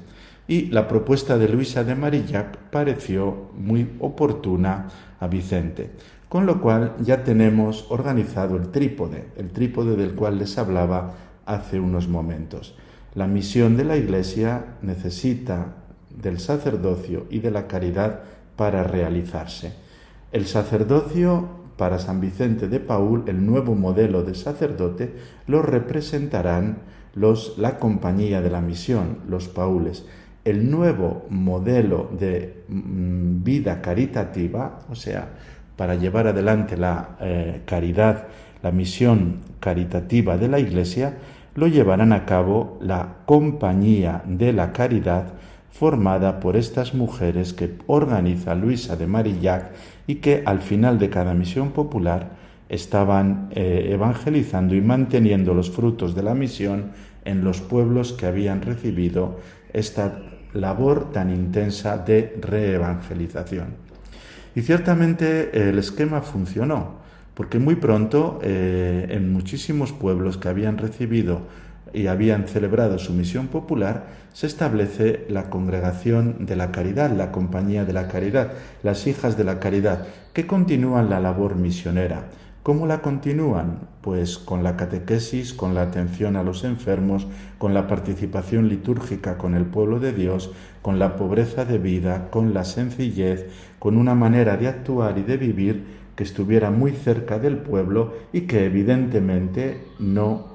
Y 0.47 0.67
la 0.67 0.89
propuesta 0.89 1.39
de 1.39 1.49
Luisa 1.49 1.85
de 1.85 1.95
Marillac 1.95 2.59
pareció 2.71 3.51
muy 3.57 3.93
oportuna 3.99 4.89
a 5.21 5.27
Vicente. 5.27 5.91
Con 6.31 6.47
lo 6.47 6.61
cual 6.61 6.95
ya 7.01 7.25
tenemos 7.25 7.87
organizado 7.91 8.57
el 8.57 8.69
trípode, 8.69 9.31
el 9.37 9.51
trípode 9.51 9.97
del 9.97 10.15
cual 10.15 10.39
les 10.39 10.59
hablaba 10.59 11.15
hace 11.45 11.81
unos 11.81 12.07
momentos. 12.07 12.77
La 13.15 13.27
misión 13.27 13.77
de 13.77 13.83
la 13.83 13.97
Iglesia 13.97 14.77
necesita 14.81 15.75
del 16.09 16.39
sacerdocio 16.39 17.27
y 17.31 17.41
de 17.41 17.51
la 17.51 17.67
caridad 17.67 18.21
para 18.55 18.85
realizarse. 18.85 19.73
El 20.31 20.47
sacerdocio 20.47 21.49
para 21.77 21.99
San 21.99 22.21
Vicente 22.21 22.69
de 22.69 22.79
Paul, 22.79 23.25
el 23.27 23.45
nuevo 23.45 23.75
modelo 23.75 24.23
de 24.23 24.37
sacerdote, 24.37 25.13
lo 25.49 25.63
representarán 25.63 26.79
los, 27.13 27.59
la 27.59 27.81
compañía 27.81 28.41
de 28.41 28.51
la 28.51 28.61
misión, 28.61 29.19
los 29.29 29.49
paules. 29.49 30.05
El 30.45 30.71
nuevo 30.71 31.27
modelo 31.29 32.09
de 32.17 32.63
mm, 32.69 33.43
vida 33.43 33.83
caritativa, 33.83 34.79
o 34.89 34.95
sea, 34.95 35.31
para 35.81 35.95
llevar 35.95 36.27
adelante 36.27 36.77
la 36.77 37.17
eh, 37.23 37.63
caridad, 37.65 38.27
la 38.63 38.71
misión 38.71 39.39
caritativa 39.61 40.37
de 40.37 40.47
la 40.47 40.59
Iglesia, 40.59 41.17
lo 41.55 41.69
llevarán 41.69 42.13
a 42.13 42.27
cabo 42.27 42.77
la 42.83 43.15
Compañía 43.25 44.23
de 44.27 44.53
la 44.53 44.73
Caridad, 44.73 45.33
formada 45.71 46.39
por 46.39 46.59
estas 46.59 46.93
mujeres 46.93 47.55
que 47.55 47.79
organiza 47.87 48.55
Luisa 48.55 48.95
de 48.95 49.07
Marillac 49.07 49.71
y 50.07 50.17
que 50.17 50.43
al 50.45 50.61
final 50.61 50.99
de 50.99 51.09
cada 51.09 51.33
misión 51.33 51.71
popular 51.71 52.33
estaban 52.69 53.49
eh, 53.53 53.89
evangelizando 53.91 54.75
y 54.75 54.83
manteniendo 54.83 55.55
los 55.55 55.71
frutos 55.71 56.15
de 56.15 56.23
la 56.23 56.35
misión 56.35 56.91
en 57.25 57.43
los 57.43 57.63
pueblos 57.63 58.13
que 58.13 58.27
habían 58.27 58.61
recibido 58.61 59.39
esta 59.73 60.19
labor 60.53 61.11
tan 61.11 61.31
intensa 61.31 61.97
de 61.97 62.37
reevangelización. 62.39 63.90
Y 64.55 64.63
ciertamente 64.63 65.69
el 65.69 65.79
esquema 65.79 66.23
funcionó, 66.23 66.95
porque 67.35 67.59
muy 67.59 67.77
pronto 67.77 68.41
eh, 68.43 69.07
en 69.11 69.33
muchísimos 69.33 69.93
pueblos 69.93 70.39
que 70.39 70.49
habían 70.49 70.79
recibido 70.79 71.43
y 71.93 72.07
habían 72.07 72.47
celebrado 72.47 72.99
su 72.99 73.13
misión 73.13 73.49
popular, 73.49 74.07
se 74.33 74.47
establece 74.47 75.27
la 75.29 75.51
congregación 75.51 76.47
de 76.47 76.57
la 76.57 76.71
caridad, 76.71 77.11
la 77.11 77.33
compañía 77.33 77.85
de 77.85 77.93
la 77.93 78.09
caridad, 78.09 78.53
las 78.83 79.07
hijas 79.07 79.37
de 79.37 79.45
la 79.45 79.59
caridad, 79.59 80.07
que 80.33 80.47
continúan 80.47 81.11
la 81.11 81.21
labor 81.21 81.57
misionera. 81.57 82.29
¿Cómo 82.63 82.87
la 82.87 83.01
continúan? 83.01 83.89
Pues 84.03 84.37
con 84.37 84.63
la 84.63 84.77
catequesis, 84.77 85.55
con 85.55 85.75
la 85.75 85.81
atención 85.81 86.37
a 86.37 86.43
los 86.43 86.63
enfermos, 86.63 87.27
con 87.57 87.73
la 87.73 87.87
participación 87.87 88.69
litúrgica 88.69 89.39
con 89.39 89.55
el 89.55 89.65
pueblo 89.65 89.99
de 89.99 90.13
Dios, 90.13 90.53
con 90.83 90.99
la 90.99 91.17
pobreza 91.17 91.65
de 91.65 91.79
vida, 91.79 92.29
con 92.31 92.53
la 92.53 92.65
sencillez, 92.65 93.47
con 93.81 93.97
una 93.97 94.15
manera 94.15 94.57
de 94.57 94.69
actuar 94.69 95.19
y 95.19 95.23
de 95.23 95.37
vivir 95.37 95.85
que 96.15 96.23
estuviera 96.23 96.71
muy 96.71 96.93
cerca 96.93 97.41
del 97.41 97.57
pueblo 97.57 98.15
y 98.33 98.43
que 98.43 98.67
evidentemente 98.67 99.83
no 99.99 100.47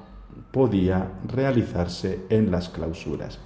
podía 0.52 1.10
realizarse 1.28 2.20
en 2.30 2.50
las 2.50 2.70
clausuras. 2.70 3.38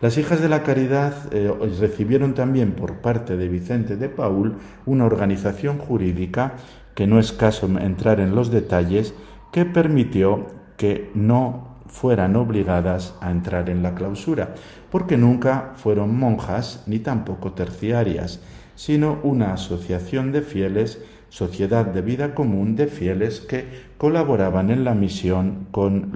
Las 0.00 0.18
hijas 0.18 0.40
de 0.40 0.48
la 0.48 0.62
caridad 0.62 1.14
eh, 1.32 1.50
recibieron 1.80 2.34
también 2.34 2.72
por 2.72 2.96
parte 2.96 3.36
de 3.36 3.48
Vicente 3.48 3.96
de 3.96 4.08
Paul 4.08 4.56
una 4.84 5.06
organización 5.06 5.78
jurídica 5.78 6.54
que 6.94 7.06
no 7.06 7.18
es 7.18 7.32
caso 7.32 7.66
entrar 7.78 8.20
en 8.20 8.34
los 8.34 8.50
detalles, 8.50 9.14
que 9.50 9.64
permitió 9.64 10.46
que 10.76 11.10
no 11.14 11.78
fueran 11.86 12.36
obligadas 12.36 13.14
a 13.20 13.30
entrar 13.30 13.70
en 13.70 13.82
la 13.82 13.94
clausura, 13.94 14.54
porque 14.90 15.16
nunca 15.16 15.72
fueron 15.76 16.18
monjas 16.18 16.82
ni 16.86 16.98
tampoco 16.98 17.52
terciarias, 17.52 18.40
sino 18.82 19.20
una 19.22 19.52
asociación 19.52 20.32
de 20.32 20.42
fieles, 20.42 21.00
sociedad 21.28 21.86
de 21.86 22.02
vida 22.02 22.34
común 22.34 22.74
de 22.74 22.88
fieles 22.88 23.38
que 23.38 23.64
colaboraban 23.96 24.70
en 24.70 24.82
la 24.82 24.92
misión 24.92 25.68
con 25.70 26.10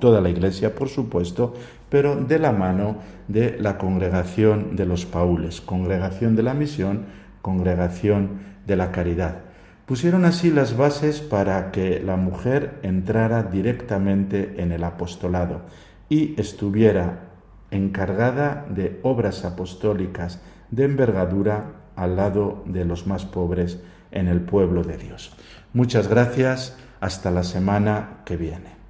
toda 0.00 0.20
la 0.20 0.28
Iglesia, 0.28 0.74
por 0.74 0.90
supuesto, 0.90 1.54
pero 1.88 2.16
de 2.16 2.38
la 2.38 2.52
mano 2.52 2.98
de 3.26 3.56
la 3.58 3.78
congregación 3.78 4.76
de 4.76 4.84
los 4.84 5.06
paules, 5.06 5.62
congregación 5.62 6.36
de 6.36 6.42
la 6.42 6.52
misión, 6.52 7.06
congregación 7.40 8.32
de 8.66 8.76
la 8.76 8.92
caridad. 8.92 9.38
Pusieron 9.86 10.26
así 10.26 10.50
las 10.50 10.76
bases 10.76 11.22
para 11.22 11.70
que 11.70 12.00
la 12.00 12.16
mujer 12.16 12.80
entrara 12.82 13.44
directamente 13.44 14.56
en 14.58 14.72
el 14.72 14.84
apostolado 14.84 15.62
y 16.10 16.38
estuviera 16.38 17.30
encargada 17.70 18.66
de 18.68 19.00
obras 19.02 19.46
apostólicas 19.46 20.42
de 20.70 20.84
envergadura 20.84 21.83
al 21.96 22.16
lado 22.16 22.62
de 22.66 22.84
los 22.84 23.06
más 23.06 23.24
pobres 23.24 23.78
en 24.10 24.28
el 24.28 24.40
pueblo 24.40 24.82
de 24.82 24.96
Dios. 24.96 25.32
Muchas 25.72 26.08
gracias, 26.08 26.76
hasta 27.00 27.30
la 27.30 27.42
semana 27.42 28.20
que 28.24 28.36
viene. 28.36 28.83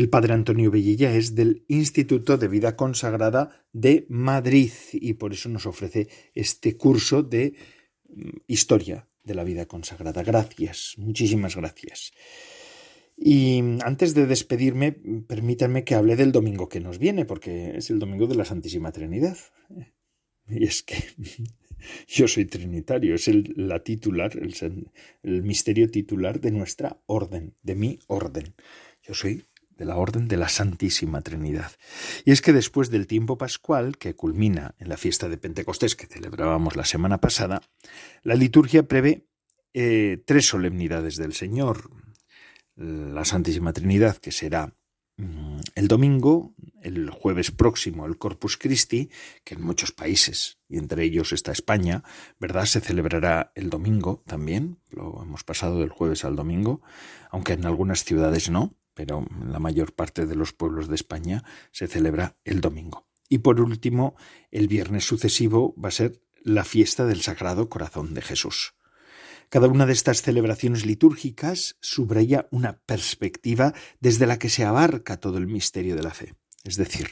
El 0.00 0.08
padre 0.08 0.32
Antonio 0.32 0.70
Bellilla 0.70 1.14
es 1.14 1.34
del 1.34 1.66
Instituto 1.68 2.38
de 2.38 2.48
Vida 2.48 2.74
Consagrada 2.74 3.66
de 3.74 4.06
Madrid 4.08 4.72
y 4.94 5.12
por 5.12 5.34
eso 5.34 5.50
nos 5.50 5.66
ofrece 5.66 6.08
este 6.34 6.78
curso 6.78 7.22
de 7.22 7.52
mm, 8.08 8.30
historia 8.46 9.06
de 9.24 9.34
la 9.34 9.44
vida 9.44 9.66
consagrada. 9.66 10.22
Gracias, 10.22 10.94
muchísimas 10.96 11.54
gracias. 11.54 12.12
Y 13.14 13.62
antes 13.84 14.14
de 14.14 14.24
despedirme, 14.24 14.92
permítanme 15.28 15.84
que 15.84 15.96
hable 15.96 16.16
del 16.16 16.32
domingo 16.32 16.70
que 16.70 16.80
nos 16.80 16.98
viene, 16.98 17.26
porque 17.26 17.76
es 17.76 17.90
el 17.90 17.98
domingo 17.98 18.26
de 18.26 18.36
la 18.36 18.46
Santísima 18.46 18.92
Trinidad. 18.92 19.36
Y 20.48 20.64
es 20.64 20.82
que 20.82 20.96
yo 22.08 22.26
soy 22.26 22.46
trinitario, 22.46 23.14
es 23.14 23.28
el, 23.28 23.52
la 23.54 23.84
titular, 23.84 24.32
el, 24.36 24.54
el 25.22 25.42
misterio 25.42 25.90
titular 25.90 26.40
de 26.40 26.52
nuestra 26.52 27.02
orden, 27.04 27.54
de 27.62 27.74
mi 27.74 27.98
orden. 28.06 28.54
Yo 29.02 29.14
soy 29.14 29.44
de 29.80 29.86
la 29.86 29.96
Orden 29.96 30.28
de 30.28 30.36
la 30.36 30.50
Santísima 30.50 31.22
Trinidad. 31.22 31.72
Y 32.26 32.32
es 32.32 32.42
que 32.42 32.52
después 32.52 32.90
del 32.90 33.06
tiempo 33.06 33.38
pascual, 33.38 33.96
que 33.96 34.14
culmina 34.14 34.74
en 34.78 34.90
la 34.90 34.98
fiesta 34.98 35.26
de 35.30 35.38
Pentecostés 35.38 35.96
que 35.96 36.06
celebrábamos 36.06 36.76
la 36.76 36.84
semana 36.84 37.18
pasada, 37.18 37.62
la 38.22 38.34
liturgia 38.34 38.82
prevé 38.82 39.26
eh, 39.72 40.22
tres 40.26 40.46
solemnidades 40.46 41.16
del 41.16 41.32
Señor. 41.32 41.90
La 42.76 43.24
Santísima 43.24 43.72
Trinidad, 43.72 44.18
que 44.18 44.32
será 44.32 44.74
mm, 45.16 45.60
el 45.74 45.88
domingo, 45.88 46.54
el 46.82 47.08
jueves 47.08 47.50
próximo, 47.50 48.04
el 48.04 48.18
Corpus 48.18 48.58
Christi, 48.58 49.08
que 49.44 49.54
en 49.54 49.62
muchos 49.62 49.92
países, 49.92 50.58
y 50.68 50.76
entre 50.76 51.04
ellos 51.04 51.32
está 51.32 51.52
España, 51.52 52.04
¿verdad? 52.38 52.66
Se 52.66 52.80
celebrará 52.80 53.52
el 53.54 53.70
domingo 53.70 54.22
también, 54.26 54.78
lo 54.90 55.22
hemos 55.22 55.42
pasado 55.42 55.78
del 55.80 55.88
jueves 55.88 56.26
al 56.26 56.36
domingo, 56.36 56.82
aunque 57.30 57.54
en 57.54 57.64
algunas 57.64 58.04
ciudades 58.04 58.50
no 58.50 58.74
pero 59.00 59.26
la 59.46 59.58
mayor 59.58 59.94
parte 59.94 60.26
de 60.26 60.34
los 60.34 60.52
pueblos 60.52 60.86
de 60.86 60.94
España 60.94 61.42
se 61.72 61.86
celebra 61.86 62.36
el 62.44 62.60
domingo. 62.60 63.08
Y 63.30 63.38
por 63.38 63.58
último, 63.58 64.14
el 64.50 64.68
viernes 64.68 65.06
sucesivo 65.06 65.74
va 65.82 65.88
a 65.88 65.92
ser 65.92 66.20
la 66.42 66.64
fiesta 66.64 67.06
del 67.06 67.22
Sagrado 67.22 67.70
Corazón 67.70 68.12
de 68.12 68.20
Jesús. 68.20 68.74
Cada 69.48 69.68
una 69.68 69.86
de 69.86 69.94
estas 69.94 70.20
celebraciones 70.20 70.84
litúrgicas 70.84 71.78
subraya 71.80 72.46
una 72.50 72.76
perspectiva 72.80 73.72
desde 74.00 74.26
la 74.26 74.38
que 74.38 74.50
se 74.50 74.66
abarca 74.66 75.16
todo 75.16 75.38
el 75.38 75.46
misterio 75.46 75.96
de 75.96 76.02
la 76.02 76.12
fe, 76.12 76.34
es 76.64 76.76
decir, 76.76 77.08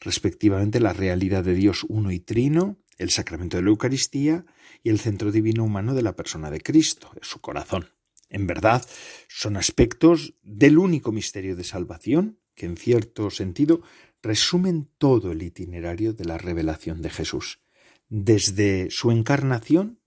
respectivamente 0.00 0.80
la 0.80 0.94
realidad 0.94 1.44
de 1.44 1.52
Dios 1.52 1.84
uno 1.86 2.12
y 2.12 2.18
trino, 2.18 2.78
el 2.96 3.10
sacramento 3.10 3.58
de 3.58 3.62
la 3.62 3.68
Eucaristía 3.68 4.46
y 4.82 4.88
el 4.88 5.00
centro 5.00 5.30
divino 5.32 5.64
humano 5.64 5.92
de 5.92 6.00
la 6.00 6.16
persona 6.16 6.50
de 6.50 6.62
Cristo, 6.62 7.10
su 7.20 7.42
corazón. 7.42 7.90
En 8.28 8.46
verdad, 8.46 8.86
son 9.28 9.56
aspectos 9.56 10.34
del 10.42 10.78
único 10.78 11.12
misterio 11.12 11.56
de 11.56 11.64
salvación 11.64 12.40
que, 12.54 12.66
en 12.66 12.76
cierto 12.76 13.30
sentido, 13.30 13.82
resumen 14.22 14.90
todo 14.98 15.32
el 15.32 15.42
itinerario 15.42 16.12
de 16.12 16.24
la 16.24 16.38
revelación 16.38 17.02
de 17.02 17.10
Jesús, 17.10 17.60
desde 18.08 18.90
su 18.90 19.10
encarnación 19.10 20.00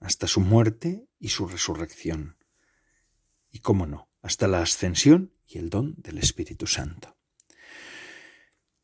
hasta 0.00 0.26
su 0.26 0.40
muerte 0.40 1.06
y 1.18 1.28
su 1.28 1.46
resurrección, 1.46 2.36
y, 3.50 3.60
cómo 3.60 3.86
no, 3.86 4.08
hasta 4.22 4.48
la 4.48 4.62
ascensión 4.62 5.34
y 5.46 5.58
el 5.58 5.70
don 5.70 5.94
del 5.98 6.18
Espíritu 6.18 6.66
Santo. 6.66 7.17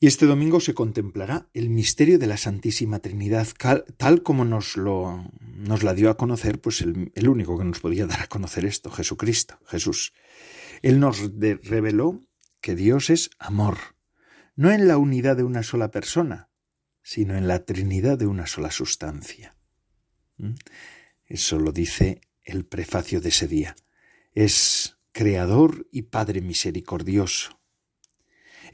Y 0.05 0.07
este 0.07 0.27
domingo 0.27 0.61
se 0.61 0.75
contemplará 0.75 1.49
el 1.55 1.71
misterio 1.71 2.19
de 2.19 2.27
la 2.27 2.37
Santísima 2.37 2.99
Trinidad, 2.99 3.49
tal 3.97 4.23
como 4.23 4.45
nos, 4.45 4.77
lo, 4.77 5.31
nos 5.41 5.83
la 5.83 5.95
dio 5.95 6.11
a 6.11 6.19
conocer, 6.19 6.61
pues 6.61 6.83
el, 6.83 7.27
único 7.27 7.57
que 7.57 7.65
nos 7.65 7.81
podía 7.81 8.05
dar 8.07 8.21
a 8.21 8.27
conocer 8.27 8.67
esto, 8.67 8.91
Jesucristo, 8.91 9.59
Jesús. 9.65 10.13
Él 10.83 11.01
nos 11.01 11.23
reveló 11.41 12.23
que 12.61 12.75
Dios 12.75 13.09
es 13.09 13.31
amor, 13.39 13.79
no 14.57 14.71
en 14.71 14.89
la 14.89 14.99
unidad 14.99 15.39
de 15.39 15.45
una 15.45 15.63
sola 15.63 15.91
persona, 15.91 16.51
sino 17.03 17.35
en 17.39 17.49
la 17.49 17.65
Trinidad 17.65 18.19
de 18.19 18.27
una 18.27 18.47
sola 18.47 18.71
sustancia. 18.71 19.57
¿Mm? 20.37 20.53
Eso 21.25 21.59
lo 21.59 21.73
dice 21.73 22.21
el 22.43 22.67
prefacio 22.67 23.23
de 23.23 23.31
ese 23.31 23.49
día. 23.49 23.75
Es 24.35 24.99
creador 25.13 25.89
y 25.91 26.03
Padre 26.03 26.43
misericordioso 26.43 27.64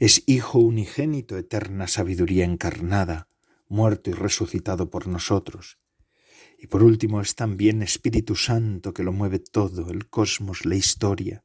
es 0.01 0.23
Hijo 0.25 0.57
unigénito, 0.57 1.37
eterna 1.37 1.87
sabiduría 1.87 2.43
encarnada, 2.43 3.27
muerto 3.67 4.09
y 4.09 4.13
resucitado 4.13 4.89
por 4.89 5.05
nosotros. 5.05 5.77
Y 6.57 6.65
por 6.65 6.81
último 6.81 7.21
es 7.21 7.35
también 7.35 7.83
Espíritu 7.83 8.35
Santo 8.35 8.95
que 8.95 9.03
lo 9.03 9.11
mueve 9.11 9.37
todo, 9.37 9.91
el 9.91 10.09
cosmos, 10.09 10.65
la 10.65 10.73
historia, 10.73 11.43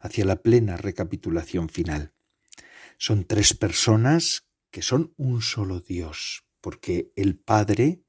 hacia 0.00 0.24
la 0.24 0.36
plena 0.36 0.78
recapitulación 0.78 1.68
final. 1.68 2.14
Son 2.96 3.26
tres 3.26 3.52
personas 3.52 4.46
que 4.70 4.80
son 4.80 5.12
un 5.18 5.42
solo 5.42 5.80
Dios, 5.80 6.46
porque 6.62 7.12
el 7.16 7.36
Padre 7.36 8.00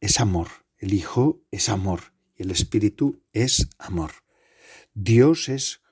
es 0.00 0.20
amor, 0.20 0.48
el 0.78 0.94
Hijo 0.94 1.42
es 1.50 1.68
amor 1.68 2.14
y 2.34 2.44
el 2.44 2.50
Espíritu 2.50 3.22
es 3.34 3.68
amor. 3.76 4.12
Dios 4.94 5.50
es 5.50 5.82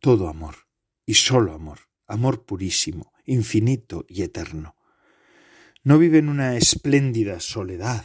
todo 0.00 0.28
amor 0.28 0.63
y 1.06 1.14
solo 1.14 1.52
amor, 1.52 1.80
amor 2.06 2.44
purísimo, 2.44 3.12
infinito 3.24 4.04
y 4.08 4.22
eterno. 4.22 4.76
No 5.82 5.98
vive 5.98 6.18
en 6.18 6.28
una 6.28 6.56
espléndida 6.56 7.40
soledad, 7.40 8.04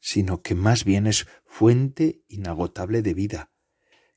sino 0.00 0.42
que 0.42 0.54
más 0.54 0.84
bien 0.84 1.06
es 1.06 1.26
fuente 1.46 2.24
inagotable 2.28 3.02
de 3.02 3.14
vida, 3.14 3.52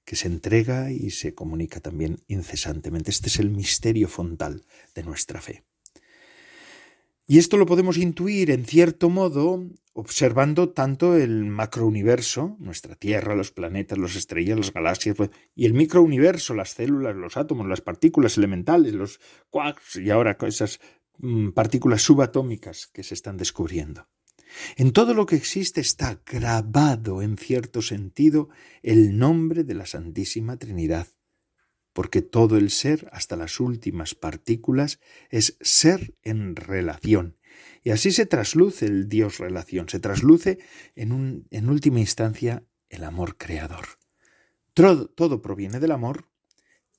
que 0.04 0.16
se 0.16 0.28
entrega 0.28 0.92
y 0.92 1.12
se 1.12 1.36
comunica 1.36 1.80
también 1.80 2.24
incesantemente. 2.28 3.12
Este 3.12 3.28
es 3.28 3.40
el 3.40 3.52
misterio 3.52 4.08
fontal 4.08 4.66
de 4.96 5.04
nuestra 5.04 5.42
fe. 5.42 5.64
Y 7.32 7.38
esto 7.38 7.56
lo 7.56 7.66
podemos 7.66 7.96
intuir 7.96 8.52
en 8.52 8.66
cierto 8.66 9.10
modo 9.10 9.66
observando 9.94 10.72
tanto 10.72 11.16
el 11.16 11.46
macrouniverso, 11.46 12.58
nuestra 12.60 12.96
Tierra, 12.96 13.36
los 13.36 13.54
planetas, 13.54 13.98
las 13.98 14.18
estrellas, 14.18 14.58
las 14.58 14.74
galaxias, 14.74 15.16
pues, 15.16 15.30
y 15.56 15.66
el 15.66 15.74
microuniverso, 15.74 16.54
las 16.54 16.72
células, 16.72 17.16
los 17.16 17.38
átomos, 17.38 17.68
las 17.68 17.80
partículas 17.80 18.38
elementales, 18.38 18.92
los 18.92 19.22
quarks 19.50 19.96
y 19.96 20.10
ahora 20.10 20.38
esas 20.42 20.82
mm, 21.20 21.52
partículas 21.52 22.02
subatómicas 22.02 22.88
que 22.88 23.02
se 23.02 23.14
están 23.14 23.38
descubriendo. 23.38 24.10
En 24.76 24.92
todo 24.92 25.14
lo 25.14 25.26
que 25.26 25.38
existe 25.38 25.80
está 25.80 26.22
grabado 26.26 27.22
en 27.22 27.38
cierto 27.38 27.82
sentido 27.82 28.50
el 28.84 29.18
nombre 29.18 29.64
de 29.64 29.76
la 29.76 29.86
Santísima 29.86 30.58
Trinidad, 30.58 31.08
porque 31.94 32.22
todo 32.22 32.58
el 32.58 32.70
ser, 32.70 33.10
hasta 33.12 33.36
las 33.36 33.60
últimas 33.60 34.16
partículas, 34.16 35.00
es 35.30 35.58
ser 35.62 36.16
en 36.24 36.56
relación, 36.56 37.38
y 37.84 37.90
así 37.90 38.12
se 38.12 38.26
trasluce 38.26 38.86
el 38.86 39.10
Dios 39.10 39.40
relación, 39.40 39.90
se 39.90 40.00
trasluce 40.00 40.60
en, 40.96 41.70
última 41.70 42.00
instancia 42.00 42.64
el 42.90 43.04
amor 43.04 43.38
creador. 43.38 43.86
Todo, 44.74 45.08
todo 45.08 45.42
proviene 45.42 45.80
del 45.80 45.92
amor, 45.92 46.30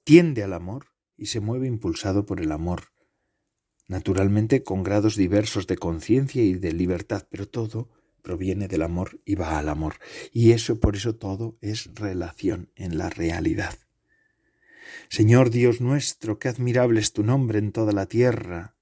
tiende 0.04 0.42
al 0.42 0.52
amor 0.52 0.86
y 1.16 1.26
se 1.26 1.40
mueve 1.40 1.68
impulsado 1.68 2.26
por 2.26 2.40
el 2.40 2.50
amor, 2.50 2.92
naturalmente 3.86 4.64
con 4.64 4.82
grados 4.82 5.16
diversos 5.16 5.66
de 5.66 5.76
conciencia 5.76 6.42
y 6.42 6.54
de 6.54 6.72
libertad, 6.72 7.28
pero 7.30 7.48
todo 7.48 7.88
proviene 8.22 8.68
del 8.68 8.82
amor 8.82 9.20
y 9.24 9.36
va 9.36 9.58
al 9.58 9.68
amor. 9.68 9.96
Y 10.32 10.52
eso, 10.52 10.80
por 10.80 10.96
eso 10.96 11.14
todo 11.14 11.58
es 11.60 11.94
relación 11.94 12.70
en 12.74 12.98
la 12.98 13.10
realidad. 13.10 13.78
Señor 15.08 15.50
Dios 15.50 15.80
nuestro, 15.80 16.38
qué 16.38 16.48
admirable 16.48 17.00
es 17.00 17.12
tu 17.12 17.22
nombre 17.22 17.58
en 17.58 17.72
toda 17.72 17.92
la 17.92 18.06
tierra 18.06 18.76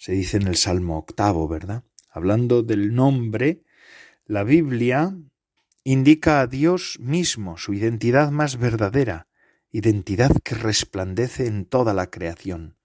se 0.00 0.12
dice 0.12 0.38
en 0.38 0.46
el 0.46 0.56
Salmo 0.56 0.96
octavo, 0.96 1.46
¿verdad? 1.46 1.84
Hablando 2.10 2.62
del 2.62 2.94
nombre, 2.94 3.64
la 4.24 4.44
Biblia 4.44 5.14
indica 5.84 6.40
a 6.40 6.46
Dios 6.46 6.96
mismo, 7.00 7.58
su 7.58 7.74
identidad 7.74 8.30
más 8.30 8.56
verdadera, 8.56 9.28
identidad 9.70 10.30
que 10.42 10.54
resplandece 10.54 11.46
en 11.46 11.66
toda 11.66 11.92
la 11.92 12.08
creación, 12.08 12.78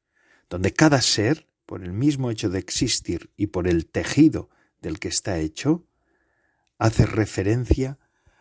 donde 0.50 0.74
cada 0.74 1.02
ser, 1.02 1.48
por 1.66 1.86
el 1.86 1.94
mismo 1.94 2.32
hecho 2.32 2.50
de 2.50 2.60
existir 2.60 3.32
y 3.38 3.48
por 3.48 3.70
el 3.70 3.88
tejido 3.88 4.50
del 4.82 5.00
que 5.00 5.08
está 5.08 5.40
hecho, 5.40 5.88
hace 6.78 7.06
referencia 7.06 7.98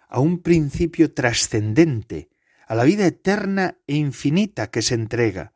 a 0.08 0.18
un 0.18 0.40
principio 0.40 1.14
trascendente, 1.14 2.28
a 2.66 2.74
la 2.74 2.84
vida 2.84 3.06
eterna 3.06 3.78
e 3.86 3.96
infinita 3.96 4.70
que 4.70 4.82
se 4.82 4.94
entrega, 4.94 5.52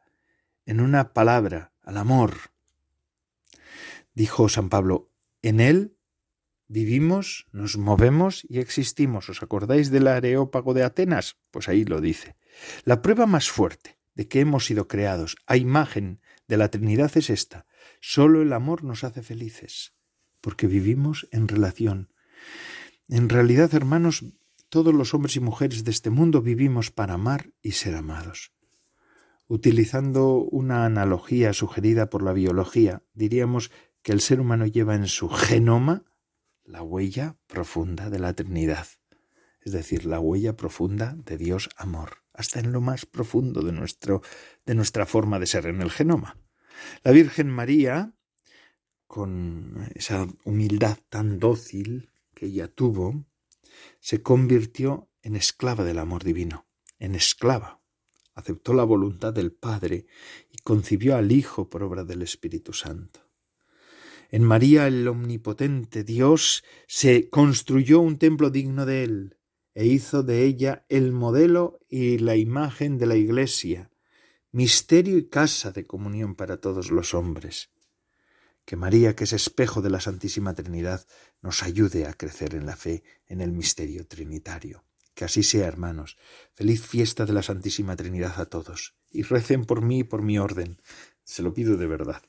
en 0.67 0.81
una 0.81 1.13
palabra, 1.13 1.73
al 1.83 1.97
amor, 1.97 2.53
Dijo 4.19 4.49
San 4.49 4.69
Pablo, 4.69 5.13
en 5.43 5.61
él 5.61 5.97
vivimos, 6.67 7.47
nos 7.53 7.79
movemos 7.79 8.45
y 8.49 8.59
existimos. 8.59 9.29
¿Os 9.29 9.45
acordáis 9.45 9.93
del 9.93 10.09
Areópago 10.09 10.75
de 10.75 10.83
Atenas? 10.83 11.37
Pues 11.53 11.69
ahí 11.69 11.85
lo 11.85 12.01
dice. 12.01 12.35
La 12.83 13.01
prueba 13.01 13.27
más 13.27 13.49
fuerte 13.49 13.97
de 14.17 14.27
que 14.27 14.41
hemos 14.41 14.67
sido 14.67 14.89
creados 14.89 15.37
a 15.47 15.57
imagen 15.57 16.21
de 16.49 16.57
la 16.57 16.69
Trinidad 16.69 17.13
es 17.15 17.31
esta. 17.31 17.67
Solo 18.01 18.43
el 18.43 18.53
amor 18.53 18.83
nos 18.83 19.05
hace 19.05 19.23
felices, 19.23 19.95
porque 20.41 20.67
vivimos 20.67 21.29
en 21.31 21.47
relación. 21.47 22.13
En 23.07 23.29
realidad, 23.29 23.73
hermanos, 23.73 24.25
todos 24.69 24.95
los 24.95 25.15
hombres 25.15 25.37
y 25.37 25.41
mujeres 25.41 25.85
de 25.85 25.91
este 25.91 26.11
mundo 26.11 26.43
vivimos 26.43 26.91
para 26.91 27.15
amar 27.15 27.53
y 27.63 27.73
ser 27.73 27.95
amados. 27.95 28.53
Utilizando 29.47 30.37
una 30.37 30.85
analogía 30.85 31.53
sugerida 31.53 32.11
por 32.11 32.23
la 32.23 32.33
biología, 32.33 33.03
diríamos 33.15 33.71
que 34.03 34.13
el 34.13 34.21
ser 34.21 34.41
humano 34.41 34.67
lleva 34.67 34.95
en 34.95 35.07
su 35.07 35.29
genoma 35.29 36.05
la 36.65 36.83
huella 36.83 37.37
profunda 37.47 38.11
de 38.11 38.19
la 38.19 38.35
Trinidad, 38.35 38.87
es 39.63 39.73
decir, 39.73 40.05
la 40.05 40.21
huella 40.21 40.55
profunda 40.55 41.17
de 41.17 41.39
Dios 41.39 41.71
amor, 41.77 42.25
hasta 42.35 42.61
en 42.61 42.73
lo 42.73 42.83
más 42.83 43.07
profundo 43.07 43.63
de, 43.63 43.73
nuestro, 43.73 44.21
de 44.67 44.75
nuestra 44.75 45.07
forma 45.07 45.39
de 45.39 45.47
ser 45.47 45.67
en 45.67 45.81
el 45.81 45.91
genoma. 45.91 46.37
La 47.03 47.13
Virgen 47.13 47.49
María, 47.49 48.13
con 49.07 49.89
esa 49.95 50.27
humildad 50.45 50.99
tan 51.09 51.39
dócil 51.39 52.13
que 52.35 52.47
ella 52.47 52.69
tuvo, 52.69 53.25
se 54.01 54.23
convirtió 54.23 55.11
en 55.23 55.37
esclava 55.37 55.85
del 55.85 55.99
amor 55.99 56.25
divino, 56.25 56.67
en 56.99 57.15
esclava. 57.15 57.81
Aceptó 58.35 58.73
la 58.73 58.85
voluntad 58.85 59.33
del 59.33 59.53
Padre 59.53 60.07
y 60.51 60.59
concibió 60.59 61.17
al 61.17 61.33
Hijo 61.33 61.69
por 61.69 61.83
obra 61.83 62.05
del 62.05 62.23
Espíritu 62.23 62.73
Santo. 62.73 63.29
En 64.31 64.45
María 64.45 64.87
el 64.87 65.09
omnipotente 65.09 66.05
Dios 66.05 66.63
se 66.87 67.31
construyó 67.31 68.01
un 68.01 68.19
templo 68.19 68.51
digno 68.51 68.85
de 68.85 69.05
él 69.05 69.39
e 69.75 69.87
hizo 69.87 70.23
de 70.23 70.45
ella 70.45 70.85
el 70.89 71.13
modelo 71.13 71.81
y 71.89 72.19
la 72.19 72.37
imagen 72.37 72.99
de 72.99 73.07
la 73.07 73.17
Iglesia, 73.17 73.91
misterio 74.51 75.17
y 75.19 75.29
casa 75.29 75.73
de 75.73 75.87
comunión 75.87 76.35
para 76.35 76.61
todos 76.61 76.91
los 76.91 77.15
hombres. 77.15 77.71
Que 78.69 78.77
María, 78.77 79.17
que 79.17 79.25
es 79.25 79.33
espejo 79.33 79.81
de 79.81 79.89
la 79.89 79.99
Santísima 79.99 80.53
Trinidad, 80.53 81.07
nos 81.41 81.63
ayude 81.63 82.05
a 82.05 82.13
crecer 82.13 82.55
en 82.55 82.67
la 82.67 82.77
fe 82.77 83.03
en 83.27 83.41
el 83.41 83.51
misterio 83.51 84.07
trinitario. 84.07 84.85
Que 85.15 85.25
así 85.25 85.43
sea, 85.43 85.67
hermanos. 85.67 86.19
Feliz 86.53 86.83
fiesta 86.83 87.25
de 87.25 87.33
la 87.33 87.43
Santísima 87.43 87.97
Trinidad 87.97 88.39
a 88.39 88.45
todos. 88.45 88.95
Y 89.11 89.23
recen 89.23 89.65
por 89.65 89.81
mí 89.81 90.01
y 90.01 90.05
por 90.05 90.21
mi 90.21 90.39
orden. 90.39 90.83
Se 91.25 91.43
lo 91.43 91.55
pido 91.55 91.79
de 91.79 91.87
verdad. 91.87 92.21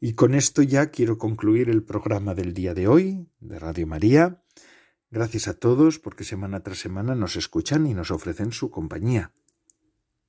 Y 0.00 0.14
con 0.14 0.34
esto 0.34 0.62
ya 0.62 0.90
quiero 0.90 1.18
concluir 1.18 1.70
el 1.70 1.84
programa 1.84 2.34
del 2.34 2.52
día 2.52 2.74
de 2.74 2.88
hoy 2.88 3.28
de 3.38 3.60
Radio 3.60 3.86
María. 3.86 4.42
Gracias 5.12 5.46
a 5.46 5.54
todos 5.54 6.00
porque 6.00 6.24
semana 6.24 6.64
tras 6.64 6.78
semana 6.78 7.14
nos 7.14 7.36
escuchan 7.36 7.86
y 7.86 7.94
nos 7.94 8.10
ofrecen 8.10 8.50
su 8.50 8.70
compañía. 8.72 9.30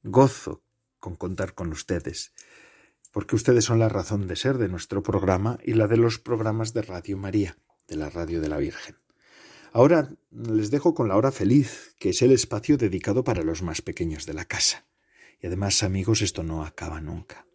Gozo 0.04 0.62
con 1.00 1.16
contar 1.16 1.56
con 1.56 1.72
ustedes, 1.72 2.32
porque 3.12 3.36
ustedes 3.36 3.66
son 3.66 3.80
la 3.80 3.90
razón 3.90 4.28
de 4.28 4.36
ser 4.36 4.58
de 4.58 4.70
nuestro 4.70 5.04
programa 5.04 5.60
y 5.64 5.74
la 5.74 5.88
de 5.88 5.98
los 5.98 6.20
programas 6.20 6.74
de 6.74 6.82
Radio 6.82 7.18
María, 7.18 7.58
de 7.88 7.96
la 7.98 8.10
Radio 8.10 8.42
de 8.42 8.50
la 8.50 8.58
Virgen. 8.58 8.98
Ahora 9.74 10.10
les 10.32 10.72
dejo 10.72 10.94
con 10.94 11.08
la 11.08 11.16
hora 11.16 11.32
feliz, 11.32 11.96
que 12.00 12.10
es 12.10 12.22
el 12.22 12.32
espacio 12.32 12.78
dedicado 12.78 13.24
para 13.24 13.44
los 13.44 13.62
más 13.62 13.82
pequeños 13.82 14.26
de 14.26 14.34
la 14.34 14.46
casa. 14.46 14.86
Y 15.42 15.48
además, 15.48 15.84
amigos, 15.84 16.22
esto 16.22 16.44
no 16.44 16.64
acaba 16.64 17.00
nunca 17.00 17.46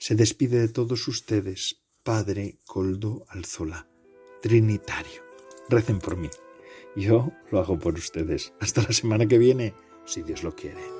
se 0.00 0.14
despide 0.14 0.58
de 0.58 0.68
todos 0.68 1.06
ustedes, 1.08 1.82
Padre 2.02 2.56
Coldo 2.64 3.26
Alzola, 3.28 3.86
Trinitario. 4.40 5.22
Recen 5.68 5.98
por 5.98 6.16
mí. 6.16 6.30
Yo 6.96 7.32
lo 7.50 7.60
hago 7.60 7.78
por 7.78 7.94
ustedes. 7.94 8.54
Hasta 8.60 8.82
la 8.82 8.92
semana 8.92 9.26
que 9.26 9.38
viene, 9.38 9.74
si 10.06 10.22
Dios 10.22 10.42
lo 10.42 10.56
quiere. 10.56 10.99